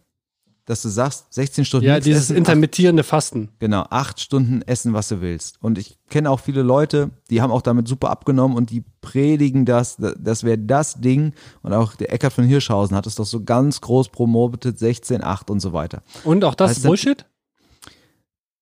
Dass 0.64 0.82
du 0.82 0.90
sagst, 0.90 1.32
16 1.32 1.64
Stunden 1.64 1.86
Ja, 1.86 1.98
dieses 1.98 2.24
essen, 2.24 2.36
intermittierende 2.36 3.02
Fasten. 3.02 3.48
Genau, 3.58 3.86
acht 3.88 4.20
Stunden 4.20 4.60
essen, 4.62 4.92
was 4.92 5.08
du 5.08 5.22
willst. 5.22 5.56
Und 5.62 5.78
ich 5.78 5.96
kenne 6.10 6.30
auch 6.30 6.40
viele 6.40 6.60
Leute, 6.62 7.10
die 7.30 7.40
haben 7.40 7.50
auch 7.50 7.62
damit 7.62 7.88
super 7.88 8.10
abgenommen 8.10 8.54
und 8.54 8.68
die 8.70 8.84
predigen 9.00 9.64
das, 9.64 9.96
das 9.96 10.44
wäre 10.44 10.58
das 10.58 11.00
Ding. 11.00 11.32
Und 11.62 11.72
auch 11.72 11.94
der 11.96 12.12
Eckart 12.12 12.34
von 12.34 12.44
Hirschhausen 12.44 12.94
hat 12.94 13.06
es 13.06 13.14
doch 13.14 13.24
so 13.24 13.42
ganz 13.44 13.80
groß 13.80 14.10
promotet, 14.10 14.78
16, 14.78 15.24
8 15.24 15.48
und 15.50 15.60
so 15.60 15.72
weiter. 15.72 16.02
Und 16.24 16.44
auch 16.44 16.54
das 16.54 16.68
Heißt 16.68 16.76
ist 16.78 16.84
das- 16.84 16.88
Bullshit? 16.90 17.24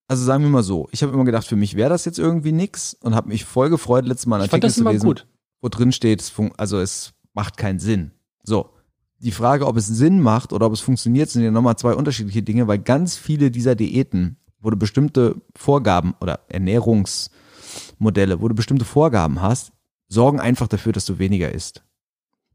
Also 0.08 0.24
sagen 0.24 0.44
wir 0.44 0.50
mal 0.50 0.62
so, 0.62 0.88
ich 0.92 1.02
habe 1.02 1.12
immer 1.12 1.24
gedacht, 1.24 1.48
für 1.48 1.56
mich 1.56 1.74
wäre 1.74 1.90
das 1.90 2.04
jetzt 2.04 2.20
irgendwie 2.20 2.52
nix 2.52 2.94
und 3.00 3.16
habe 3.16 3.28
mich 3.28 3.44
voll 3.44 3.68
gefreut, 3.70 4.06
letztes 4.06 4.26
Mal 4.26 4.36
einen 4.36 4.44
Ich 4.44 4.50
fand 4.52 4.62
Artikel 4.62 4.68
das 4.68 4.74
zu 4.76 4.80
immer 4.82 4.92
lesen, 4.92 5.06
gut. 5.06 5.26
Wo 5.60 5.68
drin 5.68 5.92
steht, 5.92 6.32
also 6.56 6.78
es 6.78 7.14
macht 7.34 7.56
keinen 7.56 7.78
Sinn. 7.78 8.12
So. 8.42 8.70
Die 9.18 9.32
Frage, 9.32 9.66
ob 9.66 9.78
es 9.78 9.86
Sinn 9.86 10.20
macht 10.20 10.52
oder 10.52 10.66
ob 10.66 10.74
es 10.74 10.80
funktioniert, 10.80 11.30
sind 11.30 11.42
ja 11.42 11.50
nochmal 11.50 11.76
zwei 11.76 11.94
unterschiedliche 11.94 12.42
Dinge, 12.42 12.68
weil 12.68 12.78
ganz 12.78 13.16
viele 13.16 13.50
dieser 13.50 13.74
Diäten, 13.74 14.36
wo 14.60 14.68
du 14.68 14.76
bestimmte 14.76 15.40
Vorgaben 15.54 16.14
oder 16.20 16.40
Ernährungsmodelle, 16.48 18.42
wo 18.42 18.48
du 18.48 18.54
bestimmte 18.54 18.84
Vorgaben 18.84 19.40
hast, 19.40 19.72
sorgen 20.08 20.38
einfach 20.38 20.68
dafür, 20.68 20.92
dass 20.92 21.06
du 21.06 21.18
weniger 21.18 21.50
isst. 21.50 21.82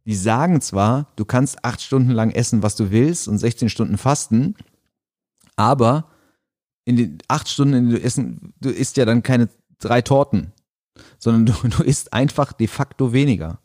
Die 0.06 0.16
sagen 0.16 0.62
zwar, 0.62 1.12
du 1.16 1.26
kannst 1.26 1.64
acht 1.66 1.82
Stunden 1.82 2.12
lang 2.12 2.32
essen, 2.32 2.64
was 2.64 2.76
du 2.76 2.92
willst 2.92 3.28
und 3.28 3.38
16 3.38 3.70
Stunden 3.70 3.98
fasten, 3.98 4.56
aber 5.56 6.10
in 6.86 6.96
den 6.96 7.18
acht 7.28 7.50
Stunden, 7.50 7.74
in 7.74 7.86
denen 7.86 7.96
du 7.96 8.04
essen, 8.04 8.54
du 8.62 8.70
isst 8.70 8.98
ja 8.98 9.06
dann 9.06 9.24
keine 9.24 9.50
drei 9.80 10.02
Torten, 10.02 10.54
sondern 11.20 11.46
du, 11.46 11.54
du 11.78 11.84
isst 11.84 12.14
einfach 12.14 12.54
de 12.54 12.68
facto 12.68 13.14
weniger. 13.14 13.60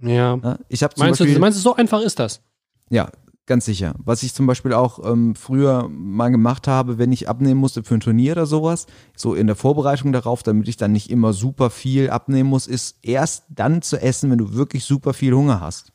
Ja. 0.00 0.36
Ja, 0.42 0.58
Ich 0.68 0.82
habe 0.82 0.94
Meinst 0.98 1.20
du, 1.20 1.24
Beispiel, 1.24 1.40
meinst 1.40 1.58
du, 1.58 1.62
so 1.62 1.74
einfach 1.74 2.00
ist 2.00 2.18
das? 2.18 2.42
ja, 2.90 3.08
ganz 3.46 3.64
sicher. 3.64 3.94
Was 3.98 4.22
ich 4.22 4.34
zum 4.34 4.46
Beispiel 4.46 4.72
auch 4.72 5.04
ähm, 5.04 5.34
früher 5.34 5.88
mal 5.88 6.28
gemacht 6.30 6.66
habe, 6.68 6.98
wenn 6.98 7.12
ich 7.12 7.28
abnehmen 7.28 7.60
musste 7.60 7.82
für 7.84 7.94
ein 7.94 8.00
Turnier 8.00 8.32
oder 8.32 8.46
sowas, 8.46 8.86
so 9.16 9.34
in 9.34 9.46
der 9.46 9.56
Vorbereitung 9.56 10.12
darauf, 10.12 10.42
damit 10.42 10.68
ich 10.68 10.76
dann 10.76 10.92
nicht 10.92 11.10
immer 11.10 11.32
super 11.32 11.70
viel 11.70 12.10
abnehmen 12.10 12.48
muss, 12.50 12.66
ist 12.66 12.98
erst 13.02 13.44
dann 13.48 13.82
zu 13.82 14.00
essen, 14.00 14.30
wenn 14.30 14.38
du 14.38 14.54
wirklich 14.54 14.84
super 14.84 15.12
viel 15.12 15.34
Hunger 15.34 15.60
hast. 15.60 15.92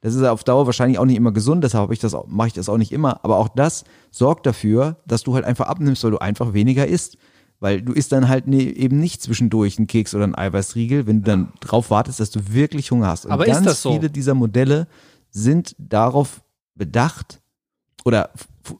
Das 0.00 0.14
ist 0.16 0.24
auf 0.24 0.42
Dauer 0.42 0.66
wahrscheinlich 0.66 0.98
auch 0.98 1.04
nicht 1.04 1.16
immer 1.16 1.30
gesund, 1.32 1.62
deshalb 1.62 1.92
ich 1.92 2.00
das, 2.00 2.16
mache 2.26 2.48
ich 2.48 2.52
das 2.52 2.68
auch 2.68 2.78
nicht 2.78 2.90
immer. 2.90 3.24
Aber 3.24 3.38
auch 3.38 3.48
das 3.48 3.84
sorgt 4.10 4.46
dafür, 4.46 4.96
dass 5.06 5.22
du 5.22 5.34
halt 5.34 5.44
einfach 5.44 5.66
abnimmst, 5.66 6.02
weil 6.02 6.10
du 6.10 6.18
einfach 6.18 6.54
weniger 6.54 6.86
isst. 6.86 7.18
Weil 7.62 7.80
du 7.80 7.92
isst 7.92 8.10
dann 8.10 8.26
halt 8.26 8.48
ne, 8.48 8.60
eben 8.60 8.98
nicht 8.98 9.22
zwischendurch 9.22 9.78
einen 9.78 9.86
Keks 9.86 10.16
oder 10.16 10.24
einen 10.24 10.34
Eiweißriegel, 10.34 11.06
wenn 11.06 11.22
du 11.22 11.30
dann 11.30 11.52
drauf 11.60 11.90
wartest, 11.90 12.18
dass 12.18 12.32
du 12.32 12.40
wirklich 12.52 12.90
Hunger 12.90 13.06
hast. 13.06 13.24
Und 13.24 13.30
Aber 13.30 13.46
ist 13.46 13.52
ganz 13.52 13.66
das 13.66 13.82
so? 13.82 13.92
viele 13.92 14.10
dieser 14.10 14.34
Modelle 14.34 14.88
sind 15.30 15.76
darauf 15.78 16.42
bedacht 16.74 17.40
oder 18.04 18.30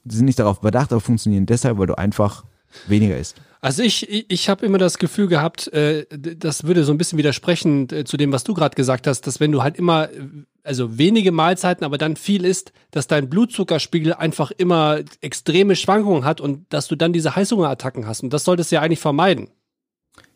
sind 0.05 0.25
nicht 0.25 0.41
darauf 0.41 0.61
bedacht, 0.61 0.91
aber 0.91 1.01
funktionieren 1.01 1.47
deshalb, 1.47 1.79
weil 1.79 1.87
du 1.87 1.97
einfach 1.97 2.45
weniger 2.89 3.17
isst. 3.17 3.37
Also 3.61 3.85
ich, 3.85 4.11
ich, 4.11 4.25
ich 4.29 4.49
habe 4.49 4.67
immer 4.67 4.79
das 4.79 4.99
Gefühl 4.99 5.29
gehabt, 5.29 5.73
äh, 5.73 6.05
das 6.11 6.65
würde 6.65 6.83
so 6.83 6.91
ein 6.91 6.99
bisschen 6.99 7.19
widersprechen 7.19 7.89
äh, 7.93 8.03
zu 8.05 8.17
dem, 8.17 8.33
was 8.33 8.43
du 8.43 8.53
gerade 8.53 8.75
gesagt 8.75 9.07
hast, 9.07 9.29
dass 9.29 9.39
wenn 9.39 9.53
du 9.53 9.63
halt 9.63 9.77
immer, 9.77 10.11
äh, 10.11 10.27
also 10.63 10.99
wenige 10.99 11.33
Mahlzeiten, 11.33 11.85
aber 11.85 11.99
dann 11.99 12.17
viel 12.17 12.45
isst, 12.45 12.73
dass 12.91 13.07
dein 13.07 13.29
Blutzuckerspiegel 13.29 14.15
einfach 14.15 14.51
immer 14.51 15.01
extreme 15.21 15.77
Schwankungen 15.77 16.25
hat 16.25 16.41
und 16.41 16.73
dass 16.73 16.89
du 16.89 16.97
dann 16.97 17.13
diese 17.13 17.35
Heißhungerattacken 17.35 18.07
hast. 18.07 18.23
Und 18.23 18.33
das 18.33 18.45
solltest 18.45 18.71
du 18.71 18.77
ja 18.77 18.83
eigentlich 18.83 19.01
vermeiden. 19.01 19.49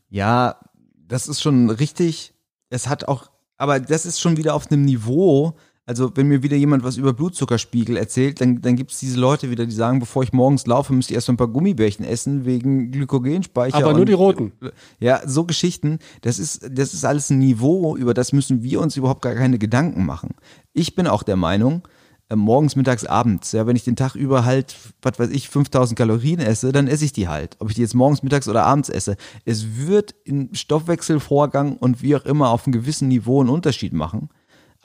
Ja, 0.09 0.61
das 0.95 1.29
ist 1.29 1.41
schon 1.41 1.70
richtig. 1.70 2.35
Es 2.70 2.89
hat 2.89 3.07
auch, 3.07 3.31
aber 3.57 3.81
das 3.81 4.07
ist 4.07 4.20
schon 4.20 4.37
wieder 4.37 4.55
auf 4.55 4.70
einem 4.70 4.85
Niveau. 4.85 5.57
Also, 5.89 6.11
wenn 6.16 6.26
mir 6.26 6.43
wieder 6.43 6.57
jemand 6.57 6.82
was 6.82 6.97
über 6.97 7.12
Blutzuckerspiegel 7.12 7.97
erzählt, 7.97 8.41
dann, 8.41 8.61
dann 8.61 8.74
gibt 8.74 8.91
es 8.91 8.99
diese 8.99 9.20
Leute 9.20 9.51
wieder, 9.51 9.66
die 9.66 9.72
sagen, 9.72 10.01
bevor 10.01 10.24
ich 10.24 10.32
morgens 10.32 10.66
laufe, 10.66 10.93
müsste 10.93 11.12
ich 11.12 11.14
erst 11.14 11.28
mal 11.28 11.34
ein 11.34 11.37
paar 11.37 11.47
Gummibärchen 11.47 12.05
essen 12.05 12.45
wegen 12.45 12.91
Glykogenspeicher. 12.91 13.76
Aber 13.76 13.95
nur 13.95 14.05
die 14.05 14.12
roten. 14.12 14.51
Ja, 14.99 15.20
so 15.24 15.45
Geschichten, 15.45 16.01
das 16.22 16.41
ist, 16.41 16.68
das 16.72 16.93
ist 16.93 17.05
alles 17.05 17.30
ein 17.30 17.39
Niveau, 17.39 17.97
über 17.97 18.14
das 18.14 18.32
müssen 18.32 18.64
wir 18.64 18.80
uns 18.80 18.97
überhaupt 18.97 19.22
gar 19.22 19.37
keine 19.37 19.59
Gedanken 19.59 20.05
machen. 20.05 20.34
Ich 20.72 20.97
bin 20.97 21.07
auch 21.07 21.22
der 21.22 21.37
Meinung, 21.37 21.82
äh, 22.28 22.34
morgens, 22.34 22.74
mittags, 22.74 23.05
abends, 23.05 23.53
ja, 23.53 23.68
wenn 23.68 23.76
ich 23.76 23.84
den 23.84 23.95
Tag 23.95 24.16
über 24.16 24.45
halt, 24.45 24.74
was 25.03 25.20
weiß 25.20 25.30
ich, 25.30 25.49
5000 25.49 25.97
Kalorien 25.97 26.41
esse, 26.41 26.72
dann 26.72 26.89
esse 26.89 27.05
ich 27.05 27.12
die 27.12 27.28
halt. 27.28 27.55
Ob 27.61 27.68
ich 27.68 27.76
die 27.76 27.82
jetzt 27.82 27.95
morgens, 27.95 28.24
mittags 28.24 28.49
oder 28.49 28.64
abends 28.64 28.89
esse. 28.89 29.16
Es 29.45 29.76
wird 29.76 30.16
im 30.24 30.53
Stoffwechselvorgang 30.53 31.76
und 31.76 32.03
wie 32.03 32.16
auch 32.16 32.24
immer 32.24 32.51
auf 32.51 32.66
einem 32.66 32.72
gewissen 32.72 33.07
Niveau 33.07 33.41
einen 33.41 33.51
Unterschied 33.51 33.93
machen. 33.93 34.30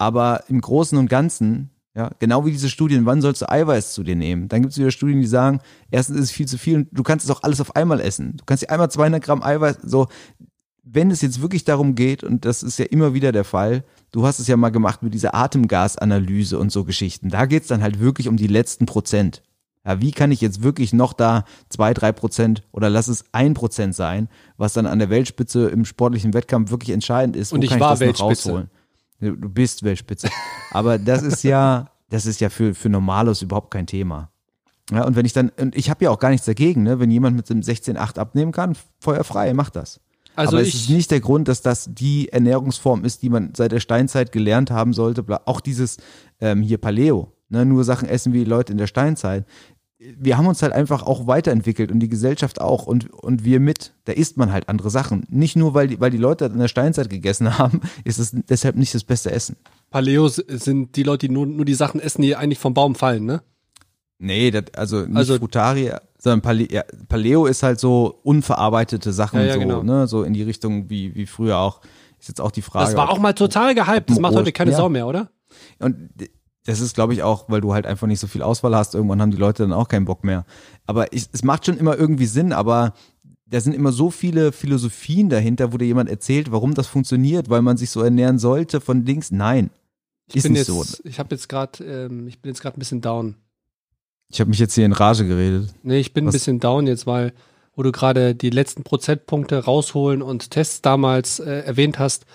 Aber 0.01 0.45
im 0.47 0.59
Großen 0.59 0.97
und 0.97 1.11
Ganzen, 1.11 1.69
ja, 1.93 2.09
genau 2.17 2.43
wie 2.43 2.51
diese 2.51 2.71
Studien, 2.71 3.05
wann 3.05 3.21
sollst 3.21 3.43
du 3.43 3.49
Eiweiß 3.51 3.93
zu 3.93 4.01
dir 4.01 4.15
nehmen? 4.15 4.47
Dann 4.47 4.63
gibt 4.63 4.71
es 4.71 4.79
wieder 4.79 4.89
Studien, 4.89 5.21
die 5.21 5.27
sagen, 5.27 5.59
erstens 5.91 6.17
ist 6.17 6.23
es 6.23 6.31
viel 6.31 6.47
zu 6.47 6.57
viel 6.57 6.77
und 6.77 6.87
du 6.91 7.03
kannst 7.03 7.23
es 7.23 7.29
auch 7.29 7.43
alles 7.43 7.61
auf 7.61 7.75
einmal 7.75 8.01
essen. 8.01 8.35
Du 8.37 8.45
kannst 8.45 8.63
dir 8.63 8.71
einmal 8.71 8.89
200 8.89 9.23
Gramm 9.23 9.43
Eiweiß, 9.43 9.77
so, 9.83 10.07
wenn 10.81 11.11
es 11.11 11.21
jetzt 11.21 11.43
wirklich 11.43 11.65
darum 11.65 11.93
geht, 11.93 12.23
und 12.23 12.45
das 12.45 12.63
ist 12.63 12.79
ja 12.79 12.85
immer 12.85 13.13
wieder 13.13 13.31
der 13.31 13.43
Fall, 13.43 13.83
du 14.11 14.25
hast 14.25 14.39
es 14.39 14.47
ja 14.47 14.57
mal 14.57 14.71
gemacht 14.71 15.03
mit 15.03 15.13
dieser 15.13 15.35
Atemgasanalyse 15.35 16.57
und 16.57 16.71
so 16.71 16.83
Geschichten, 16.83 17.29
da 17.29 17.45
geht's 17.45 17.67
dann 17.67 17.83
halt 17.83 17.99
wirklich 17.99 18.27
um 18.27 18.37
die 18.37 18.47
letzten 18.47 18.87
Prozent. 18.87 19.43
Ja, 19.85 20.01
wie 20.01 20.13
kann 20.13 20.31
ich 20.31 20.41
jetzt 20.41 20.63
wirklich 20.63 20.93
noch 20.93 21.13
da 21.13 21.45
zwei, 21.69 21.93
drei 21.93 22.11
Prozent 22.11 22.63
oder 22.71 22.89
lass 22.89 23.07
es 23.07 23.23
ein 23.33 23.53
Prozent 23.53 23.93
sein, 23.93 24.29
was 24.57 24.73
dann 24.73 24.87
an 24.87 24.97
der 24.97 25.11
Weltspitze 25.11 25.69
im 25.69 25.85
sportlichen 25.85 26.33
Wettkampf 26.33 26.71
wirklich 26.71 26.89
entscheidend 26.89 27.35
ist? 27.35 27.53
Und 27.53 27.63
ich 27.63 27.69
kann 27.69 27.79
war 27.79 27.91
das 27.91 27.99
noch 27.99 28.05
Weltspitze. 28.07 28.67
Du 29.21 29.49
bist 29.49 29.83
Weltspitze. 29.83 30.29
Aber 30.71 30.97
das 30.97 31.21
ist 31.21 31.43
ja, 31.43 31.91
das 32.09 32.25
ist 32.25 32.41
ja 32.41 32.49
für, 32.49 32.73
für 32.73 32.89
Normalos 32.89 33.41
überhaupt 33.41 33.71
kein 33.71 33.87
Thema. 33.87 34.31
Ja, 34.91 35.05
und 35.05 35.15
wenn 35.15 35.25
ich 35.25 35.33
dann, 35.33 35.49
und 35.57 35.75
ich 35.75 35.89
habe 35.89 36.03
ja 36.03 36.09
auch 36.09 36.19
gar 36.19 36.31
nichts 36.31 36.45
dagegen, 36.45 36.83
ne, 36.83 36.99
wenn 36.99 37.11
jemand 37.11 37.37
mit 37.37 37.49
dem 37.49 37.61
16,8 37.61 38.17
abnehmen 38.17 38.51
kann, 38.51 38.75
feuerfrei, 38.99 39.53
macht 39.53 39.75
das. 39.75 40.01
Also 40.35 40.57
Aber 40.57 40.61
es 40.61 40.73
ist 40.73 40.89
nicht 40.89 41.11
der 41.11 41.19
Grund, 41.19 41.47
dass 41.47 41.61
das 41.61 41.89
die 41.91 42.29
Ernährungsform 42.29 43.05
ist, 43.05 43.21
die 43.21 43.29
man 43.29 43.53
seit 43.55 43.71
der 43.71 43.79
Steinzeit 43.79 44.31
gelernt 44.31 44.71
haben 44.71 44.93
sollte. 44.93 45.23
Auch 45.45 45.61
dieses 45.61 45.97
ähm, 46.39 46.61
hier 46.61 46.77
Paleo, 46.77 47.31
ne, 47.49 47.65
nur 47.65 47.83
Sachen 47.83 48.09
essen 48.09 48.33
wie 48.33 48.39
die 48.39 48.49
Leute 48.49 48.71
in 48.71 48.77
der 48.77 48.87
Steinzeit. 48.87 49.45
Wir 50.17 50.37
haben 50.37 50.47
uns 50.47 50.63
halt 50.63 50.73
einfach 50.73 51.03
auch 51.03 51.27
weiterentwickelt 51.27 51.91
und 51.91 51.99
die 51.99 52.09
Gesellschaft 52.09 52.59
auch 52.59 52.87
und, 52.87 53.11
und 53.13 53.43
wir 53.45 53.59
mit. 53.59 53.93
Da 54.05 54.13
isst 54.13 54.35
man 54.35 54.51
halt 54.51 54.67
andere 54.67 54.89
Sachen. 54.89 55.25
Nicht 55.29 55.55
nur, 55.55 55.75
weil 55.75 55.87
die, 55.89 55.99
weil 55.99 56.09
die 56.09 56.17
Leute 56.17 56.45
in 56.45 56.57
der 56.57 56.67
Steinzeit 56.67 57.09
gegessen 57.09 57.57
haben, 57.59 57.81
ist 58.03 58.17
es 58.17 58.31
deshalb 58.49 58.75
nicht 58.77 58.95
das 58.95 59.03
beste 59.03 59.31
Essen. 59.31 59.57
Paleos 59.91 60.35
sind 60.37 60.95
die 60.95 61.03
Leute, 61.03 61.27
die 61.27 61.33
nur, 61.33 61.45
nur 61.45 61.65
die 61.65 61.75
Sachen 61.75 61.99
essen, 61.99 62.23
die 62.23 62.35
eigentlich 62.35 62.57
vom 62.59 62.73
Baum 62.73 62.95
fallen, 62.95 63.25
ne? 63.25 63.43
Nee, 64.17 64.49
das, 64.51 64.65
also 64.75 65.01
nicht 65.05 65.15
Also- 65.17 65.37
Frutaria, 65.37 66.01
sondern 66.17 66.41
Pale 66.41 66.71
ja, 66.71 66.83
Paleo 67.07 67.45
ist 67.47 67.63
halt 67.63 67.79
so 67.79 68.19
unverarbeitete 68.23 69.11
Sachen, 69.13 69.39
Ja, 69.39 69.45
ja, 69.47 69.53
so, 69.55 69.59
genau. 69.59 69.83
ne, 69.83 70.07
so 70.07 70.23
in 70.23 70.33
die 70.33 70.43
Richtung 70.43 70.89
wie, 70.89 71.13
wie 71.15 71.25
früher 71.25 71.57
auch. 71.57 71.81
Ist 72.19 72.27
jetzt 72.27 72.39
auch 72.41 72.51
die 72.51 72.61
Frage. 72.61 72.85
Das 72.85 72.95
war 72.95 73.09
auch 73.09 73.17
mal 73.17 73.33
total 73.33 73.73
gehypt. 73.73 74.09
Das 74.11 74.19
macht 74.19 74.35
heute 74.35 74.51
keine. 74.51 74.73
Sau 74.73 74.89
mehr, 74.89 75.07
oder? 75.07 75.31
Und 75.79 76.09
Das 76.65 76.79
ist, 76.79 76.93
glaube 76.93 77.13
ich, 77.13 77.23
auch, 77.23 77.45
weil 77.49 77.61
du 77.61 77.73
halt 77.73 77.87
einfach 77.87 78.07
nicht 78.07 78.19
so 78.19 78.27
viel 78.27 78.43
Auswahl 78.43 78.75
hast. 78.75 78.93
Irgendwann 78.93 79.21
haben 79.21 79.31
die 79.31 79.37
Leute 79.37 79.63
dann 79.63 79.73
auch 79.73 79.87
keinen 79.87 80.05
Bock 80.05 80.23
mehr. 80.23 80.45
Aber 80.85 81.11
ich, 81.11 81.27
es 81.31 81.43
macht 81.43 81.65
schon 81.65 81.77
immer 81.77 81.97
irgendwie 81.97 82.27
Sinn, 82.27 82.53
aber 82.53 82.93
da 83.47 83.59
sind 83.59 83.73
immer 83.73 83.91
so 83.91 84.11
viele 84.11 84.51
Philosophien 84.51 85.29
dahinter, 85.29 85.73
wo 85.73 85.77
dir 85.77 85.85
jemand 85.85 86.09
erzählt, 86.09 86.51
warum 86.51 86.73
das 86.73 86.87
funktioniert, 86.87 87.49
weil 87.49 87.61
man 87.61 87.77
sich 87.77 87.89
so 87.89 88.01
ernähren 88.01 88.39
sollte 88.39 88.79
von 88.79 89.05
Links. 89.05 89.31
Nein. 89.31 89.71
Ich 90.29 90.37
ist 90.37 90.43
bin 90.43 90.53
nicht 90.53 90.67
jetzt, 90.67 90.67
so. 90.67 91.03
ich 91.03 91.19
habe 91.19 91.35
jetzt 91.35 91.49
gerade, 91.49 91.83
ähm, 91.83 92.27
ich 92.27 92.41
bin 92.41 92.51
jetzt 92.51 92.61
gerade 92.61 92.77
ein 92.77 92.79
bisschen 92.79 93.01
down. 93.01 93.35
Ich 94.29 94.39
habe 94.39 94.49
mich 94.49 94.59
jetzt 94.59 94.75
hier 94.75 94.85
in 94.85 94.93
Rage 94.93 95.27
geredet. 95.27 95.73
Nee, 95.83 95.99
ich 95.99 96.13
bin 96.13 96.25
Was? 96.25 96.31
ein 96.31 96.37
bisschen 96.37 96.59
down 96.59 96.87
jetzt, 96.87 97.05
weil, 97.05 97.33
wo 97.75 97.83
du 97.83 97.91
gerade 97.91 98.35
die 98.35 98.49
letzten 98.49 98.83
Prozentpunkte 98.83 99.65
rausholen 99.65 100.21
und 100.21 100.51
Tests 100.51 100.81
damals 100.81 101.39
äh, 101.39 101.59
erwähnt 101.59 101.99
hast, 101.99 102.25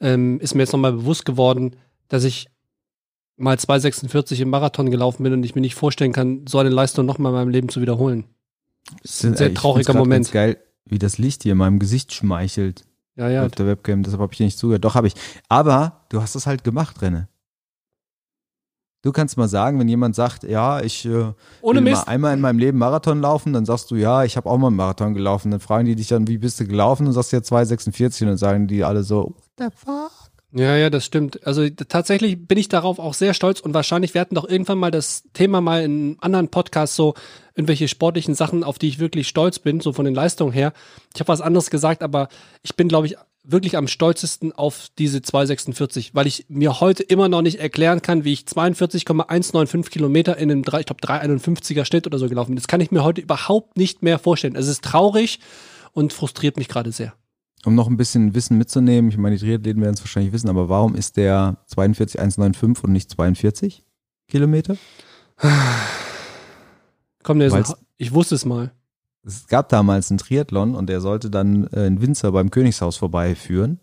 ähm, 0.00 0.40
ist 0.40 0.54
mir 0.54 0.62
jetzt 0.62 0.72
nochmal 0.72 0.92
bewusst 0.92 1.24
geworden, 1.24 1.76
dass 2.08 2.24
ich 2.24 2.48
mal 3.40 3.56
2,46 3.56 4.40
im 4.42 4.50
Marathon 4.50 4.90
gelaufen 4.90 5.22
bin 5.22 5.32
und 5.32 5.42
ich 5.44 5.54
mir 5.54 5.60
nicht 5.60 5.74
vorstellen 5.74 6.12
kann, 6.12 6.46
so 6.46 6.58
eine 6.58 6.68
Leistung 6.68 7.06
nochmal 7.06 7.32
in 7.32 7.38
meinem 7.38 7.48
Leben 7.48 7.68
zu 7.68 7.80
wiederholen. 7.80 8.24
Das 9.02 9.12
ist 9.16 9.24
ein 9.24 9.36
sehr 9.36 9.54
trauriger 9.54 9.94
Moment. 9.94 10.30
geil, 10.32 10.58
wie 10.84 10.98
das 10.98 11.18
Licht 11.18 11.42
hier 11.42 11.52
in 11.52 11.58
meinem 11.58 11.78
Gesicht 11.78 12.12
schmeichelt 12.12 12.84
Ja, 13.16 13.28
ja. 13.28 13.44
auf 13.46 13.52
der 13.52 13.66
Webcam. 13.66 14.02
Deshalb 14.02 14.20
habe 14.20 14.32
ich 14.32 14.38
dir 14.38 14.44
nicht 14.44 14.58
zugehört. 14.58 14.84
Doch, 14.84 14.94
habe 14.94 15.06
ich. 15.06 15.14
Aber 15.48 16.04
du 16.08 16.20
hast 16.20 16.34
es 16.34 16.46
halt 16.46 16.64
gemacht, 16.64 17.00
Renne. 17.02 17.28
Du 19.02 19.12
kannst 19.12 19.38
mal 19.38 19.48
sagen, 19.48 19.78
wenn 19.78 19.88
jemand 19.88 20.14
sagt, 20.14 20.42
ja, 20.42 20.82
ich 20.82 21.06
äh, 21.06 21.32
Ohne 21.62 21.82
will 21.82 21.92
mal 21.92 22.02
einmal 22.02 22.34
in 22.34 22.40
meinem 22.40 22.58
Leben 22.58 22.76
Marathon 22.76 23.20
laufen, 23.20 23.54
dann 23.54 23.64
sagst 23.64 23.90
du, 23.90 23.96
ja, 23.96 24.24
ich 24.24 24.36
habe 24.36 24.50
auch 24.50 24.58
mal 24.58 24.66
einen 24.66 24.76
Marathon 24.76 25.14
gelaufen. 25.14 25.50
Dann 25.50 25.60
fragen 25.60 25.86
die 25.86 25.94
dich 25.96 26.08
dann, 26.08 26.28
wie 26.28 26.36
bist 26.36 26.60
du 26.60 26.66
gelaufen? 26.66 27.06
Und 27.06 27.14
sagst 27.14 27.32
ja 27.32 27.38
2,46 27.38 28.22
und 28.22 28.28
dann 28.28 28.36
sagen 28.36 28.66
die 28.66 28.84
alle 28.84 29.02
so, 29.02 29.34
what 29.36 29.44
the 29.58 29.66
fuck? 29.74 30.10
Ja, 30.52 30.76
ja, 30.76 30.90
das 30.90 31.04
stimmt. 31.04 31.46
Also 31.46 31.68
tatsächlich 31.68 32.48
bin 32.48 32.58
ich 32.58 32.68
darauf 32.68 32.98
auch 32.98 33.14
sehr 33.14 33.34
stolz 33.34 33.60
und 33.60 33.72
wahrscheinlich 33.72 34.14
hatten 34.16 34.34
doch 34.34 34.48
irgendwann 34.48 34.78
mal 34.78 34.90
das 34.90 35.22
Thema 35.32 35.60
mal 35.60 35.84
in 35.84 35.92
einem 35.92 36.16
anderen 36.20 36.48
Podcast 36.48 36.96
so 36.96 37.14
irgendwelche 37.54 37.86
sportlichen 37.86 38.34
Sachen, 38.34 38.64
auf 38.64 38.78
die 38.78 38.88
ich 38.88 38.98
wirklich 38.98 39.28
stolz 39.28 39.60
bin, 39.60 39.80
so 39.80 39.92
von 39.92 40.04
den 40.04 40.14
Leistungen 40.14 40.52
her. 40.52 40.72
Ich 41.14 41.20
habe 41.20 41.28
was 41.28 41.40
anderes 41.40 41.70
gesagt, 41.70 42.02
aber 42.02 42.28
ich 42.62 42.74
bin, 42.74 42.88
glaube 42.88 43.06
ich, 43.06 43.16
wirklich 43.44 43.76
am 43.76 43.86
stolzesten 43.86 44.52
auf 44.52 44.88
diese 44.98 45.22
246, 45.22 46.14
weil 46.14 46.26
ich 46.26 46.46
mir 46.48 46.80
heute 46.80 47.04
immer 47.04 47.28
noch 47.28 47.42
nicht 47.42 47.60
erklären 47.60 48.02
kann, 48.02 48.24
wie 48.24 48.32
ich 48.32 48.46
42,195 48.46 49.90
Kilometer 49.92 50.36
in 50.36 50.50
einem, 50.50 50.60
ich 50.62 50.86
glaube, 50.86 51.00
351er 51.00 51.84
Schnitt 51.84 52.06
oder 52.08 52.18
so 52.18 52.28
gelaufen 52.28 52.50
bin. 52.50 52.56
Das 52.56 52.68
kann 52.68 52.80
ich 52.80 52.90
mir 52.90 53.04
heute 53.04 53.20
überhaupt 53.20 53.76
nicht 53.76 54.02
mehr 54.02 54.18
vorstellen. 54.18 54.56
Es 54.56 54.66
ist 54.66 54.82
traurig 54.82 55.38
und 55.92 56.12
frustriert 56.12 56.56
mich 56.56 56.68
gerade 56.68 56.90
sehr. 56.92 57.14
Um 57.66 57.74
noch 57.74 57.88
ein 57.88 57.96
bisschen 57.96 58.34
Wissen 58.34 58.56
mitzunehmen, 58.56 59.10
ich 59.10 59.18
meine, 59.18 59.36
die 59.36 59.44
Triathleten 59.44 59.82
werden 59.82 59.94
es 59.94 60.00
wahrscheinlich 60.00 60.32
wissen, 60.32 60.48
aber 60.48 60.68
warum 60.68 60.94
ist 60.94 61.16
der 61.18 61.58
42,195 61.66 62.84
und 62.84 62.92
nicht 62.92 63.10
42 63.10 63.84
Kilometer? 64.28 64.76
Komm, 67.22 67.38
der 67.38 67.48
ist 67.48 67.54
ein, 67.54 67.64
ich 67.98 68.14
wusste 68.14 68.34
es 68.34 68.44
mal. 68.44 68.72
Es 69.22 69.46
gab 69.46 69.68
damals 69.68 70.10
einen 70.10 70.18
Triathlon 70.18 70.74
und 70.74 70.88
der 70.88 71.02
sollte 71.02 71.28
dann 71.28 71.66
äh, 71.68 71.86
in 71.86 72.00
Winzer 72.00 72.32
beim 72.32 72.50
Königshaus 72.50 72.96
vorbeiführen. 72.96 73.78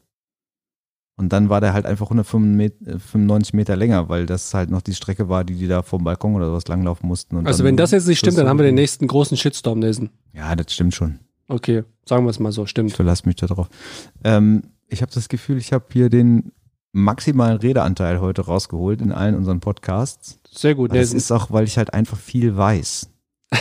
Und 1.15 1.33
dann 1.33 1.49
war 1.49 1.61
der 1.61 1.73
halt 1.73 1.85
einfach 1.87 2.07
195 2.11 3.53
Meter 3.53 3.75
länger, 3.75 4.07
weil 4.07 4.27
das 4.27 4.53
halt 4.53 4.69
noch 4.69 4.81
die 4.81 4.93
Strecke 4.93 5.29
war, 5.29 5.43
die 5.43 5.55
die 5.55 5.67
da 5.67 5.81
vom 5.81 6.03
Balkon 6.03 6.35
oder 6.35 6.47
sowas 6.47 6.67
langlaufen 6.67 7.07
mussten. 7.07 7.37
Und 7.37 7.47
Also 7.47 7.63
wenn 7.63 7.75
das 7.75 7.91
jetzt 7.91 8.07
nicht 8.07 8.19
stimmt, 8.19 8.37
dann 8.37 8.47
haben 8.47 8.59
wir 8.59 8.65
den 8.65 8.75
nächsten 8.75 9.07
großen 9.07 9.35
Shitstorm 9.35 9.81
lesen. 9.81 10.11
Ja, 10.33 10.55
das 10.55 10.73
stimmt 10.73 10.93
schon. 10.93 11.19
Okay, 11.47 11.83
sagen 12.05 12.25
wir 12.25 12.29
es 12.29 12.39
mal 12.39 12.51
so, 12.51 12.63
Ich 12.63 12.69
stimmt. 12.69 12.91
verlasse 12.91 13.25
mich 13.25 13.35
da 13.37 13.47
drauf. 13.47 13.69
Ähm, 14.23 14.63
ich 14.89 15.01
habe 15.01 15.11
das 15.13 15.29
Gefühl, 15.29 15.57
ich 15.57 15.73
habe 15.73 15.85
hier 15.91 16.09
den 16.09 16.51
maximalen 16.93 17.57
Redeanteil 17.57 18.19
heute 18.21 18.41
rausgeholt 18.41 19.01
in 19.01 19.11
allen 19.11 19.35
unseren 19.35 19.59
Podcasts. 19.59 20.39
Sehr 20.51 20.75
gut. 20.75 20.93
Das 20.93 21.13
ist 21.13 21.31
auch, 21.31 21.51
weil 21.51 21.65
ich 21.65 21.77
halt 21.77 21.93
einfach 21.93 22.17
viel 22.17 22.57
weiß. 22.57 23.09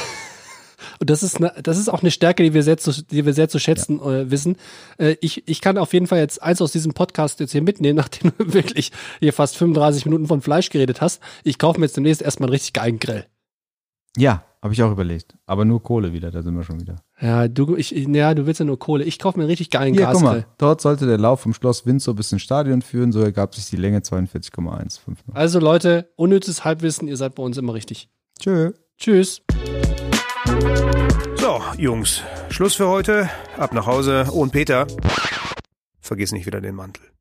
Und 0.98 1.10
das 1.10 1.22
ist, 1.22 1.40
ne, 1.40 1.52
das 1.62 1.78
ist 1.78 1.88
auch 1.88 2.00
eine 2.00 2.10
Stärke, 2.10 2.42
die 2.42 2.54
wir 2.54 2.62
sehr 2.62 2.78
zu, 2.78 2.92
die 3.04 3.26
wir 3.26 3.34
sehr 3.34 3.48
zu 3.48 3.58
schätzen 3.58 4.00
äh, 4.00 4.30
wissen. 4.30 4.56
Äh, 4.98 5.16
ich, 5.20 5.46
ich 5.46 5.60
kann 5.60 5.76
auf 5.78 5.92
jeden 5.92 6.06
Fall 6.06 6.20
jetzt 6.20 6.42
eins 6.42 6.62
aus 6.62 6.72
diesem 6.72 6.94
Podcast 6.94 7.38
jetzt 7.40 7.52
hier 7.52 7.62
mitnehmen, 7.62 7.96
nachdem 7.98 8.32
du 8.38 8.52
wirklich 8.54 8.92
hier 9.20 9.32
fast 9.32 9.56
35 9.58 10.06
Minuten 10.06 10.26
von 10.26 10.40
Fleisch 10.40 10.70
geredet 10.70 11.00
hast. 11.00 11.20
Ich 11.44 11.58
kaufe 11.58 11.78
mir 11.78 11.86
jetzt 11.86 11.96
demnächst 11.96 12.22
erstmal 12.22 12.48
einen 12.48 12.54
richtig 12.54 12.72
geilen 12.72 12.98
Grill. 12.98 13.26
Ja, 14.16 14.45
habe 14.62 14.74
ich 14.74 14.82
auch 14.82 14.90
überlegt. 14.90 15.34
Aber 15.46 15.64
nur 15.64 15.82
Kohle 15.82 16.12
wieder, 16.12 16.30
da 16.30 16.42
sind 16.42 16.56
wir 16.56 16.64
schon 16.64 16.80
wieder. 16.80 16.96
Ja, 17.20 17.48
du, 17.48 17.76
ich, 17.76 17.90
ja, 17.90 18.34
du 18.34 18.46
willst 18.46 18.60
ja 18.60 18.66
nur 18.66 18.78
Kohle. 18.78 19.04
Ich 19.04 19.18
kaufe 19.18 19.38
mir 19.38 19.44
einen 19.44 19.50
richtig 19.50 19.70
geilen 19.70 19.94
Hier, 19.94 20.04
guck 20.06 20.14
Gasgrill. 20.14 20.40
mal, 20.40 20.46
dort 20.58 20.80
sollte 20.80 21.06
der 21.06 21.18
Lauf 21.18 21.40
vom 21.40 21.54
Schloss 21.54 21.86
Windsor 21.86 22.14
bis 22.14 22.32
ins 22.32 22.42
Stadion 22.42 22.82
führen, 22.82 23.12
so 23.12 23.20
ergab 23.20 23.54
sich 23.54 23.70
die 23.70 23.76
Länge 23.76 23.98
42,15. 24.00 25.16
Also 25.32 25.60
Leute, 25.60 26.10
unnützes 26.16 26.64
Halbwissen, 26.64 27.08
ihr 27.08 27.16
seid 27.16 27.34
bei 27.34 27.42
uns 27.42 27.56
immer 27.56 27.74
richtig. 27.74 28.08
Tschö. 28.38 28.72
Tschüss. 28.98 29.42
So, 31.36 31.60
Jungs, 31.78 32.22
Schluss 32.50 32.74
für 32.74 32.88
heute. 32.88 33.28
Ab 33.56 33.72
nach 33.72 33.86
Hause. 33.86 34.26
Oh, 34.30 34.40
und 34.42 34.52
Peter, 34.52 34.86
vergiss 36.00 36.32
nicht 36.32 36.46
wieder 36.46 36.60
den 36.60 36.74
Mantel. 36.74 37.02